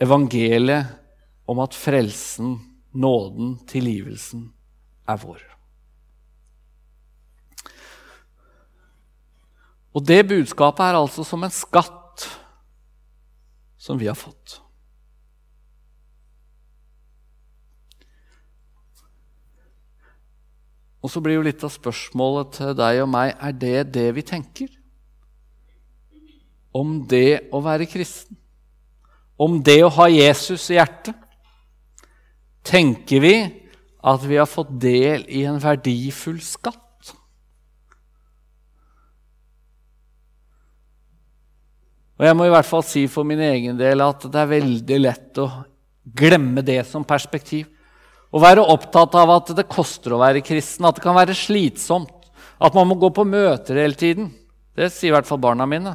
Evangeliet 0.00 0.96
om 1.48 1.60
at 1.62 1.76
frelsen, 1.76 2.56
nåden, 2.92 3.58
tilgivelsen 3.68 4.48
er 5.08 5.20
vår. 5.20 5.40
Og 9.96 10.04
det 10.04 10.26
budskapet 10.28 10.84
er 10.84 10.98
altså 10.98 11.24
som 11.24 11.44
en 11.44 11.52
skatt 11.52 12.26
som 13.80 14.00
vi 14.00 14.08
har 14.10 14.18
fått. 14.18 14.58
Og 21.00 21.12
så 21.12 21.22
blir 21.22 21.38
jo 21.38 21.46
litt 21.46 21.62
av 21.64 21.70
spørsmålet 21.70 22.56
til 22.56 22.74
deg 22.76 23.04
og 23.04 23.12
meg 23.12 23.36
er 23.38 23.54
det 23.54 23.78
det 23.94 24.08
vi 24.16 24.24
tenker 24.26 24.72
om 26.76 26.98
det 27.08 27.48
å 27.54 27.62
være 27.64 27.88
kristen, 27.88 28.36
om 29.36 29.60
det 29.64 29.80
å 29.84 29.92
ha 29.98 30.08
Jesus 30.12 30.70
i 30.72 30.78
hjertet, 30.78 31.16
tenker 32.66 33.22
vi 33.22 33.36
at 34.06 34.24
vi 34.26 34.38
har 34.38 34.48
fått 34.48 34.72
del 34.80 35.24
i 35.28 35.44
en 35.48 35.60
verdifull 35.62 36.40
skatt. 36.44 36.82
Og 42.16 42.24
jeg 42.24 42.36
må 42.38 42.46
i 42.46 42.52
hvert 42.52 42.68
fall 42.68 42.84
si 42.86 43.04
for 43.12 43.28
min 43.28 43.42
egen 43.44 43.76
del 43.76 44.00
at 44.00 44.24
det 44.32 44.40
er 44.40 44.54
veldig 44.54 45.00
lett 45.02 45.40
å 45.42 45.50
glemme 46.16 46.64
det 46.64 46.80
som 46.88 47.04
perspektiv. 47.04 47.66
Å 48.32 48.40
være 48.40 48.64
opptatt 48.72 49.14
av 49.20 49.34
at 49.34 49.52
det 49.56 49.68
koster 49.68 50.14
å 50.16 50.22
være 50.22 50.44
kristen, 50.44 50.86
at 50.88 50.96
det 50.96 51.04
kan 51.04 51.16
være 51.16 51.36
slitsomt, 51.36 52.14
at 52.56 52.74
man 52.76 52.88
må 52.88 52.96
gå 53.00 53.12
på 53.12 53.26
møter 53.28 53.82
hele 53.82 53.98
tiden. 53.98 54.30
Det 54.76 54.88
sier 54.92 55.12
i 55.12 55.16
hvert 55.16 55.28
fall 55.28 55.42
barna 55.44 55.68
mine 55.68 55.92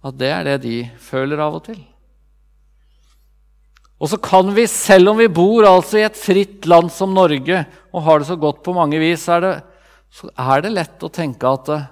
at 0.00 0.16
det 0.16 0.30
er 0.32 0.46
det 0.46 0.58
de 0.64 0.76
føler 1.02 1.40
av 1.42 1.58
og 1.58 1.64
til. 1.68 1.80
Og 4.00 4.08
så 4.08 4.16
kan 4.16 4.48
vi, 4.56 4.64
selv 4.70 5.12
om 5.12 5.18
vi 5.20 5.28
bor 5.28 5.66
altså 5.68 6.00
i 6.00 6.06
et 6.06 6.16
fritt 6.16 6.64
land 6.70 6.88
som 6.92 7.12
Norge 7.12 7.64
og 7.92 8.04
har 8.06 8.20
det 8.20 8.30
så 8.30 8.36
godt 8.40 8.62
på 8.64 8.72
mange 8.76 9.00
vis, 9.02 9.26
er 9.28 9.44
det, 9.44 9.54
så 10.08 10.30
er 10.32 10.64
det 10.64 10.72
lett 10.72 11.04
å 11.04 11.12
tenke 11.12 11.50
at 11.50 11.68
uh, 11.68 11.84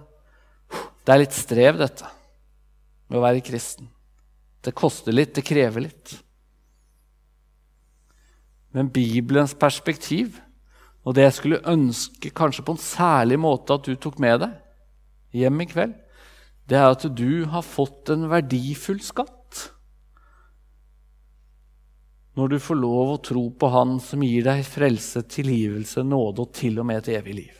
det 1.04 1.12
er 1.12 1.22
litt 1.22 1.36
strev, 1.36 1.76
dette 1.80 2.08
med 3.08 3.20
å 3.20 3.24
være 3.26 3.44
kristen. 3.44 3.90
Det 4.64 4.74
koster 4.76 5.14
litt, 5.14 5.34
det 5.36 5.44
krever 5.46 5.84
litt. 5.84 6.16
Men 8.76 8.90
Bibelens 8.92 9.54
perspektiv, 9.56 10.40
og 11.04 11.16
det 11.16 11.28
jeg 11.28 11.36
skulle 11.38 11.64
ønske 11.68 12.32
kanskje 12.36 12.64
på 12.64 12.74
en 12.76 12.82
særlig 12.82 13.38
måte 13.40 13.76
at 13.76 13.84
du 13.88 13.96
tok 13.96 14.18
med 14.20 14.42
deg 14.44 15.40
hjem 15.40 15.64
i 15.64 15.68
kveld, 15.68 15.96
det 16.68 16.76
er 16.76 16.92
at 16.92 17.04
du 17.16 17.46
har 17.48 17.64
fått 17.64 18.12
en 18.12 18.28
verdifull 18.30 19.00
skatt. 19.04 19.34
når 22.38 22.52
du 22.52 22.58
får 22.62 22.78
lov 22.78 23.08
å 23.10 23.18
tro 23.18 23.40
på 23.50 23.68
Han 23.74 23.96
som 23.98 24.22
gir 24.22 24.44
deg 24.46 24.60
frelse, 24.62 25.24
tilgivelse, 25.26 26.04
nåde 26.06 26.44
og 26.44 26.52
til 26.54 26.76
og 26.78 26.86
med 26.86 27.00
et 27.00 27.16
evig 27.18 27.34
liv. 27.34 27.56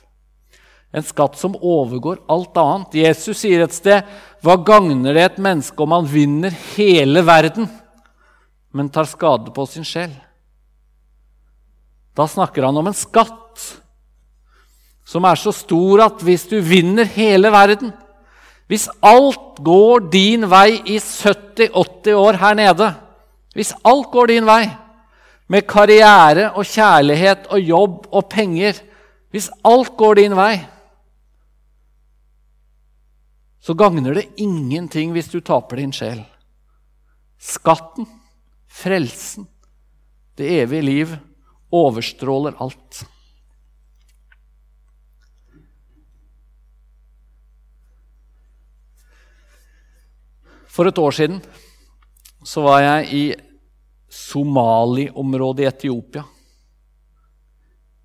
En 0.95 1.03
skatt 1.03 1.35
som 1.37 1.57
overgår 1.59 2.21
alt 2.31 2.57
annet. 2.63 2.95
Jesus 2.95 3.41
sier 3.43 3.65
et 3.65 3.75
sted 3.75 4.07
hva 4.47 4.55
gagner 4.63 5.19
det 5.19 5.25
et 5.25 5.43
menneske 5.43 5.83
om 5.83 5.97
han 5.97 6.07
vinner 6.07 6.55
hele 6.77 7.25
verden, 7.27 7.67
men 8.71 8.93
tar 8.95 9.11
skade 9.11 9.51
på 9.51 9.67
sin 9.67 9.85
sjel? 9.89 10.15
Da 12.15 12.29
snakker 12.31 12.71
han 12.71 12.79
om 12.79 12.87
en 12.87 12.97
skatt 12.97 13.67
som 15.09 15.27
er 15.27 15.43
så 15.43 15.51
stor 15.57 16.07
at 16.07 16.23
hvis 16.23 16.47
du 16.47 16.61
vinner 16.63 17.09
hele 17.19 17.51
verden 17.51 17.91
Hvis 18.69 18.89
alt 19.01 19.61
går 19.65 20.11
din 20.13 20.45
vei 20.51 20.81
i 20.85 20.99
70-80 21.01 22.13
år 22.13 22.39
her 22.43 22.55
nede 22.59 22.89
Hvis 23.57 23.73
alt 23.85 24.11
går 24.13 24.29
din 24.29 24.47
vei, 24.47 24.69
med 25.49 25.65
karriere 25.67 26.51
og 26.53 26.69
kjærlighet 26.69 27.49
og 27.49 27.61
jobb 27.65 28.07
og 28.13 28.29
penger 28.29 28.77
Hvis 29.33 29.49
alt 29.65 29.97
går 29.97 30.21
din 30.21 30.37
vei, 30.37 30.59
så 33.61 33.75
gagner 33.77 34.15
det 34.17 34.31
ingenting 34.41 35.13
hvis 35.13 35.29
du 35.29 35.43
taper 35.45 35.77
din 35.77 35.93
sjel. 35.93 36.23
Skatten, 37.37 38.07
frelsen, 38.65 39.45
det 40.39 40.49
evige 40.63 40.87
liv 40.87 41.13
overstråler 41.75 42.57
alt. 42.65 43.03
For 50.79 50.87
et 50.87 50.99
år 51.03 51.11
siden 51.11 51.41
så 52.47 52.63
var 52.63 52.85
jeg 52.85 53.07
i 53.11 53.23
Somali-området 54.15 55.65
i 55.65 55.67
Etiopia. 55.67 56.23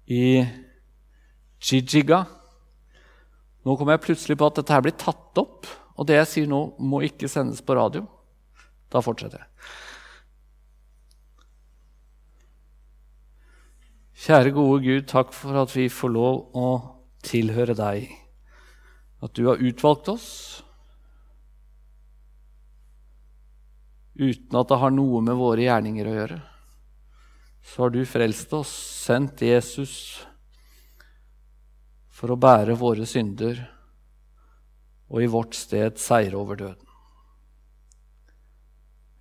I 0.09 0.23
Jijiga. 1.61 2.23
Nå 3.61 3.77
kommer 3.77 3.93
jeg 3.93 4.05
plutselig 4.07 4.39
på 4.41 4.49
at 4.49 4.57
dette 4.57 4.73
her 4.73 4.81
blir 4.87 4.97
tatt 4.97 5.37
opp, 5.37 5.69
og 5.93 6.09
det 6.09 6.17
jeg 6.17 6.31
sier 6.31 6.49
nå, 6.49 6.63
må 6.81 7.03
ikke 7.05 7.29
sendes 7.29 7.61
på 7.61 7.77
radio. 7.77 8.07
Da 8.89 9.05
fortsetter 9.05 9.45
jeg. 9.45 9.69
Kjære 14.25 14.57
gode 14.57 14.81
Gud, 14.81 15.07
takk 15.13 15.29
for 15.37 15.61
at 15.61 15.77
vi 15.77 15.91
får 15.93 16.17
lov 16.17 16.57
å 16.57 16.67
tilhøre 17.21 17.77
deg. 17.77 18.09
At 19.21 19.37
du 19.37 19.45
har 19.51 19.61
utvalgt 19.61 20.09
oss 20.09 20.62
uten 24.19 24.59
at 24.59 24.69
det 24.69 24.79
har 24.81 24.93
noe 24.93 25.21
med 25.25 25.37
våre 25.39 25.65
gjerninger 25.65 26.09
å 26.09 26.15
gjøre. 26.17 26.39
Så 27.63 27.85
har 27.85 27.93
du 27.93 28.01
frelst 28.05 28.53
oss, 28.53 28.71
sendt 29.05 29.41
Jesus 29.45 29.95
for 32.13 32.33
å 32.33 32.39
bære 32.39 32.75
våre 32.79 33.07
synder 33.09 33.61
og 35.09 35.23
i 35.23 35.29
vårt 35.31 35.55
sted 35.57 35.99
seire 36.01 36.37
over 36.39 36.59
døden. 36.59 36.89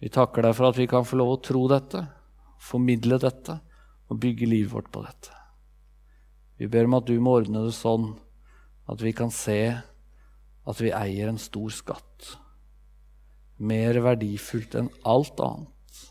Vi 0.02 0.10
takker 0.10 0.42
deg 0.42 0.56
for 0.58 0.72
at 0.72 0.78
vi 0.80 0.88
kan 0.90 1.06
få 1.06 1.20
lov 1.20 1.36
å 1.36 1.42
tro 1.44 1.62
dette, 1.70 2.02
formidle 2.58 3.20
dette 3.22 3.54
og 4.10 4.18
bygge 4.22 4.48
livet 4.50 4.72
vårt 4.74 4.90
på 4.92 5.04
dette. 5.04 5.30
Vi 6.58 6.68
ber 6.70 6.88
om 6.88 6.98
at 6.98 7.06
du 7.06 7.14
må 7.22 7.36
ordne 7.38 7.64
det 7.66 7.74
sånn 7.76 8.12
at 8.90 9.02
vi 9.02 9.12
kan 9.14 9.30
se 9.34 9.60
at 9.72 10.82
vi 10.82 10.92
eier 10.94 11.30
en 11.30 11.40
stor 11.42 11.70
skatt, 11.74 12.34
mer 13.62 14.00
verdifullt 14.02 14.74
enn 14.78 14.90
alt 15.06 15.40
annet 15.44 16.02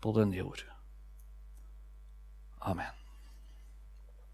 på 0.00 0.14
denne 0.16 0.38
jord. 0.38 0.62
Amen. 2.60 2.99